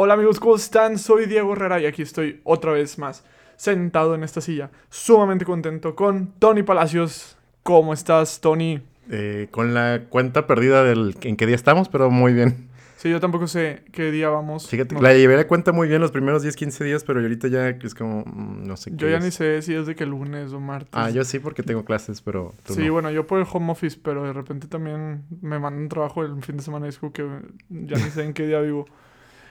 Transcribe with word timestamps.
Hola 0.00 0.14
amigos, 0.14 0.38
¿cómo 0.38 0.54
están? 0.54 0.96
Soy 0.96 1.26
Diego 1.26 1.54
Herrera 1.54 1.80
y 1.80 1.86
aquí 1.86 2.02
estoy 2.02 2.40
otra 2.44 2.70
vez 2.70 2.98
más 3.00 3.24
sentado 3.56 4.14
en 4.14 4.22
esta 4.22 4.40
silla, 4.40 4.70
sumamente 4.88 5.44
contento 5.44 5.96
con 5.96 6.28
Tony 6.38 6.62
Palacios. 6.62 7.36
¿Cómo 7.64 7.92
estás, 7.92 8.40
Tony? 8.40 8.80
Eh, 9.10 9.48
con 9.50 9.74
la 9.74 10.02
cuenta 10.08 10.46
perdida 10.46 10.84
del 10.84 11.16
en 11.22 11.36
qué 11.36 11.46
día 11.46 11.56
estamos, 11.56 11.88
pero 11.88 12.10
muy 12.10 12.32
bien. 12.32 12.68
Sí, 12.96 13.10
yo 13.10 13.18
tampoco 13.18 13.48
sé 13.48 13.82
qué 13.90 14.12
día 14.12 14.28
vamos. 14.28 14.68
Fíjate, 14.68 14.94
No- 14.94 15.00
la 15.00 15.14
llevé 15.14 15.36
la 15.36 15.48
cuenta 15.48 15.72
muy 15.72 15.88
bien 15.88 16.00
los 16.00 16.12
primeros 16.12 16.42
10, 16.42 16.54
15 16.54 16.84
días, 16.84 17.02
pero 17.02 17.18
ahorita 17.18 17.48
ya 17.48 17.68
es 17.68 17.94
como, 17.96 18.22
mm, 18.24 18.68
no 18.68 18.76
sé 18.76 18.92
qué 18.92 18.96
yo 18.98 19.08
ya 19.08 19.16
es. 19.16 19.24
ni 19.24 19.32
sé 19.32 19.62
si 19.62 19.74
es 19.74 19.86
de 19.86 19.96
que 19.96 20.06
lunes 20.06 20.52
o 20.52 20.60
martes. 20.60 20.90
Ah, 20.92 21.10
yo 21.10 21.24
sí 21.24 21.40
porque 21.40 21.64
tengo 21.64 21.84
clases, 21.84 22.22
pero 22.22 22.54
tú 22.64 22.74
Sí, 22.74 22.86
no. 22.86 22.92
bueno, 22.92 23.10
yo 23.10 23.26
por 23.26 23.40
el 23.40 23.46
home 23.52 23.72
office, 23.72 23.98
pero 24.00 24.22
de 24.22 24.32
repente 24.32 24.68
también 24.68 25.24
me 25.42 25.58
mandan 25.58 25.88
trabajo 25.88 26.22
el 26.22 26.40
fin 26.44 26.56
de 26.56 26.62
semana 26.62 26.86
y 26.86 26.90
es 26.90 26.98
como 26.98 27.12
que 27.12 27.24
ya 27.68 27.96
ni 27.96 28.10
sé 28.12 28.22
en 28.22 28.32
qué 28.32 28.46
día 28.46 28.60
vivo. 28.60 28.86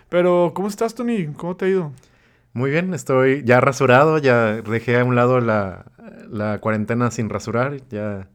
Pero, 0.10 0.52
¿cómo 0.56 0.68
estás, 0.68 0.96
Tony? 0.96 1.28
¿Cómo 1.28 1.56
te 1.56 1.66
ha 1.66 1.68
ido? 1.70 1.92
Muy 2.54 2.72
bien, 2.72 2.94
estoy 2.94 3.44
ya 3.44 3.60
rasurado, 3.60 4.18
ya 4.18 4.62
dejé 4.62 5.00
a 5.00 5.04
un 5.04 5.16
lado 5.16 5.40
la, 5.42 5.86
la 6.30 6.60
cuarentena 6.60 7.12
sin 7.12 7.30
rasurar, 7.30 7.78
ya... 7.90 8.28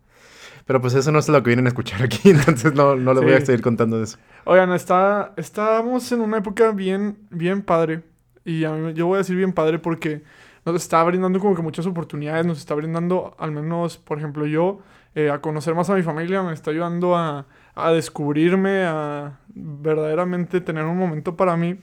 Pero 0.65 0.81
pues 0.81 0.95
eso 0.95 1.11
no 1.11 1.19
es 1.19 1.29
lo 1.29 1.43
que 1.43 1.49
vienen 1.49 1.67
a 1.67 1.71
escuchar 1.71 2.03
aquí, 2.03 2.21
entonces 2.31 2.73
no, 2.75 2.95
no 2.95 3.15
les 3.15 3.25
voy 3.25 3.33
a 3.33 3.41
seguir 3.41 3.63
contando 3.63 3.99
de 3.99 4.05
eso. 4.05 4.19
Oigan, 4.45 4.73
está, 4.73 5.33
estábamos 5.37 6.11
en 6.13 6.21
una 6.21 6.39
época 6.39 6.71
bien, 6.71 7.19
bien 7.31 7.63
padre. 7.63 8.03
Y 8.45 8.65
a 8.65 8.71
mí, 8.71 8.93
yo 8.95 9.07
voy 9.07 9.17
a 9.17 9.19
decir 9.19 9.37
bien 9.37 9.53
padre 9.53 9.79
porque 9.79 10.23
nos 10.65 10.77
está 10.77 11.03
brindando 11.03 11.41
como 11.41 11.55
que 11.57 11.63
muchas 11.63 11.87
oportunidades. 11.87 12.47
Nos 12.47 12.59
está 12.59 12.75
brindando, 12.75 13.35
al 13.39 13.51
menos, 13.51 13.99
por 13.99 14.19
ejemplo, 14.19 14.47
yo, 14.47 14.81
eh, 15.15 15.31
a 15.31 15.41
conocer 15.41 15.75
más 15.75 15.91
a 15.91 15.95
mi 15.95 16.03
familia. 16.03 16.43
Me 16.43 16.53
está 16.53 16.71
ayudando 16.71 17.17
a, 17.17 17.47
a 17.75 17.93
descubrirme, 17.93 18.85
a 18.85 19.41
verdaderamente 19.49 20.61
tener 20.61 20.85
un 20.85 20.99
momento 20.99 21.37
para 21.37 21.57
mí. 21.57 21.79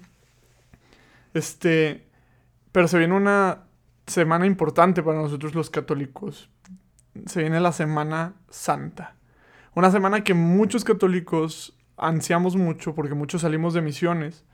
Este, 1.34 2.07
pero 2.71 2.88
se 2.88 2.98
viene 2.98 3.15
una 3.15 3.63
semana 4.07 4.45
importante 4.45 5.04
para 5.04 5.20
nosotros 5.21 5.55
los 5.55 5.70
católicos. 5.70 6.49
Se 7.26 7.41
viene 7.41 7.60
la 7.60 7.71
Semana 7.71 8.34
Santa. 8.49 9.15
Una 9.76 9.91
semana 9.91 10.23
que 10.23 10.34
muchos 10.34 10.84
católicos 10.84 11.76
ansiamos 11.98 12.55
mucho 12.55 12.95
porque 12.95 13.13
muchos 13.13 13.41
salimos 13.41 13.73
de 13.73 13.82
misiones. 13.82 14.45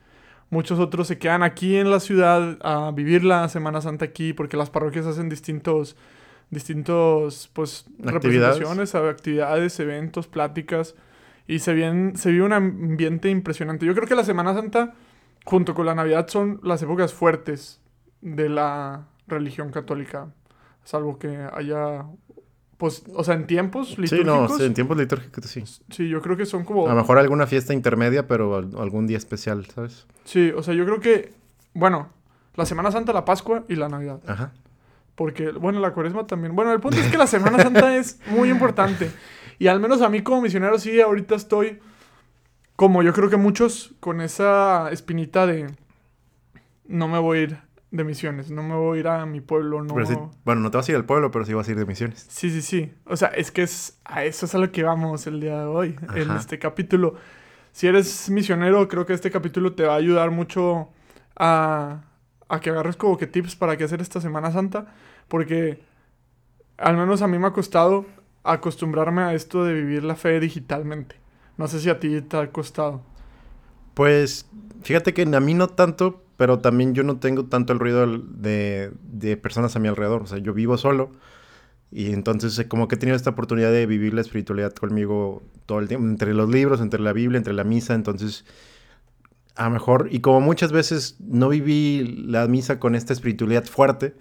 Muchos 0.50 0.78
otros 0.78 1.08
se 1.08 1.18
quedan 1.18 1.42
aquí 1.42 1.76
en 1.76 1.90
la 1.90 2.00
ciudad 2.00 2.58
a 2.62 2.92
vivir 2.92 3.24
la 3.24 3.48
Semana 3.48 3.80
Santa 3.80 4.04
aquí 4.04 4.32
porque 4.32 4.56
las 4.56 4.70
parroquias 4.70 5.06
hacen 5.06 5.28
distintos, 5.28 5.96
distintos, 6.50 7.50
pues, 7.52 7.86
Actividades. 8.06 8.58
representaciones, 8.60 8.94
actividades, 8.94 9.80
eventos, 9.80 10.28
pláticas. 10.28 10.94
Y 11.48 11.60
se, 11.60 11.74
viene, 11.74 12.16
se 12.16 12.30
vive 12.32 12.44
un 12.44 12.52
ambiente 12.52 13.30
impresionante. 13.30 13.86
Yo 13.86 13.94
creo 13.94 14.06
que 14.08 14.14
la 14.16 14.24
Semana 14.24 14.52
Santa, 14.54 14.94
junto 15.44 15.74
con 15.74 15.86
la 15.86 15.94
Navidad, 15.94 16.26
son 16.28 16.60
las 16.64 16.82
épocas 16.82 17.12
fuertes 17.14 17.80
de 18.20 18.48
la 18.48 19.06
religión 19.28 19.70
católica. 19.70 20.28
Salvo 20.84 21.18
que 21.18 21.46
haya, 21.52 22.04
pues, 22.78 23.04
o 23.14 23.22
sea, 23.24 23.34
en 23.34 23.46
tiempos 23.46 23.90
Sí, 23.90 24.02
litúrgicos. 24.02 24.26
no, 24.50 24.56
sí, 24.56 24.64
en 24.64 24.74
tiempos 24.74 24.96
litúrgicos 24.96 25.44
sí. 25.46 25.62
Sí, 25.90 26.08
yo 26.08 26.20
creo 26.20 26.36
que 26.36 26.46
son 26.46 26.64
como... 26.64 26.86
A 26.86 26.90
lo 26.90 26.96
mejor 26.96 27.18
alguna 27.18 27.46
fiesta 27.46 27.72
intermedia, 27.74 28.26
pero 28.26 28.56
al- 28.56 28.70
algún 28.78 29.06
día 29.06 29.18
especial, 29.18 29.66
¿sabes? 29.66 30.06
Sí, 30.24 30.50
o 30.54 30.62
sea, 30.62 30.74
yo 30.74 30.84
creo 30.84 31.00
que, 31.00 31.32
bueno, 31.74 32.08
la 32.54 32.66
Semana 32.66 32.90
Santa, 32.90 33.12
la 33.12 33.24
Pascua 33.24 33.64
y 33.68 33.76
la 33.76 33.88
Navidad. 33.88 34.20
Ajá. 34.26 34.52
Porque, 35.14 35.50
bueno, 35.52 35.80
la 35.80 35.92
Cuaresma 35.92 36.26
también. 36.26 36.54
Bueno, 36.56 36.72
el 36.72 36.80
punto 36.80 36.98
es 36.98 37.06
que 37.08 37.16
la 37.18 37.26
Semana 37.26 37.58
Santa 37.58 37.96
es 37.96 38.18
muy 38.28 38.50
importante. 38.50 39.10
Y 39.58 39.68
al 39.68 39.80
menos 39.80 40.02
a 40.02 40.08
mí 40.08 40.22
como 40.22 40.42
misionero 40.42 40.78
sí, 40.78 41.00
ahorita 41.00 41.34
estoy, 41.34 41.78
como 42.76 43.02
yo 43.02 43.12
creo 43.12 43.30
que 43.30 43.36
muchos, 43.36 43.94
con 44.00 44.20
esa 44.20 44.90
espinita 44.90 45.46
de, 45.46 45.66
no 46.86 47.08
me 47.08 47.18
voy 47.18 47.38
a 47.38 47.42
ir 47.42 47.58
de 47.90 48.04
misiones, 48.04 48.50
no 48.50 48.62
me 48.62 48.74
voy 48.74 48.98
a 48.98 49.00
ir 49.00 49.08
a 49.08 49.26
mi 49.26 49.40
pueblo, 49.40 49.82
no... 49.82 49.94
Pero 49.94 50.06
sí- 50.06 50.18
bueno, 50.44 50.60
no 50.60 50.70
te 50.70 50.76
vas 50.76 50.88
a 50.88 50.92
ir 50.92 50.96
al 50.96 51.04
pueblo, 51.06 51.30
pero 51.30 51.44
sí 51.44 51.54
vas 51.54 51.66
a 51.68 51.70
ir 51.70 51.78
de 51.78 51.86
misiones. 51.86 52.26
Sí, 52.28 52.50
sí, 52.50 52.60
sí. 52.62 52.92
O 53.06 53.16
sea, 53.16 53.28
es 53.28 53.50
que 53.50 53.62
es 53.62 53.98
a 54.04 54.24
eso 54.24 54.46
es 54.46 54.54
a 54.54 54.58
lo 54.58 54.70
que 54.72 54.82
vamos 54.82 55.26
el 55.26 55.40
día 55.40 55.58
de 55.60 55.64
hoy, 55.66 55.96
en 56.14 56.30
este 56.36 56.58
capítulo. 56.58 57.14
Si 57.72 57.86
eres 57.86 58.28
misionero, 58.30 58.88
creo 58.88 59.06
que 59.06 59.12
este 59.12 59.30
capítulo 59.30 59.74
te 59.74 59.84
va 59.84 59.94
a 59.94 59.96
ayudar 59.96 60.30
mucho 60.30 60.88
a, 61.36 62.02
a 62.48 62.60
que 62.60 62.70
agarres 62.70 62.96
como 62.96 63.16
que 63.18 63.26
tips 63.26 63.56
para 63.56 63.76
qué 63.76 63.84
hacer 63.84 64.00
esta 64.00 64.20
Semana 64.20 64.50
Santa, 64.50 64.86
porque 65.28 65.82
al 66.78 66.96
menos 66.96 67.22
a 67.22 67.28
mí 67.28 67.38
me 67.38 67.46
ha 67.46 67.52
costado 67.52 68.06
acostumbrarme 68.52 69.22
a 69.22 69.34
esto 69.34 69.64
de 69.64 69.74
vivir 69.74 70.04
la 70.04 70.16
fe 70.16 70.40
digitalmente. 70.40 71.16
No 71.56 71.68
sé 71.68 71.80
si 71.80 71.88
a 71.88 72.00
ti 72.00 72.20
te 72.22 72.36
ha 72.36 72.50
costado. 72.50 73.02
Pues 73.94 74.46
fíjate 74.82 75.14
que 75.14 75.22
a 75.22 75.40
mí 75.40 75.54
no 75.54 75.68
tanto, 75.68 76.22
pero 76.36 76.58
también 76.58 76.94
yo 76.94 77.02
no 77.02 77.18
tengo 77.18 77.46
tanto 77.46 77.72
el 77.72 77.78
ruido 77.78 78.06
de, 78.06 78.92
de 79.02 79.36
personas 79.36 79.74
a 79.76 79.78
mi 79.78 79.88
alrededor. 79.88 80.22
O 80.22 80.26
sea, 80.26 80.38
yo 80.38 80.52
vivo 80.52 80.76
solo 80.76 81.10
y 81.90 82.12
entonces 82.12 82.58
eh, 82.58 82.68
como 82.68 82.88
que 82.88 82.96
he 82.96 82.98
tenido 82.98 83.16
esta 83.16 83.30
oportunidad 83.30 83.70
de 83.70 83.86
vivir 83.86 84.14
la 84.14 84.20
espiritualidad 84.20 84.72
conmigo 84.72 85.42
todo 85.66 85.78
el 85.78 85.88
tiempo, 85.88 86.06
entre 86.06 86.34
los 86.34 86.48
libros, 86.48 86.80
entre 86.80 87.00
la 87.00 87.12
Biblia, 87.12 87.38
entre 87.38 87.54
la 87.54 87.64
misa. 87.64 87.94
Entonces, 87.94 88.44
a 89.54 89.64
lo 89.64 89.70
mejor, 89.70 90.08
y 90.10 90.20
como 90.20 90.40
muchas 90.40 90.72
veces 90.72 91.16
no 91.20 91.48
viví 91.48 92.24
la 92.26 92.46
misa 92.48 92.78
con 92.78 92.94
esta 92.94 93.12
espiritualidad 93.12 93.64
fuerte, 93.64 94.14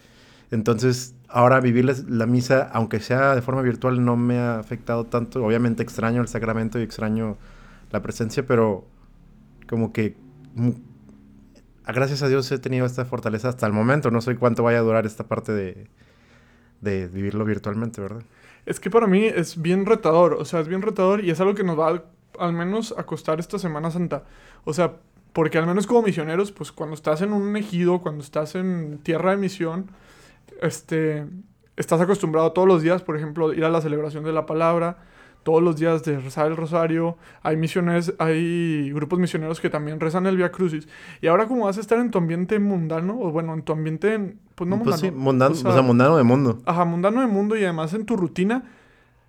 entonces 0.51 1.15
ahora 1.29 1.59
vivir 1.59 1.85
la, 2.07 2.25
misa, 2.25 2.69
aunque 2.71 2.99
sea 2.99 3.35
de 3.35 3.41
forma 3.41 3.61
virtual, 3.61 4.03
no 4.03 4.15
me 4.15 4.37
ha 4.37 4.59
afectado 4.59 5.05
tanto. 5.05 5.43
Obviamente 5.43 5.83
extraño 5.83 6.21
el 6.21 6.27
sacramento 6.27 6.79
y 6.79 6.83
extraño 6.83 7.37
la 7.91 8.01
presencia, 8.01 8.45
pero 8.45 8.85
como 9.67 9.91
que 9.91 10.15
mm, 10.55 10.69
gracias 11.87 12.21
a 12.21 12.27
Dios 12.27 12.51
he 12.51 12.59
tenido 12.59 12.85
esta 12.85 13.05
fortaleza 13.05 13.49
hasta 13.49 13.65
el 13.67 13.73
momento. 13.73 14.11
No 14.11 14.21
sé 14.21 14.35
cuánto 14.35 14.63
vaya 14.63 14.79
a 14.79 14.81
durar 14.81 15.05
esta 15.05 15.27
parte 15.27 15.51
de, 15.51 15.87
de 16.81 17.07
vivirlo 17.07 17.45
virtualmente, 17.45 18.01
¿verdad? 18.01 18.23
Es 18.65 18.79
que 18.79 18.89
para 18.89 19.07
mí 19.07 19.25
es 19.25 19.61
bien 19.61 19.85
retador, 19.85 20.33
o 20.33 20.45
sea, 20.45 20.59
es 20.59 20.67
bien 20.67 20.81
retador 20.81 21.23
y 21.23 21.29
es 21.29 21.39
algo 21.39 21.53
que 21.53 21.63
nos 21.63 21.77
va 21.77 21.89
a, 21.89 22.03
al 22.39 22.53
menos 22.53 22.93
a 22.97 23.05
costar 23.05 23.39
esta 23.39 23.59
Semana 23.59 23.91
Santa. 23.91 24.23
O 24.63 24.73
sea, 24.73 24.95
porque 25.33 25.57
al 25.57 25.67
menos 25.67 25.85
como 25.85 26.01
misioneros, 26.01 26.51
pues 26.51 26.71
cuando 26.71 26.95
estás 26.95 27.21
en 27.21 27.33
un 27.33 27.57
ejido, 27.57 27.99
cuando 28.01 28.23
estás 28.23 28.55
en 28.55 28.99
tierra 29.03 29.31
de 29.31 29.37
misión, 29.37 29.91
este, 30.61 31.25
estás 31.77 32.01
acostumbrado 32.01 32.51
todos 32.51 32.67
los 32.67 32.81
días, 32.81 33.01
por 33.01 33.17
ejemplo, 33.17 33.53
ir 33.53 33.65
a 33.65 33.69
la 33.69 33.81
celebración 33.81 34.23
de 34.23 34.33
la 34.33 34.45
palabra, 34.45 34.97
todos 35.45 35.61
los 35.61 35.75
días 35.75 36.03
de 36.03 36.19
rezar 36.19 36.47
el 36.47 36.57
rosario, 36.57 37.17
hay 37.43 37.55
misiones, 37.55 38.15
hay 38.17 38.91
grupos 38.91 39.19
misioneros 39.19 39.61
que 39.61 39.69
también 39.69 39.99
rezan 39.99 40.25
el 40.25 40.37
Via 40.37 40.51
Crucis. 40.51 40.87
Y 41.21 41.27
ahora 41.27 41.45
como 41.45 41.65
vas 41.65 41.77
a 41.77 41.81
estar 41.81 41.99
en 41.99 42.09
tu 42.09 42.17
ambiente 42.17 42.57
mundano, 42.57 43.19
o 43.21 43.31
bueno, 43.31 43.53
en 43.53 43.61
tu 43.61 43.71
ambiente, 43.71 44.37
pues 44.55 44.67
no 44.67 44.77
mundano. 44.77 44.97
Pues 44.97 45.01
sí, 45.01 45.11
mundano, 45.11 45.53
o 45.53 45.71
sea, 45.71 45.83
mundano 45.83 46.17
de 46.17 46.23
mundo. 46.23 46.57
Ajá, 46.65 46.83
mundano 46.83 47.21
de 47.21 47.27
mundo 47.27 47.55
y 47.55 47.63
además 47.63 47.93
en 47.93 48.07
tu 48.07 48.17
rutina, 48.17 48.63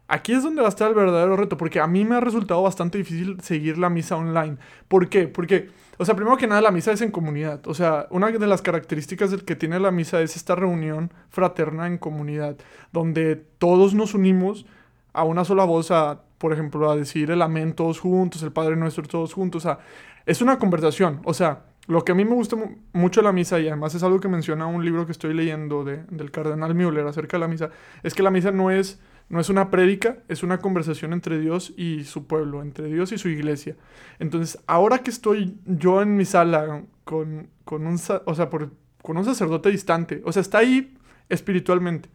aquí 0.09 0.33
es 0.33 0.43
donde 0.43 0.63
va 0.63 0.69
a 0.69 0.71
estar 0.71 0.89
el 0.89 0.95
verdadero 0.95 1.37
reto, 1.37 1.59
porque 1.59 1.81
a 1.81 1.87
mí 1.87 2.07
me 2.07 2.15
ha 2.15 2.21
resultado 2.21 2.63
bastante 2.63 2.97
difícil 2.97 3.39
seguir 3.43 3.77
la 3.77 3.91
misa 3.91 4.17
online. 4.17 4.57
¿Por 4.89 5.11
qué? 5.11 5.29
Porque, 5.29 5.69
o 5.99 6.05
sea, 6.05 6.15
primero 6.17 6.37
que 6.37 6.47
nada, 6.47 6.61
la 6.61 6.71
misa 6.71 6.93
es 6.93 7.01
en 7.03 7.11
comunidad. 7.11 7.67
O 7.67 7.75
sea, 7.75 8.07
una 8.11 8.31
de 8.31 8.47
las 8.47 8.63
características 8.63 9.31
del 9.31 9.45
que 9.45 9.57
tiene 9.57 9.79
la 9.81 9.91
misa 9.91 10.21
es 10.21 10.37
esta 10.37 10.55
reunión 10.55 11.13
fraterna 11.31 11.87
en 11.87 11.99
comunidad, 11.99 12.57
donde 12.93 13.37
todos 13.37 13.95
nos 13.95 14.15
unimos 14.15 14.67
a 15.13 15.25
una 15.25 15.45
sola 15.45 15.65
voz, 15.65 15.91
a, 15.91 16.21
por 16.39 16.53
ejemplo, 16.53 16.91
a 16.91 16.97
decir 16.97 17.31
el 17.31 17.41
amén 17.43 17.73
todos 17.75 18.01
juntos, 18.01 18.43
el 18.43 18.53
Padre 18.53 18.77
Nuestro 18.77 19.05
todos 19.05 19.33
juntos. 19.33 19.65
O 19.65 19.69
sea, 19.69 19.79
es 20.27 20.43
una 20.43 20.59
conversación. 20.59 21.21
O 21.25 21.33
sea, 21.33 21.63
lo 21.87 22.05
que 22.05 22.13
a 22.13 22.15
mí 22.15 22.25
me 22.25 22.35
gusta 22.35 22.57
mu- 22.57 22.77
mucho 22.93 23.21
de 23.21 23.25
la 23.25 23.33
misa, 23.33 23.59
y 23.61 23.69
además 23.69 23.95
es 23.95 24.03
algo 24.03 24.21
que 24.21 24.29
menciona 24.29 24.67
un 24.67 24.85
libro 24.85 25.07
que 25.07 25.13
estoy 25.13 25.33
leyendo 25.33 25.85
de- 25.85 26.03
del 26.11 26.31
cardenal 26.31 26.75
Müller 26.75 27.07
acerca 27.07 27.37
de 27.37 27.41
la 27.41 27.49
misa, 27.49 27.71
es 28.03 28.13
que 28.13 28.23
la 28.23 28.31
misa 28.31 28.51
no 28.51 28.71
es, 28.71 29.01
no 29.29 29.41
es 29.41 29.49
una 29.49 29.71
prédica, 29.71 30.19
es 30.29 30.43
una 30.43 30.59
conversación 30.59 31.13
entre 31.13 31.39
Dios 31.41 31.73
y 31.77 32.05
su 32.05 32.27
pueblo, 32.27 32.63
entre 32.63 32.87
Dios 32.87 33.11
y 33.13 33.19
su 33.19 33.29
iglesia. 33.29 33.77
Entonces, 34.19 34.59
ahora 34.67 34.99
que 34.99 35.11
estoy 35.11 35.57
yo 35.65 36.01
en 36.03 36.17
mi 36.17 36.25
sala 36.25 36.83
con, 37.05 37.49
con 37.65 37.87
un, 37.87 37.99
o 38.25 38.35
sea, 38.35 38.51
por- 38.51 38.71
con 39.03 39.17
un 39.17 39.25
sacerdote 39.25 39.71
distante, 39.71 40.23
o 40.25 40.33
sea, 40.33 40.43
está 40.43 40.59
ahí 40.59 40.97
espiritualmente, 41.29 42.09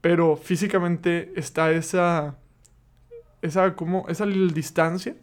pero 0.00 0.36
físicamente 0.36 1.32
está 1.36 1.70
esa, 1.72 2.36
esa, 3.40 3.74
como, 3.74 4.06
esa 4.08 4.26
distancia 4.26 5.14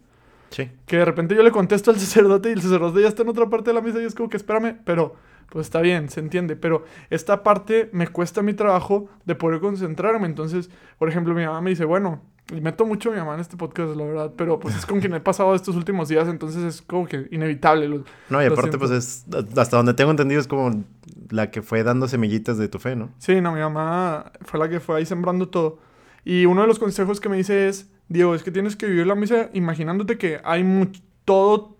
Sí. 0.50 0.68
que 0.84 0.96
de 0.96 1.04
repente 1.04 1.36
yo 1.36 1.44
le 1.44 1.52
contesto 1.52 1.92
al 1.92 1.98
sacerdote 2.00 2.48
y 2.48 2.52
el 2.54 2.60
sacerdote 2.60 3.00
ya 3.02 3.06
está 3.08 3.22
en 3.22 3.28
otra 3.28 3.48
parte 3.48 3.70
de 3.70 3.74
la 3.74 3.80
misa 3.82 4.02
y 4.02 4.04
es 4.04 4.16
como 4.16 4.28
que 4.28 4.36
espérame, 4.36 4.78
pero 4.84 5.14
pues 5.50 5.66
está 5.66 5.80
bien, 5.80 6.08
se 6.08 6.20
entiende, 6.20 6.56
pero 6.56 6.84
esta 7.10 7.42
parte 7.42 7.90
me 7.92 8.08
cuesta 8.08 8.40
mi 8.42 8.54
trabajo 8.54 9.08
de 9.26 9.34
poder 9.34 9.60
concentrarme, 9.60 10.26
entonces, 10.26 10.70
por 10.98 11.08
ejemplo, 11.08 11.34
mi 11.34 11.44
mamá 11.44 11.60
me 11.60 11.70
dice, 11.70 11.84
bueno, 11.84 12.22
y 12.54 12.60
meto 12.60 12.84
mucho 12.84 13.10
a 13.10 13.12
mi 13.12 13.18
mamá 13.18 13.34
en 13.34 13.40
este 13.40 13.56
podcast, 13.56 13.94
la 13.94 14.04
verdad, 14.04 14.32
pero 14.36 14.58
pues 14.58 14.74
es 14.76 14.84
con 14.86 14.98
quien 15.00 15.14
he 15.14 15.20
pasado 15.20 15.54
estos 15.54 15.76
últimos 15.76 16.08
días, 16.08 16.26
entonces 16.28 16.62
es 16.64 16.82
como 16.82 17.06
que 17.06 17.28
inevitable. 17.30 17.86
lo- 17.88 18.04
No, 18.28 18.42
y 18.42 18.46
Lo 18.46 18.52
aparte, 18.54 18.72
siento. 18.72 18.78
pues 18.78 18.90
es, 18.90 19.24
hasta 19.56 19.76
donde 19.76 19.94
tengo 19.94 20.10
entendido, 20.10 20.40
es 20.40 20.48
como 20.48 20.82
la 21.30 21.50
que 21.52 21.62
fue 21.62 21.84
dando 21.84 22.08
semillitas 22.08 22.58
de 22.58 22.66
tu 22.68 22.78
fe, 22.80 22.96
¿no? 22.96 23.10
Sí, 23.18 23.40
no, 23.40 23.52
mi 23.52 23.60
mamá 23.60 24.32
fue 24.42 24.58
la 24.58 24.68
que 24.68 24.80
fue 24.80 24.96
ahí 24.96 25.06
sembrando 25.06 25.48
todo. 25.48 25.78
Y 26.24 26.44
uno 26.46 26.62
de 26.62 26.66
los 26.66 26.78
consejos 26.80 27.20
que 27.20 27.28
me 27.28 27.36
dice 27.36 27.68
es, 27.68 27.88
Diego, 28.08 28.34
es 28.34 28.42
que 28.42 28.50
tienes 28.50 28.74
que 28.74 28.86
vivir 28.86 29.06
la 29.06 29.14
misa 29.14 29.48
imaginándote 29.52 30.18
que 30.18 30.40
hay 30.42 30.90
todo, 31.24 31.76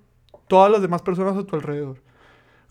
todas 0.47 0.71
las 0.71 0.83
demás 0.83 1.03
personas 1.03 1.37
a 1.37 1.45
tu 1.45 1.57
alrededor. 1.57 1.97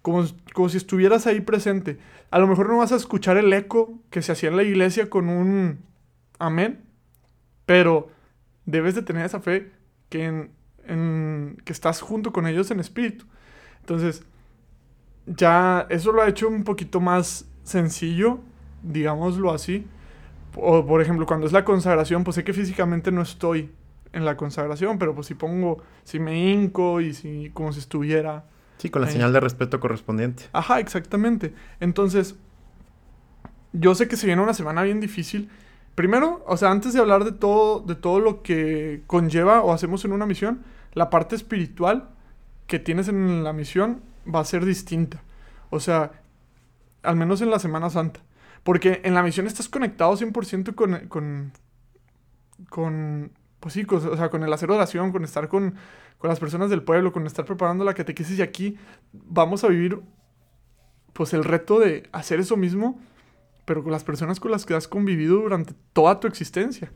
Como, 0.10 0.26
como 0.54 0.70
si 0.70 0.78
estuvieras 0.78 1.28
ahí 1.28 1.42
presente. 1.42 1.98
A 2.32 2.40
lo 2.40 2.48
mejor 2.48 2.70
no 2.70 2.78
vas 2.78 2.92
a 2.92 2.96
escuchar 2.96 3.38
el 3.38 3.52
eco 3.54 4.00
que 4.10 4.22
se 4.22 4.32
hacía 4.32 4.50
en 4.50 4.58
la 4.58 4.64
iglesia 4.64 5.10
con 5.10 5.30
un 5.30 5.80
amén, 6.40 6.82
pero 7.66 8.10
debes 8.66 8.96
de 8.96 9.02
tener 9.02 9.26
esa 9.26 9.40
fe 9.40 9.72
que, 10.10 10.50
en, 10.86 11.58
que 11.64 11.74
estás 11.74 12.02
junto 12.02 12.32
con 12.32 12.48
ellos 12.48 12.72
en 12.72 12.80
espíritu. 12.80 13.26
Entonces, 13.82 14.24
ya 15.26 15.86
eso 15.90 16.12
lo 16.12 16.22
ha 16.22 16.28
hecho 16.28 16.48
un 16.48 16.64
poquito 16.64 17.00
más 17.00 17.46
sencillo, 17.64 18.40
digámoslo 18.82 19.52
así. 19.52 19.86
O, 20.56 20.86
por 20.86 21.02
ejemplo, 21.02 21.26
cuando 21.26 21.46
es 21.46 21.54
la 21.54 21.64
consagración, 21.64 22.24
pues 22.24 22.36
sé 22.36 22.44
que 22.44 22.54
físicamente 22.54 23.12
no 23.12 23.22
estoy 23.22 23.72
en 24.12 24.26
la 24.26 24.36
consagración, 24.36 24.98
pero 24.98 25.14
pues 25.14 25.28
si 25.28 25.36
pongo, 25.36 25.84
si 26.04 26.20
me 26.20 26.52
hinco 26.52 27.02
y 27.02 27.14
si 27.14 27.52
como 27.54 27.72
si 27.72 27.80
estuviera. 27.80 28.46
Sí, 28.80 28.90
con 28.90 29.02
la 29.04 29.08
señal 29.10 29.32
de 29.34 29.40
respeto 29.40 29.80
correspondiente. 29.80 30.46
Ajá, 30.54 30.80
exactamente. 30.80 31.54
Entonces, 31.80 32.36
yo 33.74 33.94
sé 33.94 34.08
que 34.08 34.16
se 34.18 34.26
viene 34.26 34.42
una 34.42 34.54
semana 34.56 34.82
bien 34.84 35.00
difícil. 35.00 35.50
Primero, 35.96 36.44
o 36.48 36.58
sea, 36.58 36.72
antes 36.72 36.94
de 36.94 37.00
hablar 37.00 37.24
de 37.26 37.34
todo, 37.34 37.82
de 37.82 37.94
todo 37.96 38.20
lo 38.20 38.42
que 38.42 39.04
conlleva 39.06 39.62
o 39.62 39.72
hacemos 39.74 40.04
en 40.06 40.14
una 40.14 40.26
misión, 40.26 40.64
la 40.94 41.10
parte 41.12 41.36
espiritual 41.36 42.10
que 42.68 42.80
tienes 42.80 43.08
en 43.10 43.44
la 43.44 43.54
misión 43.54 44.02
va 44.34 44.40
a 44.40 44.46
ser 44.46 44.66
distinta. 44.66 45.22
O 45.70 45.80
sea, 45.80 46.14
al 47.04 47.16
menos 47.16 47.42
en 47.42 47.52
la 47.52 47.60
Semana 47.60 47.90
Santa. 47.90 48.22
Porque 48.64 49.02
en 49.04 49.14
la 49.14 49.24
misión 49.24 49.46
estás 49.46 49.70
conectado 49.70 50.16
100% 50.16 50.74
con, 50.76 51.08
con, 51.08 51.52
con, 52.70 53.32
pues 53.60 53.74
sí, 53.74 53.86
con- 53.86 54.06
o 54.08 54.16
sea, 54.18 54.30
con 54.30 54.44
el 54.44 54.52
hacer 54.54 54.72
oración, 54.72 55.12
con 55.12 55.24
estar 55.24 55.48
con, 55.48 55.76
con 56.20 56.30
las 56.30 56.40
personas 56.40 56.70
del 56.70 56.84
pueblo, 56.84 57.12
con 57.12 57.26
estar 57.26 57.46
preparando 57.46 57.84
la 57.84 57.96
catequesis 57.96 58.38
y 58.38 58.42
aquí 58.42 58.78
vamos 59.12 59.64
a 59.64 59.68
vivir 59.68 60.00
pues 61.14 61.34
el 61.34 61.44
reto 61.44 61.80
de 61.80 62.08
hacer 62.12 62.40
eso 62.40 62.56
mismo, 62.56 63.00
pero 63.66 63.84
con 63.84 63.92
las 63.92 64.04
personas 64.04 64.40
con 64.40 64.52
las 64.52 64.66
que 64.66 64.76
has 64.76 64.88
convivido 64.88 65.38
durante 65.38 65.74
toda 65.94 66.20
tu 66.20 66.28
existencia. 66.28 66.92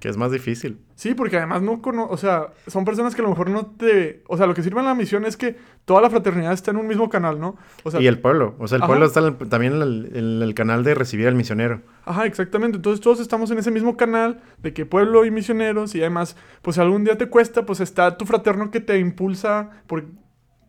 Que 0.00 0.08
es 0.10 0.16
más 0.18 0.30
difícil. 0.30 0.78
Sí, 0.96 1.14
porque 1.14 1.38
además 1.38 1.62
no 1.62 1.80
cono 1.80 2.06
o 2.06 2.16
sea, 2.18 2.48
son 2.66 2.84
personas 2.84 3.14
que 3.14 3.22
a 3.22 3.24
lo 3.24 3.30
mejor 3.30 3.48
no 3.48 3.66
te, 3.66 4.22
o 4.28 4.36
sea, 4.36 4.46
lo 4.46 4.52
que 4.54 4.62
sirve 4.62 4.80
en 4.80 4.86
la 4.86 4.94
misión 4.94 5.24
es 5.24 5.36
que 5.38 5.56
toda 5.86 6.02
la 6.02 6.10
fraternidad 6.10 6.52
está 6.52 6.72
en 6.72 6.76
un 6.76 6.86
mismo 6.86 7.08
canal, 7.08 7.40
¿no? 7.40 7.56
O 7.84 7.90
sea, 7.90 8.00
y 8.02 8.06
el 8.06 8.18
pueblo. 8.18 8.54
O 8.58 8.68
sea, 8.68 8.76
el 8.76 8.82
Ajá. 8.82 8.88
pueblo 8.88 9.06
está 9.06 9.20
en 9.20 9.26
el- 9.40 9.48
también 9.48 9.72
en 9.74 9.82
el, 9.82 10.10
en 10.14 10.42
el 10.42 10.54
canal 10.54 10.84
de 10.84 10.94
recibir 10.94 11.26
al 11.26 11.34
misionero. 11.34 11.80
Ajá, 12.04 12.26
exactamente. 12.26 12.76
Entonces 12.76 13.00
todos 13.00 13.18
estamos 13.20 13.50
en 13.50 13.58
ese 13.58 13.70
mismo 13.70 13.96
canal 13.96 14.40
de 14.58 14.74
que 14.74 14.84
pueblo 14.84 15.24
y 15.24 15.30
misioneros 15.30 15.94
y 15.94 16.00
además, 16.00 16.36
pues 16.60 16.74
si 16.76 16.80
algún 16.82 17.04
día 17.04 17.16
te 17.16 17.28
cuesta, 17.30 17.64
pues 17.64 17.80
está 17.80 18.18
tu 18.18 18.26
fraterno 18.26 18.70
que 18.70 18.80
te 18.80 18.98
impulsa 18.98 19.70
por, 19.86 20.04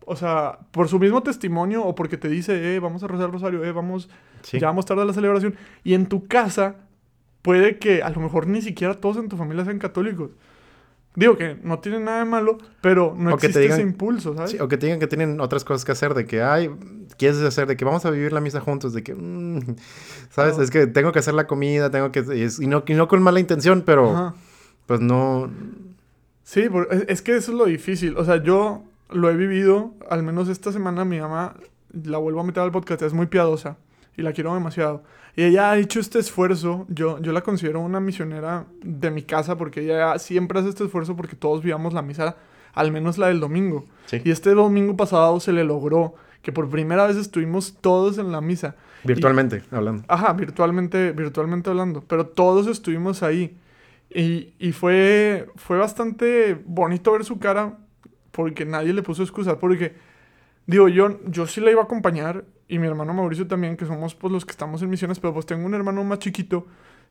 o 0.06 0.16
sea, 0.16 0.60
por 0.70 0.88
su 0.88 0.98
mismo 0.98 1.22
testimonio 1.22 1.84
o 1.84 1.94
porque 1.94 2.16
te 2.16 2.28
dice, 2.28 2.74
eh, 2.74 2.80
vamos 2.80 3.02
a 3.02 3.06
rezar 3.06 3.26
el 3.26 3.32
rosario, 3.32 3.64
eh, 3.64 3.72
vamos, 3.72 4.08
Sí. 4.42 4.58
ya 4.60 4.68
vamos 4.68 4.86
tarde 4.86 5.02
a 5.02 5.04
la 5.04 5.12
celebración. 5.12 5.56
Y 5.84 5.94
en 5.94 6.06
tu 6.06 6.26
casa 6.26 6.76
puede 7.46 7.78
que 7.78 8.02
a 8.02 8.10
lo 8.10 8.20
mejor 8.20 8.46
ni 8.46 8.60
siquiera 8.60 8.92
todos 8.94 9.16
en 9.16 9.28
tu 9.28 9.36
familia 9.36 9.64
sean 9.64 9.78
católicos. 9.78 10.32
Digo 11.14 11.38
que 11.38 11.56
no 11.62 11.78
tiene 11.78 11.98
nada 12.00 12.18
de 12.18 12.24
malo, 12.26 12.58
pero 12.82 13.14
no 13.16 13.30
O 13.30 13.34
existe 13.36 13.60
digan- 13.60 13.72
ese 13.78 13.82
impulso, 13.82 14.34
¿sabes? 14.34 14.50
Sí, 14.50 14.58
o 14.60 14.68
que 14.68 14.76
te 14.76 14.84
digan 14.86 15.00
que 15.00 15.06
tienen 15.06 15.40
otras 15.40 15.64
cosas 15.64 15.84
que 15.86 15.92
hacer, 15.92 16.12
de 16.12 16.26
que, 16.26 16.42
ay, 16.42 16.70
quieres 17.16 17.38
hacer, 17.40 17.66
de 17.66 17.76
que 17.78 17.86
vamos 17.86 18.04
a 18.04 18.10
vivir 18.10 18.34
la 18.34 18.40
misa 18.42 18.60
juntos, 18.60 18.92
de 18.92 19.02
que, 19.02 19.14
mm, 19.14 19.76
¿sabes? 20.28 20.58
Ah. 20.58 20.62
Es 20.62 20.70
que 20.70 20.86
tengo 20.86 21.12
que 21.12 21.20
hacer 21.20 21.32
la 21.32 21.46
comida, 21.46 21.90
tengo 21.90 22.12
que, 22.12 22.20
y, 22.60 22.66
no, 22.66 22.82
y 22.86 22.92
no 22.94 23.08
con 23.08 23.22
mala 23.22 23.40
intención, 23.40 23.82
pero 23.86 24.10
Ajá. 24.10 24.34
pues 24.86 25.00
no, 25.00 25.48
Sí, 26.42 26.64
es 27.08 27.22
que 27.22 27.34
eso 27.36 27.52
es 27.52 27.58
lo 27.58 27.64
difícil. 27.64 28.16
O 28.18 28.24
sea, 28.24 28.42
yo 28.42 28.82
lo 29.10 29.30
he 29.30 29.36
vivido, 29.36 29.94
al 30.10 30.22
menos 30.22 30.48
esta 30.48 30.70
semana 30.70 31.04
mi 31.04 31.18
mamá, 31.18 31.54
la 31.92 32.18
vuelvo 32.18 32.40
a 32.40 32.44
meter 32.44 32.62
al 32.62 32.70
podcast, 32.72 33.02
es 33.02 33.14
muy 33.14 33.26
piadosa 33.26 33.78
y 34.16 34.22
la 34.22 34.32
quiero 34.32 34.54
demasiado. 34.54 35.04
Y 35.34 35.42
ella 35.42 35.70
ha 35.70 35.78
hecho 35.78 36.00
este 36.00 36.18
esfuerzo, 36.18 36.86
yo, 36.88 37.20
yo 37.20 37.32
la 37.32 37.42
considero 37.42 37.80
una 37.80 38.00
misionera 38.00 38.66
de 38.82 39.10
mi 39.10 39.22
casa 39.22 39.56
porque 39.56 39.80
ella 39.82 40.18
siempre 40.18 40.58
hace 40.58 40.70
este 40.70 40.84
esfuerzo 40.84 41.14
porque 41.14 41.36
todos 41.36 41.62
vivamos 41.62 41.92
la 41.92 42.02
misa, 42.02 42.36
al 42.72 42.90
menos 42.90 43.18
la 43.18 43.28
del 43.28 43.40
domingo. 43.40 43.86
sí, 44.06 44.20
Y 44.24 44.30
este 44.30 44.50
domingo 44.54 44.96
pasado 44.96 45.38
se 45.40 45.52
le 45.52 45.64
logró 45.64 46.14
que 46.42 46.52
por 46.52 46.68
primera 46.70 47.06
vez 47.06 47.16
estuvimos 47.16 47.76
todos 47.80 48.18
en 48.18 48.32
la 48.32 48.40
misa. 48.40 48.76
virtualmente 49.04 49.62
hablando. 49.70 50.04
Ajá, 50.08 50.32
virtualmente, 50.32 51.12
virtualmente 51.12 51.70
hablando. 51.70 52.02
Pero 52.06 52.26
todos 52.26 52.66
estuvimos 52.68 53.22
ahí. 53.22 53.58
Y, 54.08 54.54
y 54.58 54.72
fue, 54.72 55.48
fue 55.56 55.76
bastante 55.76 56.56
bonito 56.64 57.12
ver 57.12 57.24
su 57.24 57.38
cara 57.38 57.78
porque 58.30 58.64
nadie 58.64 58.92
le 58.92 59.02
puso 59.02 59.22
excusa. 59.22 59.58
Porque, 59.58 59.96
digo, 60.66 60.88
yo, 60.88 61.20
yo 61.26 61.46
sí 61.46 61.60
la 61.60 61.70
iba 61.70 61.82
a 61.82 61.84
acompañar 61.84 62.44
y 62.68 62.78
mi 62.78 62.86
hermano 62.86 63.14
Mauricio 63.14 63.46
también, 63.46 63.76
que 63.76 63.86
somos 63.86 64.14
pues 64.14 64.32
los 64.32 64.44
que 64.44 64.50
estamos 64.50 64.82
en 64.82 64.90
misiones, 64.90 65.20
pero 65.20 65.32
pues 65.32 65.46
tengo 65.46 65.66
un 65.66 65.74
hermano 65.74 66.02
más 66.04 66.18
chiquito 66.18 66.66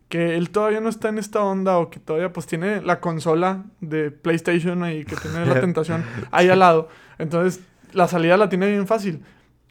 que 0.10 0.36
él 0.36 0.50
todavía 0.52 0.82
no 0.82 0.90
está 0.90 1.10
en 1.10 1.18
esta 1.18 1.44
onda 1.44 1.78
o 1.78 1.90
que 1.90 2.00
todavía 2.00 2.32
pues 2.32 2.46
tiene 2.46 2.82
la 2.82 3.00
consola 3.00 3.66
de 3.82 4.12
PlayStation 4.12 4.88
y 4.90 5.06
que 5.06 5.16
tiene 5.16 5.46
la 5.46 5.60
tentación 5.62 6.04
ahí 6.32 6.50
al 6.50 6.60
lado. 6.60 6.90
Entonces, 7.18 7.64
la 7.94 8.08
salida 8.08 8.38
la 8.38 8.50
tiene 8.50 8.68
bien 8.68 8.88
fácil. 8.88 9.24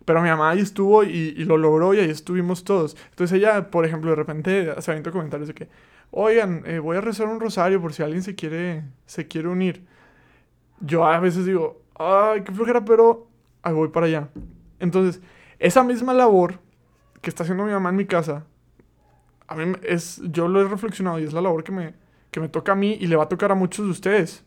Pero 0.05 0.21
mi 0.21 0.29
mamá 0.29 0.51
ahí 0.51 0.61
estuvo 0.61 1.03
y, 1.03 1.35
y 1.37 1.45
lo 1.45 1.57
logró 1.57 1.95
y 1.95 2.01
ahí 2.01 2.11
estuvimos 2.11 2.65
todos. 2.65 2.97
Entonces 3.11 3.39
ella, 3.39 3.71
por 3.71 3.87
ejemplo, 3.87 4.11
de 4.11 4.17
repente 4.17 4.83
se 4.83 4.91
aventó 4.91 5.11
comentarios 5.13 5.49
de 5.49 5.55
que, 5.55 5.69
oigan, 6.11 6.63
eh, 6.67 6.79
voy 6.79 6.99
a 6.99 7.01
rezar 7.01 7.27
un 7.27 7.41
rosario 7.41 7.81
por 7.81 7.95
si 7.95 8.03
alguien 8.03 8.23
se 8.23 8.35
quiere, 8.35 8.85
se 9.07 9.29
quiere 9.29 9.49
unir. 9.49 9.87
Yo 10.81 11.07
a 11.07 11.19
veces 11.21 11.47
digo, 11.47 11.81
ay, 11.95 12.43
qué 12.43 12.53
flojera, 12.53 12.85
pero 12.85 13.29
ahí 13.65 13.75
voy 13.75 13.89
para 13.89 14.07
allá. 14.07 14.29
Entonces, 14.79 15.21
esa 15.59 15.83
misma 15.83 16.15
labor 16.15 16.61
que 17.21 17.31
está 17.31 17.43
haciendo 17.43 17.65
mi 17.65 17.73
mamá 17.73 17.89
en 17.89 17.97
mi 17.97 18.05
casa, 18.05 18.45
a 19.49 19.57
mí 19.57 19.73
es, 19.83 20.21
yo 20.25 20.47
lo 20.47 20.61
he 20.61 20.65
reflexionado 20.65 21.19
y 21.19 21.25
es 21.25 21.33
la 21.33 21.41
labor 21.41 21.65
que 21.65 21.73
me, 21.73 21.95
que 22.31 22.41
me 22.41 22.49
toca 22.49 22.73
a 22.73 22.77
mí 22.77 22.97
y 23.01 23.07
le 23.07 23.17
va 23.17 23.25
a 23.25 23.29
tocar 23.29 23.51
a 23.51 23.55
muchos 23.55 23.85
de 23.87 23.91
ustedes. 23.91 24.45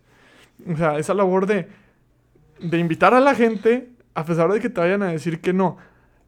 O 0.72 0.78
sea, 0.78 0.98
esa 0.98 1.14
labor 1.14 1.46
de, 1.46 1.68
de 2.60 2.78
invitar 2.78 3.14
a 3.14 3.20
la 3.20 3.36
gente 3.36 3.90
a 4.14 4.26
pesar 4.26 4.52
de 4.52 4.60
que 4.60 4.70
te 4.70 4.82
vayan 4.82 5.04
a 5.04 5.12
decir 5.12 5.42
que 5.42 5.54
no. 5.54 5.78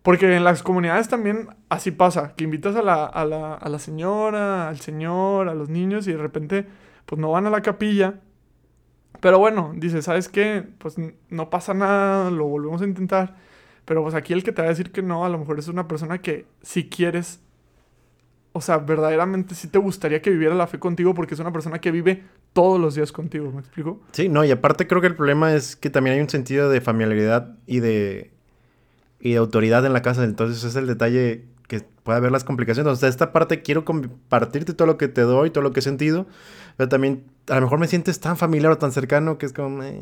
Porque 0.03 0.35
en 0.35 0.43
las 0.43 0.61
comunidades 0.61 1.09
también 1.09 1.49
así 1.69 1.89
pasa, 1.91 2.35
que 2.35 2.43
invitas 2.43 2.75
a 2.75 2.83
la, 2.83 3.05
a 3.05 3.25
la, 3.25 3.55
a 3.55 3.67
la 3.67 3.79
señora, 3.79 4.69
al 4.69 4.79
señor, 4.79 5.49
a 5.49 5.55
los 5.55 5.69
niños 5.69 6.07
y 6.07 6.11
de 6.11 6.19
repente 6.19 6.67
pues 7.07 7.19
no 7.19 7.31
van 7.31 7.47
a 7.47 7.49
la 7.49 7.61
capilla. 7.61 8.19
Pero 9.19 9.39
bueno, 9.39 9.73
dices, 9.75 10.05
¿sabes 10.05 10.29
qué? 10.29 10.63
Pues 10.77 10.95
no 11.29 11.49
pasa 11.49 11.73
nada, 11.73 12.31
lo 12.31 12.45
volvemos 12.45 12.81
a 12.81 12.85
intentar. 12.85 13.35
Pero 13.85 14.03
pues 14.03 14.15
aquí 14.15 14.33
el 14.33 14.43
que 14.43 14.51
te 14.51 14.61
va 14.61 14.67
a 14.67 14.69
decir 14.69 14.91
que 14.91 15.01
no, 15.01 15.25
a 15.25 15.29
lo 15.29 15.37
mejor 15.39 15.57
es 15.59 15.67
una 15.67 15.87
persona 15.87 16.19
que 16.19 16.45
si 16.61 16.87
quieres, 16.87 17.39
o 18.53 18.61
sea, 18.61 18.77
verdaderamente 18.77 19.55
sí 19.55 19.67
te 19.67 19.79
gustaría 19.79 20.21
que 20.21 20.29
viviera 20.29 20.53
la 20.53 20.67
fe 20.67 20.79
contigo 20.79 21.13
porque 21.13 21.33
es 21.33 21.39
una 21.39 21.51
persona 21.51 21.79
que 21.79 21.91
vive 21.91 22.23
todos 22.53 22.79
los 22.79 22.95
días 22.95 23.11
contigo, 23.11 23.51
¿me 23.51 23.59
explico? 23.59 23.99
Sí, 24.11 24.29
no, 24.29 24.45
y 24.45 24.51
aparte 24.51 24.87
creo 24.87 25.01
que 25.01 25.07
el 25.07 25.15
problema 25.15 25.53
es 25.53 25.75
que 25.75 25.89
también 25.89 26.15
hay 26.15 26.21
un 26.21 26.29
sentido 26.29 26.69
de 26.69 26.81
familiaridad 26.81 27.55
y 27.65 27.79
de, 27.79 28.31
y 29.19 29.31
de 29.31 29.37
autoridad 29.37 29.85
en 29.85 29.93
la 29.93 30.01
casa, 30.01 30.23
entonces 30.23 30.63
es 30.63 30.75
el 30.75 30.85
detalle 30.85 31.45
que 31.67 31.81
puede 32.03 32.17
haber 32.17 32.31
las 32.31 32.43
complicaciones. 32.43 32.99
Sea, 32.99 33.09
esta 33.09 33.31
parte 33.31 33.61
quiero 33.61 33.85
compartirte 33.85 34.73
todo 34.73 34.87
lo 34.87 34.97
que 34.97 35.07
te 35.07 35.21
doy, 35.21 35.51
todo 35.51 35.63
lo 35.63 35.71
que 35.71 35.79
he 35.79 35.83
sentido, 35.83 36.27
pero 36.79 36.87
también 36.87 37.25
a 37.49 37.55
lo 37.55 37.63
mejor 37.63 37.77
me 37.77 37.87
sientes 37.87 38.21
tan 38.21 38.37
familiar 38.37 38.71
o 38.71 38.77
tan 38.77 38.93
cercano 38.93 39.37
que 39.37 39.45
es 39.47 39.51
como... 39.51 39.83
eh, 39.83 40.01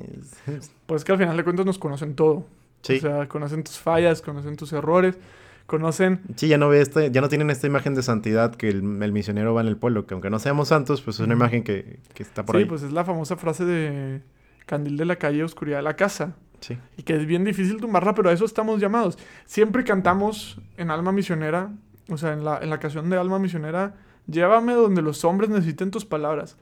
Pues 0.85 1.03
que 1.03 1.11
al 1.11 1.17
final 1.17 1.35
de 1.35 1.43
cuentas 1.43 1.65
nos 1.65 1.79
conocen 1.79 2.13
todo. 2.13 2.45
Sí. 2.83 2.97
O 2.97 2.99
sea, 2.99 3.27
conocen 3.27 3.63
tus 3.63 3.79
fallas, 3.79 4.21
conocen 4.21 4.55
tus 4.57 4.73
errores, 4.73 5.17
conocen... 5.65 6.21
Sí, 6.35 6.47
ya 6.47 6.59
no 6.59 6.69
ve 6.69 6.81
esta, 6.81 7.07
ya 7.07 7.19
no 7.19 7.29
tienen 7.29 7.49
esta 7.49 7.65
imagen 7.65 7.95
de 7.95 8.03
santidad 8.03 8.53
que 8.53 8.69
el, 8.69 9.01
el 9.01 9.11
misionero 9.11 9.55
va 9.55 9.61
en 9.61 9.67
el 9.67 9.75
pueblo, 9.75 10.05
que 10.05 10.13
aunque 10.13 10.29
no 10.29 10.37
seamos 10.37 10.67
santos, 10.67 11.01
pues 11.01 11.15
es 11.19 11.25
una 11.25 11.33
imagen 11.33 11.63
que, 11.63 11.97
que 12.13 12.21
está 12.21 12.45
por 12.45 12.57
sí, 12.57 12.61
ahí. 12.61 12.65
pues 12.69 12.83
es 12.83 12.91
la 12.91 13.03
famosa 13.03 13.37
frase 13.37 13.65
de 13.65 14.21
candil 14.67 14.97
de 14.97 15.05
la 15.05 15.15
calle, 15.15 15.43
oscuridad 15.43 15.77
de 15.77 15.83
la 15.83 15.95
casa. 15.95 16.35
Sí. 16.59 16.77
Y 16.95 17.01
que 17.01 17.15
es 17.15 17.25
bien 17.25 17.43
difícil 17.43 17.77
tumbarla, 17.77 18.13
pero 18.13 18.29
a 18.29 18.33
eso 18.33 18.45
estamos 18.45 18.79
llamados. 18.79 19.17
Siempre 19.47 19.83
cantamos 19.83 20.61
en 20.77 20.91
Alma 20.91 21.11
Misionera, 21.11 21.71
o 22.07 22.17
sea, 22.17 22.33
en 22.33 22.45
la, 22.45 22.59
en 22.59 22.69
la 22.69 22.79
canción 22.79 23.09
de 23.09 23.17
Alma 23.17 23.39
Misionera, 23.39 23.95
llévame 24.27 24.73
donde 24.75 25.01
los 25.01 25.25
hombres 25.25 25.49
necesiten 25.49 25.89
tus 25.89 26.05
palabras. 26.05 26.55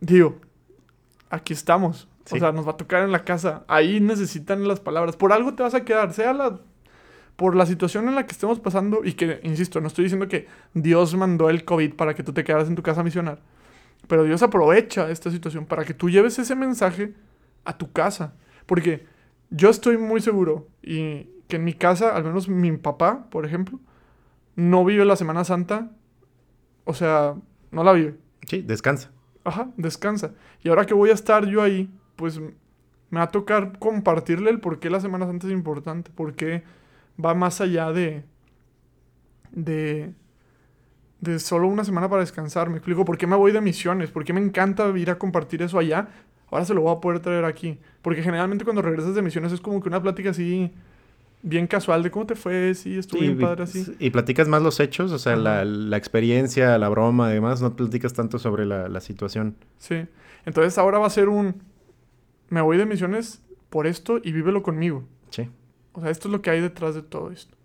Digo, 0.00 0.38
aquí 1.28 1.52
estamos. 1.52 2.08
O 2.30 2.36
sea, 2.36 2.52
nos 2.52 2.66
va 2.66 2.72
a 2.72 2.76
tocar 2.76 3.02
en 3.02 3.10
la 3.10 3.24
casa. 3.24 3.64
Ahí 3.66 3.98
necesitan 4.00 4.66
las 4.68 4.78
palabras. 4.78 5.16
Por 5.16 5.32
algo 5.32 5.54
te 5.54 5.62
vas 5.62 5.74
a 5.74 5.84
quedar, 5.84 6.12
sea 6.12 6.32
la 6.32 6.60
por 7.40 7.56
la 7.56 7.64
situación 7.64 8.06
en 8.06 8.16
la 8.16 8.26
que 8.26 8.32
estemos 8.32 8.60
pasando 8.60 9.00
y 9.02 9.14
que, 9.14 9.40
insisto, 9.44 9.80
no 9.80 9.86
estoy 9.86 10.04
diciendo 10.04 10.28
que 10.28 10.46
Dios 10.74 11.14
mandó 11.14 11.48
el 11.48 11.64
COVID 11.64 11.94
para 11.94 12.12
que 12.12 12.22
tú 12.22 12.34
te 12.34 12.44
quedaras 12.44 12.68
en 12.68 12.74
tu 12.74 12.82
casa 12.82 13.00
a 13.00 13.02
misionar, 13.02 13.40
pero 14.08 14.24
Dios 14.24 14.42
aprovecha 14.42 15.10
esta 15.10 15.30
situación 15.30 15.64
para 15.64 15.86
que 15.86 15.94
tú 15.94 16.10
lleves 16.10 16.38
ese 16.38 16.54
mensaje 16.54 17.14
a 17.64 17.78
tu 17.78 17.92
casa. 17.92 18.34
Porque 18.66 19.06
yo 19.48 19.70
estoy 19.70 19.96
muy 19.96 20.20
seguro 20.20 20.68
y 20.82 21.30
que 21.48 21.56
en 21.56 21.64
mi 21.64 21.72
casa, 21.72 22.14
al 22.14 22.24
menos 22.24 22.46
mi 22.46 22.76
papá, 22.76 23.24
por 23.30 23.46
ejemplo, 23.46 23.80
no 24.54 24.84
vive 24.84 25.06
la 25.06 25.16
Semana 25.16 25.42
Santa, 25.44 25.92
o 26.84 26.92
sea, 26.92 27.36
no 27.70 27.84
la 27.84 27.94
vive. 27.94 28.16
Sí, 28.46 28.60
descansa. 28.60 29.12
Ajá, 29.44 29.70
descansa. 29.76 30.34
Y 30.62 30.68
ahora 30.68 30.86
que 30.86 30.94
voy 30.94 31.10
a 31.10 31.14
estar 31.14 31.46
yo 31.46 31.62
ahí, 31.62 31.90
pues 32.16 32.38
me 32.38 33.18
va 33.18 33.22
a 33.24 33.30
tocar 33.30 33.78
compartirle 33.78 34.50
el 34.50 34.60
por 34.60 34.78
qué 34.78 34.90
la 34.90 35.00
Semana 35.00 35.26
Santa 35.26 35.46
es 35.46 35.52
importante, 35.52 36.10
por 36.14 36.34
qué 36.34 36.62
va 37.22 37.34
más 37.34 37.60
allá 37.60 37.92
de, 37.92 38.24
de, 39.52 40.12
de 41.20 41.38
solo 41.38 41.68
una 41.68 41.84
semana 41.84 42.08
para 42.08 42.20
descansar. 42.20 42.70
Me 42.70 42.76
explico 42.76 43.04
por 43.04 43.18
qué 43.18 43.26
me 43.26 43.36
voy 43.36 43.52
de 43.52 43.60
misiones, 43.60 44.10
por 44.10 44.24
qué 44.24 44.32
me 44.32 44.40
encanta 44.40 44.88
ir 44.96 45.10
a 45.10 45.18
compartir 45.18 45.62
eso 45.62 45.78
allá. 45.78 46.08
Ahora 46.50 46.64
se 46.64 46.74
lo 46.74 46.82
voy 46.82 46.96
a 46.96 47.00
poder 47.00 47.20
traer 47.20 47.44
aquí. 47.44 47.78
Porque 48.02 48.22
generalmente 48.22 48.64
cuando 48.64 48.82
regresas 48.82 49.14
de 49.14 49.22
misiones 49.22 49.52
es 49.52 49.60
como 49.60 49.80
que 49.80 49.88
una 49.88 50.02
plática 50.02 50.30
así 50.30 50.72
bien 51.42 51.66
casual 51.66 52.02
de 52.02 52.10
cómo 52.10 52.26
te 52.26 52.34
fue, 52.34 52.74
sí, 52.74 52.98
estuvo 52.98 53.20
bien 53.20 53.38
padre 53.38 53.64
así. 53.64 53.94
Y 53.98 54.10
platicas 54.10 54.48
más 54.48 54.62
los 54.62 54.80
hechos, 54.80 55.12
o 55.12 55.18
sea, 55.18 55.36
la, 55.36 55.64
la, 55.64 55.96
experiencia, 55.96 56.76
la 56.78 56.88
broma, 56.88 57.28
además, 57.28 57.62
no 57.62 57.74
platicas 57.74 58.12
tanto 58.12 58.38
sobre 58.38 58.66
la, 58.66 58.88
la 58.88 59.00
situación. 59.00 59.56
Sí. 59.78 60.06
Entonces 60.44 60.76
ahora 60.78 60.98
va 60.98 61.06
a 61.06 61.10
ser 61.10 61.28
un, 61.28 61.62
me 62.48 62.60
voy 62.60 62.76
de 62.76 62.86
misiones 62.86 63.42
por 63.70 63.86
esto 63.86 64.18
y 64.22 64.32
vívelo 64.32 64.62
conmigo. 64.62 65.04
Sí. 65.30 65.48
O 65.92 66.00
sea, 66.00 66.10
esto 66.10 66.28
es 66.28 66.32
lo 66.32 66.42
que 66.42 66.50
hay 66.50 66.60
detrás 66.60 66.94
de 66.94 67.02
todo 67.02 67.30
esto. 67.30 67.56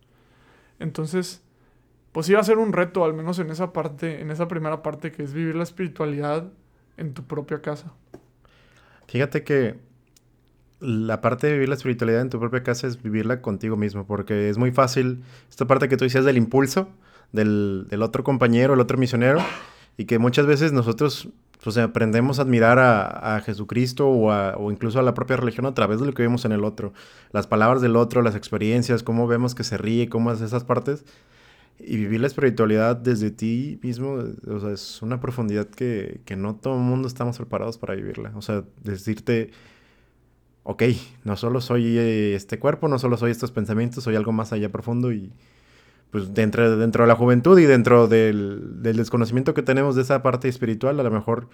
Entonces, 0.80 1.42
pues 2.12 2.30
iba 2.30 2.40
a 2.40 2.44
ser 2.44 2.58
un 2.58 2.74
reto, 2.74 3.04
al 3.04 3.14
menos 3.14 3.40
en 3.40 3.50
esa 3.50 3.74
parte, 3.74 4.22
en 4.22 4.32
esa 4.32 4.48
primera 4.48 4.82
parte, 4.82 5.12
que 5.12 5.24
es 5.24 5.34
vivir 5.34 5.56
la 5.56 5.64
espiritualidad 5.64 6.52
en 6.98 7.14
tu 7.14 7.24
propia 7.24 7.62
casa. 7.62 7.94
Fíjate 9.08 9.44
que 9.44 9.76
la 10.80 11.22
parte 11.22 11.48
de 11.48 11.54
vivir 11.54 11.70
la 11.70 11.76
espiritualidad 11.76 12.22
en 12.22 12.30
tu 12.30 12.40
propia 12.40 12.64
casa 12.64 12.88
es 12.88 13.02
vivirla 13.02 13.42
contigo 13.42 13.78
mismo, 13.78 14.06
porque 14.06 14.50
es 14.50 14.58
muy 14.58 14.72
fácil, 14.72 15.24
esta 15.50 15.66
parte 15.66 15.90
que 15.90 15.98
tú 15.98 16.04
decías 16.04 16.26
del 16.26 16.38
impulso, 16.38 16.90
del, 17.32 17.88
del 17.90 18.02
otro 18.02 18.24
compañero, 18.24 18.74
el 18.74 18.80
otro 18.80 18.98
misionero, 18.98 19.40
y 19.98 20.06
que 20.06 20.20
muchas 20.20 20.46
veces 20.46 20.74
nosotros 20.74 21.30
pues, 21.64 21.78
aprendemos 21.78 22.40
a 22.40 22.44
admirar 22.44 22.80
a, 22.80 23.36
a 23.36 23.42
Jesucristo 23.42 24.08
o, 24.08 24.32
a, 24.32 24.56
o, 24.58 24.72
incluso 24.72 25.00
a 25.00 25.04
la 25.04 25.14
propia 25.14 25.38
religión 25.38 25.66
a 25.66 25.74
través 25.74 26.00
de 26.00 26.06
lo 26.06 26.14
que 26.14 26.22
vemos 26.22 26.46
en 26.46 26.52
el 26.52 26.64
otro. 26.64 26.94
Las 27.32 27.48
palabras 27.48 27.82
del 27.82 27.96
otro, 27.96 28.22
las 28.22 28.36
experiencias, 28.36 29.04
cómo 29.04 29.28
vemos 29.28 29.56
que 29.56 29.64
se 29.64 29.78
ríe, 29.78 30.10
cómo 30.10 30.30
hace 30.30 30.46
esas 30.46 30.64
partes. 30.64 31.06
Y 31.78 31.98
vivir 31.98 32.22
la 32.22 32.28
espiritualidad 32.28 32.96
desde 32.96 33.32
ti 33.32 33.80
mismo, 33.82 34.18
o 34.48 34.60
sea, 34.60 34.72
es 34.72 35.02
una 35.02 35.20
profundidad 35.20 35.68
que, 35.68 36.22
que 36.24 36.38
no 36.38 36.56
todo 36.56 36.76
el 36.76 36.82
mundo 36.82 37.08
estamos 37.08 37.38
preparados 37.38 37.78
para 37.78 37.96
vivirla. 37.96 38.32
O 38.36 38.42
sea, 38.42 38.64
decirte, 38.84 39.52
ok, 40.66 40.84
no 41.24 41.38
solo 41.38 41.62
soy 41.62 41.98
eh, 41.98 42.36
este 42.36 42.60
cuerpo, 42.60 42.88
no 42.88 43.00
solo 43.00 43.18
soy 43.18 43.32
estos 43.32 43.52
pensamientos, 43.52 44.04
soy 44.04 44.16
algo 44.16 44.32
más 44.32 44.52
allá 44.52 44.70
profundo 44.72 45.14
y 45.14 45.32
pues 46.10 46.34
dentro, 46.34 46.78
dentro 46.78 47.04
de 47.04 47.08
la 47.08 47.16
juventud 47.16 47.58
y 47.60 47.66
dentro 47.66 48.08
del, 48.08 48.82
desconocimiento 48.82 49.54
que 49.54 49.62
tenemos 49.62 49.96
de 49.96 50.02
esa 50.02 50.24
parte 50.24 50.48
espiritual, 50.48 51.00
a 51.00 51.04
lo 51.04 51.12
mejor 51.12 51.50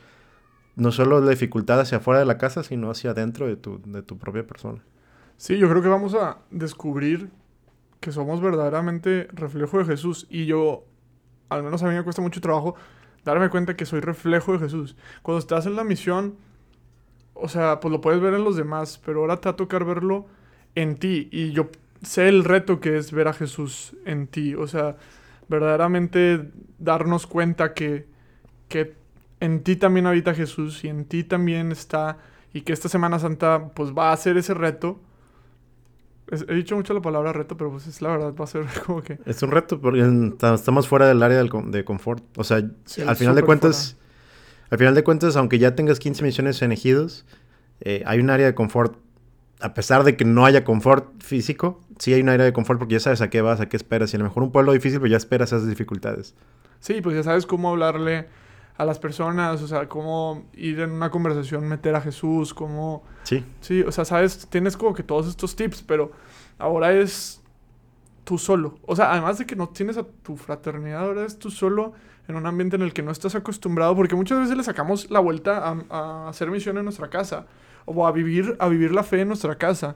no 0.75 0.91
solo 0.91 1.20
la 1.20 1.30
dificultad 1.30 1.80
hacia 1.82 1.98
afuera 1.98 2.22
de 2.22 2.25
la 2.25 2.38
casa, 2.38 2.63
sino 2.63 2.89
hacia 2.89 3.12
adentro 3.12 3.48
de 3.48 3.58
tu, 3.58 3.82
de 3.86 4.01
tu 4.01 4.18
propia 4.18 4.48
persona. 4.48 4.82
Sí, 5.36 5.58
yo 5.58 5.70
creo 5.70 5.82
que 5.82 5.89
vamos 5.89 6.15
a 6.15 6.38
descubrir 6.50 7.30
que 8.00 8.12
somos 8.12 8.41
verdaderamente 8.41 9.27
reflejo 9.34 9.80
de 9.80 9.86
Jesús. 9.86 10.27
Y 10.30 10.46
yo, 10.46 10.86
al 11.50 11.63
menos 11.63 11.84
a 11.84 11.88
mí 11.88 11.96
me 11.96 12.03
cuesta 12.03 12.22
mucho 12.22 12.39
trabajo 12.39 12.75
darme 13.25 13.50
cuenta 13.50 13.75
que 13.75 13.86
soy 13.86 14.00
reflejo 14.00 14.53
de 14.53 14.60
Jesús. 14.60 14.96
Cuando 15.22 15.39
estás 15.39 15.65
en 15.65 15.75
la 15.75 15.84
misión, 15.84 16.36
o 17.41 17.50
sea, 17.50 17.79
pues 17.79 17.91
lo 17.91 18.01
puedes 18.01 18.21
ver 18.21 18.33
en 18.33 18.43
los 18.43 18.55
demás, 18.55 19.01
pero 19.05 19.21
ahora 19.21 19.38
te 19.38 19.50
va 19.50 19.53
a 19.53 19.55
tocar 19.55 19.83
verlo 19.83 20.25
en 20.75 20.95
ti. 20.95 21.27
Y 21.31 21.51
yo 21.51 21.69
sé 22.03 22.27
el 22.27 22.43
reto 22.43 22.79
que 22.79 22.98
es 22.98 23.12
ver 23.12 23.27
a 23.27 23.33
Jesús 23.33 23.95
en 24.05 24.27
ti. 24.27 24.55
O 24.55 24.67
sea, 24.67 24.98
verdaderamente 25.48 26.51
darnos 26.79 27.27
cuenta 27.27 27.74
que, 27.74 28.05
que 28.67 28.95
en 29.39 29.63
ti 29.63 29.75
también 29.75 30.05
habita 30.05 30.33
Jesús 30.33 30.83
y 30.83 30.89
en 30.89 31.05
ti 31.05 31.24
también 31.24 31.71
está. 31.71 32.17
Y 32.53 32.62
que 32.62 32.74
esta 32.74 32.89
Semana 32.89 33.19
Santa 33.19 33.69
pues 33.74 33.91
va 33.93 34.12
a 34.12 34.17
ser 34.17 34.38
ese 34.38 34.53
reto. 34.53 35.00
He 36.48 36.53
dicho 36.53 36.75
mucho 36.77 36.93
la 36.93 37.01
palabra 37.01 37.33
reto, 37.33 37.57
pero 37.57 37.71
pues 37.71 37.88
es 37.88 38.01
la 38.01 38.10
verdad, 38.10 38.33
va 38.39 38.45
a 38.45 38.48
ser 38.48 38.65
como 38.86 39.01
que... 39.01 39.19
Es 39.25 39.41
un 39.43 39.51
reto 39.51 39.81
porque 39.81 40.01
estamos 40.53 40.88
fuera 40.88 41.07
del 41.07 41.21
área 41.24 41.43
de 41.43 41.83
confort. 41.83 42.24
O 42.38 42.43
sea, 42.43 42.62
sí, 42.86 43.01
al 43.01 43.15
final 43.15 43.36
de 43.36 43.43
cuentas... 43.43 43.93
Fuera. 43.93 44.00
Al 44.72 44.78
final 44.78 44.96
de 44.96 45.04
cuentas, 45.04 45.36
aunque 45.36 45.60
ya 45.60 45.75
tengas 45.75 46.00
15 46.00 46.24
misiones 46.24 46.62
en 46.62 46.72
ejidos, 46.72 47.25
eh, 47.82 48.04
hay 48.06 48.20
un 48.20 48.30
área 48.30 48.46
de 48.46 48.56
confort. 48.56 48.98
A 49.60 49.74
pesar 49.74 50.04
de 50.04 50.16
que 50.16 50.25
no 50.25 50.46
haya 50.46 50.63
confort 50.63 51.22
físico, 51.22 51.82
sí 52.00 52.13
hay 52.13 52.22
un 52.22 52.30
área 52.30 52.46
de 52.46 52.54
confort 52.54 52.80
porque 52.80 52.94
ya 52.94 53.00
sabes 53.01 53.22
a 53.22 53.30
qué 53.30 53.42
vas, 53.42 53.60
a 53.60 53.68
qué 53.68 53.75
esperas. 53.75 54.13
Y 54.13 54.16
a 54.16 54.20
lo 54.20 54.25
mejor 54.25 54.44
un 54.44 54.51
pueblo 54.51 54.72
difícil, 54.72 55.00
pues 55.00 55.12
ya 55.12 55.18
esperas 55.18 55.50
esas 55.50 55.68
dificultades. 55.68 56.36
Sí, 56.80 57.01
pues 57.01 57.16
ya 57.18 57.22
sabes 57.22 57.46
cómo 57.46 57.70
hablarle 57.70 58.28
a 58.78 58.86
las 58.86 58.98
personas, 58.98 59.62
o 59.62 59.68
sea, 59.68 59.90
cómo 59.90 60.46
ir 60.54 60.80
en 60.80 60.92
una 60.92 61.12
conversación, 61.12 61.68
meter 61.68 61.94
a 61.94 62.01
Jesús, 62.01 62.54
cómo... 62.54 63.04
Sí. 63.24 63.46
Sí, 63.60 63.82
o 63.82 63.92
sea, 63.92 64.06
sabes, 64.06 64.48
tienes 64.50 64.78
como 64.78 64.94
que 64.94 65.04
todos 65.04 65.28
estos 65.28 65.56
tips, 65.56 65.84
pero 65.84 66.13
ahora 66.58 66.94
es 66.94 67.42
tú 68.24 68.38
solo. 68.38 68.80
O 68.86 68.96
sea, 68.96 69.12
además 69.12 69.38
de 69.38 69.46
que 69.46 69.58
no 69.58 69.68
tienes 69.68 69.98
a 69.98 70.04
tu 70.04 70.38
fraternidad, 70.38 71.01
ahora 71.01 71.25
es 71.25 71.38
tú 71.38 71.51
solo 71.51 71.94
en 72.31 72.38
un 72.38 72.47
ambiente 72.47 72.75
en 72.75 72.81
el 72.81 72.93
que 72.93 73.03
no 73.03 73.11
estás 73.11 73.35
acostumbrado, 73.35 73.95
porque 73.95 74.15
muchas 74.15 74.39
veces 74.39 74.57
le 74.57 74.63
sacamos 74.63 75.09
la 75.11 75.19
vuelta 75.19 75.57
a, 75.57 75.77
a, 75.89 76.29
hacer 76.29 76.50
misión 76.50 76.77
en 76.77 76.85
nuestra 76.85 77.09
casa, 77.09 77.45
o 77.85 78.07
a 78.07 78.11
vivir, 78.11 78.55
a 78.59 78.67
vivir 78.67 78.91
la 78.91 79.03
fe 79.03 79.21
en 79.21 79.27
nuestra 79.27 79.55
casa. 79.55 79.95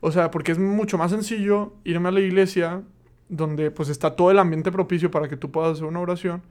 O 0.00 0.10
sea, 0.10 0.30
porque 0.30 0.52
es 0.52 0.58
mucho 0.58 0.98
más 0.98 1.10
sencillo 1.10 1.74
irme 1.84 2.08
a 2.08 2.12
la 2.12 2.20
iglesia, 2.20 2.82
donde 3.28 3.70
pues 3.70 3.88
está 3.88 4.16
todo 4.16 4.30
el 4.30 4.38
ambiente 4.38 4.70
propicio 4.72 5.10
para 5.10 5.28
que 5.28 5.36
tú 5.36 5.50
puedas 5.50 5.72
hacer 5.72 5.84
una 5.84 6.00
oración, 6.00 6.42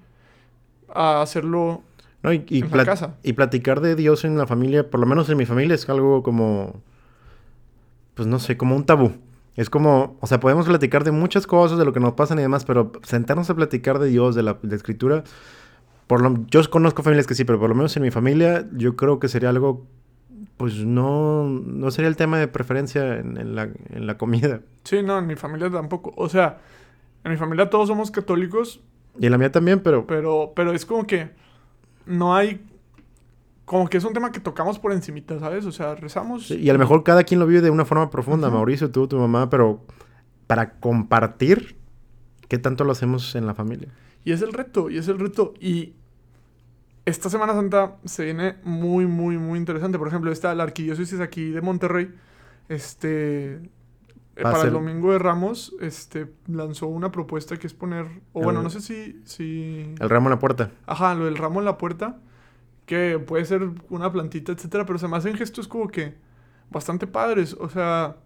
a 0.93 1.21
hacerlo 1.21 1.83
no, 2.23 2.33
y, 2.33 2.43
y, 2.49 2.61
en 2.61 2.75
la 2.75 2.85
casa. 2.85 3.15
y 3.23 3.33
platicar 3.33 3.81
de 3.81 3.95
Dios 3.95 4.25
en 4.25 4.37
la 4.37 4.47
familia, 4.47 4.89
por 4.89 4.99
lo 4.99 5.05
menos 5.05 5.29
en 5.29 5.37
mi 5.37 5.45
familia, 5.45 5.75
es 5.75 5.87
algo 5.89 6.23
como, 6.23 6.81
pues 8.13 8.27
no 8.27 8.39
sé, 8.39 8.57
como 8.57 8.75
un 8.75 8.85
tabú. 8.85 9.13
Es 9.55 9.69
como, 9.69 10.17
o 10.19 10.27
sea, 10.27 10.39
podemos 10.39 10.65
platicar 10.65 11.03
de 11.03 11.11
muchas 11.11 11.47
cosas, 11.47 11.77
de 11.77 11.85
lo 11.85 11.93
que 11.93 11.99
nos 11.99 12.13
pasan 12.13 12.39
y 12.39 12.41
demás, 12.41 12.65
pero 12.65 12.91
sentarnos 13.03 13.49
a 13.49 13.55
platicar 13.55 13.99
de 13.99 14.09
Dios, 14.09 14.35
de 14.35 14.43
la, 14.43 14.53
de 14.55 14.67
la 14.67 14.75
escritura, 14.75 15.23
por 16.07 16.21
lo, 16.21 16.45
yo 16.47 16.61
conozco 16.69 17.03
familias 17.03 17.25
que 17.25 17.33
sí, 17.33 17.45
pero 17.45 17.59
por 17.59 17.69
lo 17.69 17.75
menos 17.75 17.95
en 17.97 18.03
mi 18.03 18.11
familia 18.11 18.67
yo 18.73 18.95
creo 18.95 19.19
que 19.19 19.27
sería 19.27 19.49
algo, 19.49 19.87
pues 20.57 20.85
no, 20.85 21.45
no 21.49 21.89
sería 21.89 22.09
el 22.09 22.15
tema 22.15 22.37
de 22.37 22.47
preferencia 22.47 23.17
en, 23.17 23.37
en, 23.37 23.55
la, 23.55 23.69
en 23.89 24.05
la 24.05 24.17
comida. 24.17 24.61
Sí, 24.83 25.01
no, 25.01 25.17
en 25.17 25.25
mi 25.25 25.35
familia 25.35 25.71
tampoco. 25.71 26.13
O 26.15 26.29
sea, 26.29 26.59
en 27.23 27.31
mi 27.31 27.37
familia 27.37 27.69
todos 27.69 27.87
somos 27.87 28.11
católicos. 28.11 28.81
Y 29.19 29.25
en 29.25 29.31
la 29.31 29.37
mía 29.37 29.51
también, 29.51 29.79
pero... 29.79 30.05
Pero, 30.05 30.53
pero 30.55 30.73
es 30.73 30.85
como 30.85 31.07
que 31.07 31.31
no 32.05 32.35
hay 32.35 32.61
como 33.65 33.89
que 33.89 33.97
es 33.97 34.03
un 34.03 34.13
tema 34.13 34.31
que 34.31 34.39
tocamos 34.39 34.79
por 34.79 34.91
encimita, 34.93 35.39
¿sabes? 35.39 35.65
O 35.65 35.71
sea, 35.71 35.95
rezamos. 35.95 36.47
Sí, 36.47 36.55
y 36.55 36.69
a 36.69 36.73
lo 36.73 36.79
mejor 36.79 37.03
cada 37.03 37.23
quien 37.23 37.39
lo 37.39 37.47
vive 37.47 37.61
de 37.61 37.71
una 37.71 37.83
forma 37.83 38.09
profunda, 38.09 38.47
uh 38.47 38.51
-huh. 38.51 38.55
Mauricio, 38.55 38.91
tú, 38.91 39.07
tu 39.07 39.17
mamá, 39.17 39.49
pero 39.49 39.83
para 40.47 40.79
compartir, 40.79 41.75
¿qué 42.47 42.59
tanto 42.59 42.83
lo 42.83 42.91
hacemos 42.91 43.35
en 43.35 43.47
la 43.47 43.55
familia? 43.55 43.89
Y 44.23 44.31
es 44.31 44.41
el 44.41 44.53
reto, 44.53 44.89
y 44.89 44.97
es 44.97 45.07
el 45.07 45.19
reto. 45.19 45.53
Y 45.59 45.95
esta 47.05 47.29
Semana 47.29 47.53
Santa 47.53 47.97
se 48.05 48.25
viene 48.25 48.55
muy, 48.63 49.07
muy, 49.07 49.37
muy 49.37 49.57
interesante. 49.57 49.97
Por 49.97 50.07
ejemplo, 50.07 50.31
está 50.31 50.53
la 50.53 50.63
arquidiócesis 50.63 51.19
aquí 51.19 51.49
de 51.49 51.61
Monterrey, 51.61 52.13
este... 52.69 53.69
Para 54.41 54.63
el 54.63 54.73
domingo 54.73 55.13
de 55.13 55.17
Ramos, 55.17 55.73
este, 55.79 56.27
lanzó 56.47 56.87
una 56.87 57.09
propuesta 57.09 57.55
que 57.55 57.67
es 57.67 57.73
poner, 57.73 58.05
o 58.33 58.39
el, 58.39 58.43
bueno, 58.43 58.61
no 58.61 58.69
sé 58.69 58.81
si, 58.81 59.21
si... 59.23 59.95
El 59.97 60.09
ramo 60.09 60.27
en 60.27 60.31
la 60.31 60.39
puerta. 60.39 60.71
Ajá, 60.85 61.15
lo 61.15 61.23
del 61.23 61.37
ramo 61.37 61.59
en 61.59 61.65
la 61.65 61.77
puerta 61.77 62.19
que 62.85 63.19
puede 63.19 63.45
ser 63.45 63.69
una 63.89 64.11
plantita, 64.11 64.51
etcétera, 64.51 64.85
pero 64.85 64.99
se 64.99 65.07
me 65.07 65.17
hacen 65.17 65.35
gestos 65.35 65.67
como 65.67 65.87
que 65.87 66.15
bastante 66.69 67.07
padres. 67.07 67.55
O 67.59 67.69
sea, 67.69 68.17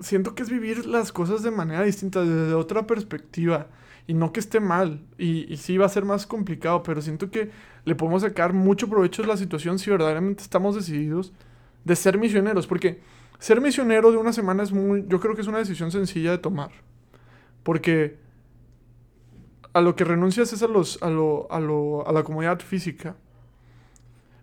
siento 0.00 0.34
que 0.34 0.42
es 0.42 0.50
vivir 0.50 0.86
las 0.86 1.12
cosas 1.12 1.42
de 1.42 1.50
manera 1.50 1.82
distinta, 1.82 2.22
desde 2.24 2.54
otra 2.54 2.86
perspectiva. 2.86 3.66
Y 4.06 4.14
no 4.14 4.32
que 4.32 4.40
esté 4.40 4.60
mal. 4.60 5.02
Y, 5.18 5.54
sí 5.58 5.76
va 5.76 5.84
a 5.84 5.90
ser 5.90 6.04
más 6.06 6.26
complicado, 6.26 6.82
pero 6.82 7.02
siento 7.02 7.30
que 7.30 7.50
le 7.84 7.94
podemos 7.94 8.22
sacar 8.22 8.54
mucho 8.54 8.88
provecho 8.88 9.22
de 9.22 9.28
la 9.28 9.36
situación 9.36 9.78
si 9.78 9.90
verdaderamente 9.90 10.42
estamos 10.42 10.74
decididos 10.74 11.32
de 11.84 11.94
ser 11.94 12.18
misioneros. 12.18 12.66
Porque 12.66 13.00
ser 13.38 13.60
misionero 13.60 14.10
de 14.10 14.16
una 14.16 14.32
semana 14.32 14.62
es 14.62 14.72
muy. 14.72 15.04
Yo 15.08 15.20
creo 15.20 15.34
que 15.34 15.42
es 15.42 15.46
una 15.46 15.58
decisión 15.58 15.90
sencilla 15.92 16.30
de 16.30 16.38
tomar. 16.38 16.70
Porque 17.62 18.16
a 19.78 19.80
lo 19.80 19.96
que 19.96 20.04
renuncias 20.04 20.52
es 20.52 20.62
a, 20.62 20.68
los, 20.68 21.02
a, 21.02 21.10
lo, 21.10 21.50
a, 21.50 21.60
lo, 21.60 22.06
a 22.06 22.12
la 22.12 22.22
comunidad 22.22 22.60
física. 22.60 23.16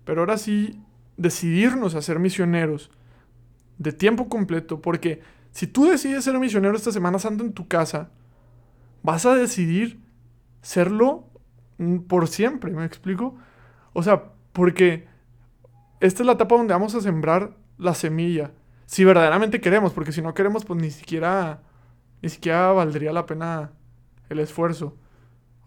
Pero 0.03 0.21
ahora 0.21 0.37
sí, 0.37 0.81
decidirnos 1.17 1.95
a 1.95 2.01
ser 2.01 2.19
misioneros 2.19 2.91
de 3.77 3.91
tiempo 3.91 4.29
completo, 4.29 4.81
porque 4.81 5.21
si 5.51 5.67
tú 5.67 5.85
decides 5.85 6.23
ser 6.23 6.37
misionero 6.39 6.75
esta 6.75 6.91
Semana 6.91 7.19
Santa 7.19 7.43
en 7.43 7.53
tu 7.53 7.67
casa, 7.67 8.09
vas 9.03 9.25
a 9.25 9.35
decidir 9.35 9.99
serlo 10.61 11.25
por 12.07 12.27
siempre, 12.27 12.71
¿me 12.71 12.85
explico? 12.85 13.35
O 13.93 14.03
sea, 14.03 14.31
porque 14.53 15.07
esta 15.99 16.23
es 16.23 16.27
la 16.27 16.33
etapa 16.33 16.55
donde 16.55 16.73
vamos 16.73 16.95
a 16.95 17.01
sembrar 17.01 17.55
la 17.77 17.93
semilla, 17.93 18.51
si 18.85 19.03
verdaderamente 19.03 19.61
queremos, 19.61 19.93
porque 19.93 20.11
si 20.11 20.21
no 20.21 20.33
queremos, 20.33 20.63
pues 20.63 20.79
ni 20.79 20.91
siquiera, 20.91 21.61
ni 22.21 22.29
siquiera 22.29 22.71
valdría 22.71 23.11
la 23.11 23.25
pena 23.25 23.71
el 24.29 24.39
esfuerzo. 24.39 24.95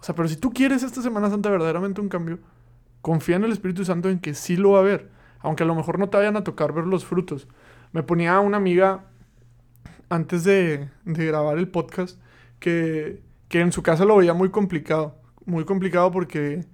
O 0.01 0.05
sea, 0.05 0.15
pero 0.15 0.29
si 0.29 0.37
tú 0.37 0.53
quieres 0.53 0.83
esta 0.83 1.03
Semana 1.03 1.31
Santa 1.31 1.51
verdaderamente 1.51 2.01
un 2.01 2.09
cambio, 2.09 2.39
confía 3.03 3.37
en 3.37 3.45
el 3.45 3.53
Espíritu 3.53 3.85
Santo 3.85 4.09
en 4.09 4.19
que 4.21 4.35
sí 4.35 4.57
lo 4.57 4.73
va 4.73 4.79
a 4.79 4.83
haber. 4.83 5.11
aunque 5.41 5.63
a 5.63 5.67
lo 5.67 5.75
mejor 5.75 5.99
no 5.99 6.09
te 6.09 6.17
vayan 6.17 6.37
a 6.37 6.45
tocar 6.45 6.73
ver 6.73 6.85
los 6.87 7.05
frutos. 7.05 7.47
Me 7.93 8.03
ponía 8.03 8.39
una 8.41 8.57
amiga 8.57 9.05
antes 10.09 10.45
de, 10.45 10.89
de 11.05 11.27
grabar 11.27 11.59
el 11.59 11.69
podcast 11.69 12.19
que, 12.59 13.23
que 13.49 13.61
en 13.61 13.73
su 13.73 13.83
casa 13.83 14.05
lo 14.05 14.17
veía 14.17 14.35
muy 14.35 14.51
complicado. 14.51 15.15
Muy 15.47 15.65
complicado 15.65 16.11
porque 16.11 16.65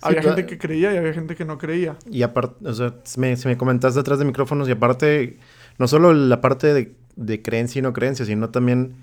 había 0.00 0.22
gente 0.22 0.46
que 0.46 0.58
creía 0.58 0.92
y 0.92 0.96
había 0.96 1.12
gente 1.14 1.34
que 1.36 1.44
no 1.44 1.58
creía. 1.58 1.96
Y 2.10 2.22
aparte, 2.22 2.68
o 2.68 2.72
sea, 2.74 2.94
me, 3.16 3.36
se 3.36 3.48
me 3.48 3.56
comentaste 3.56 3.98
detrás 4.00 4.18
de 4.18 4.24
micrófonos 4.24 4.68
y 4.68 4.72
aparte, 4.72 5.38
no 5.78 5.88
solo 5.88 6.12
la 6.12 6.40
parte 6.40 6.72
de, 6.74 6.94
de 7.16 7.42
creencia 7.42 7.78
y 7.78 7.82
no 7.82 7.92
creencia, 7.92 8.24
sino 8.26 8.50
también 8.50 8.94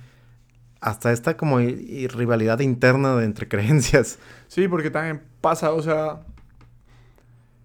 hasta 0.82 1.12
esta 1.12 1.38
como 1.38 1.60
rivalidad 1.60 2.60
interna 2.60 3.16
de 3.16 3.26
entre 3.26 3.48
creencias. 3.50 4.20
Sí, 4.48 4.68
porque 4.68 4.90
también 4.90 5.22
pasa, 5.42 5.72
o 5.72 5.82
sea... 5.82 6.22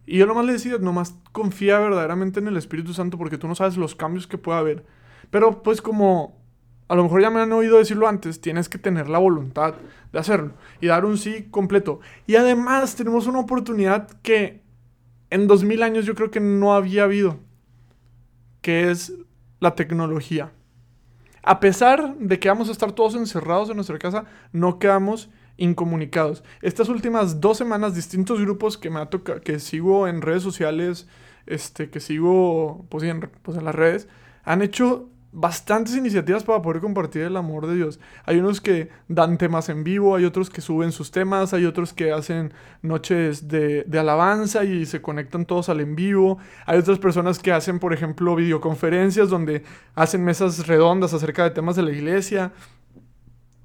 Y 0.07 0.19
yo 0.19 0.27
nomás 0.27 0.45
le 0.45 0.53
decía, 0.53 0.77
nomás 0.79 1.15
confía 1.33 1.79
verdaderamente 1.79 2.39
en 2.39 2.49
el 2.49 2.59
Espíritu 2.59 2.93
Santo 2.93 3.17
porque 3.17 3.39
tú 3.39 3.49
no 3.49 3.55
sabes 3.55 3.79
los 3.79 3.95
cambios 3.95 4.27
que 4.27 4.37
puede 4.37 4.59
haber. 4.59 4.85
Pero 5.31 5.63
pues 5.63 5.81
como 5.81 6.45
a 6.89 6.95
lo 6.95 7.05
mejor 7.05 7.23
ya 7.23 7.31
me 7.31 7.41
han 7.41 7.53
oído 7.53 7.79
decirlo 7.79 8.07
antes, 8.07 8.41
tienes 8.41 8.69
que 8.69 8.79
tener 8.79 9.09
la 9.09 9.19
voluntad 9.19 9.75
de 10.13 10.19
hacerlo 10.19 10.53
y 10.81 10.89
dar 10.89 11.05
un 11.05 11.17
sí 11.17 11.49
completo. 11.51 12.01
Y 12.27 12.37
además 12.37 12.97
tenemos 12.97 13.27
una 13.27 13.41
oportunidad 13.41 14.09
que 14.21 14.63
en 15.31 15.47
2000 15.47 15.83
años 15.83 16.05
yo 16.05 16.15
creo 16.15 16.31
que 16.31 16.41
no 16.41 16.75
había 16.75 17.05
habido, 17.05 17.39
que 18.61 18.91
es 18.91 19.15
la 19.61 19.75
tecnología. 19.75 20.53
A 21.45 21.61
pesar 21.61 22.17
de 22.19 22.39
que 22.39 22.49
vamos 22.49 22.69
a 22.71 22.73
estar 22.73 22.93
todos 22.93 23.15
encerrados 23.15 23.69
en 23.69 23.77
nuestra 23.77 23.99
casa, 23.99 24.25
no 24.53 24.79
quedamos 24.79 25.29
incomunicados. 25.59 26.43
Estas 26.63 26.89
últimas 26.89 27.41
dos 27.41 27.59
semanas, 27.59 27.95
distintos 27.95 28.41
grupos 28.41 28.79
que 28.79 28.91
me 28.91 29.01
ha 29.01 29.07
tocado, 29.07 29.41
que 29.43 29.61
sigo 29.61 30.09
en 30.09 30.23
redes 30.23 30.43
sociales, 30.43 31.07
este, 31.47 31.91
que 31.91 32.01
sigo 32.01 32.87
pues, 32.89 33.05
en, 33.05 33.21
pues, 33.43 33.59
en 33.59 33.65
las 33.65 33.75
redes, 33.75 34.09
han 34.43 34.63
hecho 34.63 35.11
bastantes 35.35 35.97
iniciativas 35.97 36.45
para 36.45 36.63
poder 36.63 36.81
compartir 36.81 37.23
el 37.23 37.37
amor 37.37 37.67
de 37.67 37.75
Dios. 37.75 37.99
Hay 38.25 38.39
unos 38.39 38.61
que 38.61 38.89
dan 39.09 39.37
temas 39.37 39.69
en 39.69 39.83
vivo, 39.83 40.15
hay 40.15 40.25
otros 40.25 40.49
que 40.49 40.61
suben 40.61 40.93
sus 40.93 41.11
temas, 41.11 41.53
hay 41.53 41.65
otros 41.65 41.93
que 41.93 42.13
hacen 42.13 42.55
noches 42.83 43.49
de, 43.49 43.85
alabanza 43.99 44.63
y 44.65 44.87
se 44.87 45.03
conectan 45.03 45.45
todos 45.45 45.69
al 45.69 45.81
en 45.81 45.97
vivo. 45.97 46.39
Hay 46.67 46.79
otras 46.79 47.01
personas 47.01 47.41
que 47.41 47.53
hacen, 47.53 47.81
por 47.81 47.93
ejemplo, 47.93 48.37
videoconferencias 48.37 49.29
donde 49.29 49.65
hacen 49.97 50.25
mesas 50.25 50.69
redondas 50.69 51.13
acerca 51.13 51.43
de 51.43 51.51
temas 51.51 51.75
de 51.75 51.83
la 51.83 51.91
iglesia. 51.91 52.53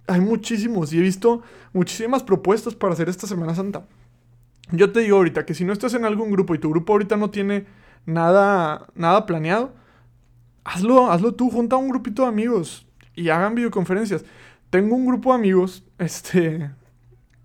Hay 0.07 0.21
muchísimos 0.21 0.91
y 0.91 0.97
he 0.97 1.01
visto 1.01 1.43
muchísimas 1.71 2.23
propuestas 2.23 2.73
para 2.73 2.93
hacer 2.93 3.09
esta 3.09 3.27
Semana 3.27 3.53
Santa. 3.53 3.85
Yo 4.71 4.91
te 4.91 5.01
digo 5.01 5.17
ahorita 5.17 5.45
que 5.45 5.53
si 5.53 5.65
no 5.65 5.73
estás 5.73 5.93
en 5.93 6.03
algún 6.03 6.31
grupo 6.31 6.55
y 6.55 6.57
tu 6.57 6.71
grupo 6.71 6.93
ahorita 6.93 7.15
no 7.15 7.29
tiene 7.29 7.67
nada, 8.07 8.87
nada 8.95 9.27
planeado, 9.27 9.73
hazlo, 10.69 11.11
hazlo 11.11 11.33
tú, 11.33 11.49
junta 11.49 11.75
un 11.75 11.89
grupito 11.89 12.23
de 12.23 12.27
amigos 12.27 12.85
y 13.15 13.29
hagan 13.29 13.55
videoconferencias. 13.55 14.23
Tengo 14.69 14.95
un 14.95 15.05
grupo 15.05 15.31
de 15.31 15.39
amigos, 15.39 15.83
este, 15.97 16.71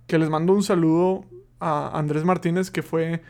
que 0.06 0.18
les 0.18 0.28
mando 0.28 0.52
un 0.52 0.62
saludo 0.62 1.24
a 1.60 1.98
Andrés 1.98 2.24
Martínez, 2.24 2.70
que 2.70 2.82
fue 2.82 3.22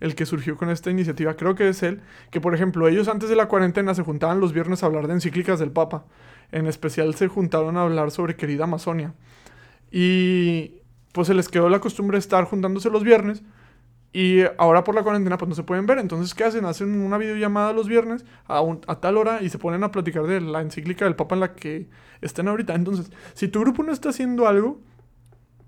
el 0.00 0.14
que 0.14 0.26
surgió 0.26 0.56
con 0.56 0.68
esta 0.68 0.90
iniciativa, 0.90 1.36
creo 1.36 1.54
que 1.54 1.68
es 1.68 1.82
él, 1.84 2.00
que 2.32 2.40
por 2.40 2.56
ejemplo 2.56 2.88
ellos 2.88 3.06
antes 3.06 3.28
de 3.28 3.36
la 3.36 3.46
cuarentena 3.46 3.94
se 3.94 4.02
juntaban 4.02 4.40
los 4.40 4.52
viernes 4.52 4.82
a 4.82 4.86
hablar 4.86 5.06
de 5.06 5.12
encíclicas 5.12 5.60
del 5.60 5.70
Papa, 5.70 6.06
en 6.50 6.66
especial 6.66 7.14
se 7.14 7.28
juntaron 7.28 7.76
a 7.76 7.82
hablar 7.82 8.10
sobre 8.10 8.34
querida 8.34 8.64
Amazonia. 8.64 9.14
Y 9.92 10.78
pues 11.12 11.28
se 11.28 11.34
les 11.34 11.48
quedó 11.48 11.68
la 11.68 11.78
costumbre 11.78 12.16
de 12.16 12.20
estar 12.20 12.44
juntándose 12.44 12.90
los 12.90 13.04
viernes 13.04 13.44
y 14.12 14.42
ahora 14.58 14.84
por 14.84 14.94
la 14.94 15.02
cuarentena 15.02 15.38
pues 15.38 15.48
no 15.48 15.54
se 15.54 15.62
pueden 15.62 15.86
ver. 15.86 15.98
Entonces, 15.98 16.34
¿qué 16.34 16.44
hacen? 16.44 16.64
Hacen 16.64 17.00
una 17.00 17.18
videollamada 17.18 17.72
los 17.72 17.88
viernes 17.88 18.24
a, 18.46 18.62
a, 18.86 19.00
tal 19.00 19.16
hora 19.16 19.42
y 19.42 19.48
se 19.48 19.58
ponen 19.58 19.82
a 19.84 19.90
platicar 19.90 20.24
de 20.26 20.40
la 20.40 20.60
encíclica 20.60 21.04
del 21.04 21.16
Papa 21.16 21.34
en 21.34 21.40
la 21.40 21.54
que 21.54 21.88
están 22.20 22.48
ahorita. 22.48 22.74
Entonces, 22.74 23.10
si 23.34 23.48
tu 23.48 23.60
grupo 23.60 23.82
no 23.82 23.92
está 23.92 24.10
haciendo 24.10 24.46
algo, 24.46 24.80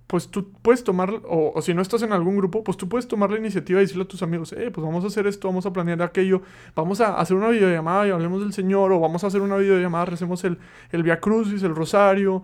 pues 0.07 0.29
tú 0.29 0.53
puedes 0.63 0.85
tomar, 0.85 1.23
o, 1.27 1.61
si 1.63 1.73
no 1.73 1.81
estás 1.81 2.03
en 2.03 2.13
algún 2.13 2.37
grupo, 2.37 2.63
pues 2.63 2.77
tú 2.77 2.89
puedes 2.89 3.09
tomar 3.09 3.31
la 3.31 3.39
iniciativa 3.39 3.81
y 3.81 3.85
decirle 3.85 4.05
a 4.05 4.09
tus 4.09 4.23
amigos, 4.23 4.53
eh, 4.53 4.71
pues 4.71 4.85
vamos 4.85 5.03
a 5.05 5.07
hacer 5.07 5.27
esto, 5.27 5.49
vamos 5.49 5.65
a 5.67 5.73
planear 5.73 6.03
aquello, 6.03 6.43
vamos 6.75 7.01
a 7.01 7.19
hacer 7.19 7.37
una 7.37 7.49
videollamada 7.49 8.07
y 8.07 8.11
hablemos 8.11 8.41
del 8.43 8.53
Señor, 8.53 8.93
o 8.93 9.01
vamos 9.01 9.25
a 9.25 9.29
hacer 9.29 9.41
una 9.41 9.57
videollamada, 9.57 10.05
recemos 10.05 10.45
el, 10.45 10.59
el 10.93 11.03
Via 11.03 11.21
Crucis, 11.21 11.63
el 11.63 11.75
Rosario, 11.75 12.43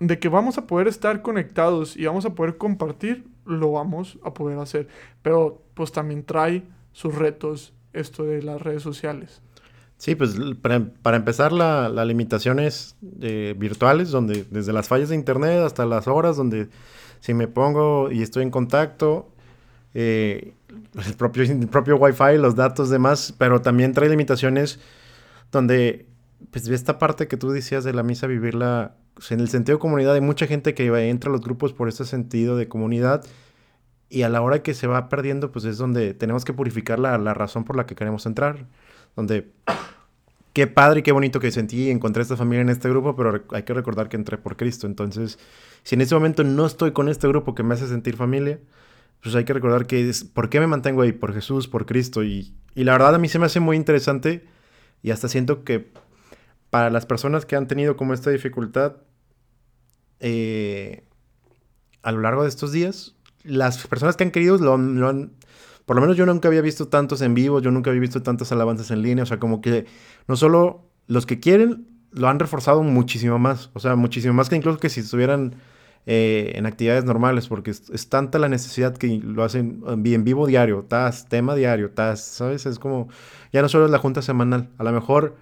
de 0.00 0.18
que 0.18 0.28
vamos 0.28 0.58
a 0.58 0.66
poder 0.66 0.88
estar 0.88 1.22
conectados 1.22 1.96
y 1.96 2.06
vamos 2.06 2.24
a 2.24 2.34
poder 2.34 2.56
compartir, 2.56 3.26
lo 3.44 3.72
vamos 3.72 4.18
a 4.24 4.34
poder 4.34 4.58
hacer. 4.58 4.88
Pero 5.22 5.62
pues 5.74 5.92
también 5.92 6.24
trae 6.24 6.64
sus 6.92 7.14
retos 7.14 7.72
esto 7.92 8.24
de 8.24 8.42
las 8.42 8.60
redes 8.60 8.82
sociales. 8.82 9.42
Sí, 9.98 10.14
pues 10.14 10.34
para, 10.62 11.16
empezar 11.16 11.52
la, 11.52 11.90
la 11.90 12.06
limitaciones 12.06 12.96
eh, 13.20 13.54
virtuales, 13.58 14.10
donde 14.10 14.46
desde 14.50 14.72
las 14.72 14.88
fallas 14.88 15.10
de 15.10 15.14
internet 15.14 15.60
hasta 15.60 15.84
las 15.84 16.08
horas, 16.08 16.38
donde 16.38 16.68
si 17.20 17.34
me 17.34 17.48
pongo 17.48 18.10
y 18.10 18.22
estoy 18.22 18.42
en 18.44 18.50
contacto, 18.50 19.28
eh, 19.92 20.54
el, 21.06 21.14
propio, 21.14 21.42
el 21.42 21.68
propio 21.68 21.96
Wi-Fi, 21.96 22.38
los 22.38 22.54
datos, 22.54 22.88
demás, 22.88 23.34
pero 23.36 23.60
también 23.60 23.92
trae 23.92 24.08
limitaciones 24.08 24.80
donde, 25.52 26.06
pues 26.50 26.66
esta 26.68 26.98
parte 26.98 27.28
que 27.28 27.36
tú 27.36 27.50
decías 27.50 27.84
de 27.84 27.92
la 27.92 28.02
misa, 28.02 28.26
vivirla 28.26 28.94
en 29.30 29.40
el 29.40 29.48
sentido 29.48 29.76
de 29.76 29.80
comunidad 29.80 30.14
hay 30.14 30.20
mucha 30.20 30.46
gente 30.46 30.74
que 30.74 30.86
entra 31.08 31.30
a 31.30 31.32
los 31.32 31.42
grupos 31.42 31.72
por 31.72 31.88
ese 31.88 32.04
sentido 32.04 32.56
de 32.56 32.68
comunidad 32.68 33.24
y 34.08 34.22
a 34.22 34.28
la 34.28 34.42
hora 34.42 34.62
que 34.62 34.74
se 34.74 34.88
va 34.88 35.08
perdiendo, 35.08 35.52
pues 35.52 35.64
es 35.64 35.78
donde 35.78 36.14
tenemos 36.14 36.44
que 36.44 36.52
purificar 36.52 36.98
la, 36.98 37.16
razón 37.32 37.64
por 37.64 37.76
la 37.76 37.86
que 37.86 37.94
queremos 37.94 38.26
entrar. 38.26 38.66
Donde 39.14 39.52
qué 40.52 40.66
padre 40.66 41.00
y 41.00 41.02
qué 41.04 41.12
bonito 41.12 41.38
que 41.38 41.52
sentí 41.52 41.84
y 41.84 41.90
encontré 41.90 42.22
esta 42.22 42.36
familia 42.36 42.62
en 42.62 42.70
este 42.70 42.88
grupo, 42.88 43.14
pero 43.14 43.44
hay 43.52 43.62
que 43.62 43.72
recordar 43.72 44.08
que 44.08 44.16
entré 44.16 44.36
por 44.36 44.56
Cristo. 44.56 44.88
Entonces, 44.88 45.38
si 45.84 45.94
en 45.94 46.00
ese 46.00 46.14
momento 46.16 46.42
no 46.42 46.66
estoy 46.66 46.90
con 46.90 47.08
este 47.08 47.28
grupo 47.28 47.54
que 47.54 47.62
me 47.62 47.74
hace 47.74 47.86
sentir 47.86 48.16
familia, 48.16 48.58
pues 49.22 49.34
hay 49.36 49.44
que 49.44 49.52
recordar 49.52 49.86
que 49.86 50.08
es, 50.08 50.24
¿por 50.24 50.48
qué 50.48 50.58
me 50.58 50.66
mantengo 50.66 51.02
ahí? 51.02 51.12
Por 51.12 51.32
Jesús, 51.32 51.68
por 51.68 51.86
Cristo. 51.86 52.24
Y, 52.24 52.52
y 52.74 52.82
la 52.82 52.92
verdad 52.92 53.14
a 53.14 53.18
mí 53.18 53.28
se 53.28 53.38
me 53.38 53.46
hace 53.46 53.60
muy 53.60 53.76
interesante 53.76 54.44
y 55.02 55.12
hasta 55.12 55.28
siento 55.28 55.62
que 55.62 55.92
para 56.70 56.90
las 56.90 57.04
personas 57.04 57.44
que 57.44 57.56
han 57.56 57.66
tenido 57.66 57.96
como 57.96 58.14
esta 58.14 58.30
dificultad, 58.30 58.96
eh, 60.20 61.04
a 62.02 62.12
lo 62.12 62.20
largo 62.20 62.42
de 62.42 62.48
estos 62.48 62.72
días, 62.72 63.16
las 63.42 63.86
personas 63.86 64.16
que 64.16 64.24
han 64.24 64.30
querido 64.30 64.56
lo, 64.58 64.74
han... 64.74 65.32
Por 65.84 65.96
lo 65.96 66.02
menos 66.02 66.16
yo 66.16 66.24
nunca 66.24 66.48
había 66.48 66.60
visto 66.60 66.88
tantos 66.88 67.20
en 67.20 67.34
vivo, 67.34 67.60
yo 67.60 67.70
nunca 67.70 67.90
había 67.90 68.00
visto 68.00 68.22
tantas 68.22 68.52
alabanzas 68.52 68.90
en 68.92 69.02
línea, 69.02 69.24
o 69.24 69.26
sea, 69.26 69.40
como 69.40 69.60
que 69.60 69.86
no 70.28 70.36
solo 70.36 70.86
los 71.08 71.26
que 71.26 71.40
quieren 71.40 71.88
lo 72.12 72.28
han 72.28 72.38
reforzado 72.38 72.82
muchísimo 72.82 73.38
más, 73.38 73.70
o 73.72 73.80
sea, 73.80 73.96
muchísimo 73.96 74.34
más 74.34 74.48
que 74.48 74.56
incluso 74.56 74.78
que 74.78 74.88
si 74.88 75.00
estuvieran 75.00 75.56
eh, 76.06 76.52
en 76.54 76.66
actividades 76.66 77.04
normales, 77.04 77.48
porque 77.48 77.70
es, 77.70 78.08
tanta 78.08 78.38
la 78.38 78.48
necesidad 78.48 78.96
que 78.96 79.20
lo 79.22 79.44
hacen 79.44 79.82
en 79.86 80.24
vivo 80.24 80.46
diario, 80.46 80.84
tas, 80.88 81.28
tema 81.28 81.54
diario, 81.54 81.90
tas, 81.90 82.20
¿sabes? 82.20 82.66
Es 82.66 82.78
como, 82.78 83.08
ya 83.52 83.62
no 83.62 83.68
solo 83.68 83.84
es 83.86 83.90
la 83.90 83.98
junta 83.98 84.22
semanal, 84.22 84.70
a 84.78 84.84
lo 84.84 84.92
mejor 84.92 85.36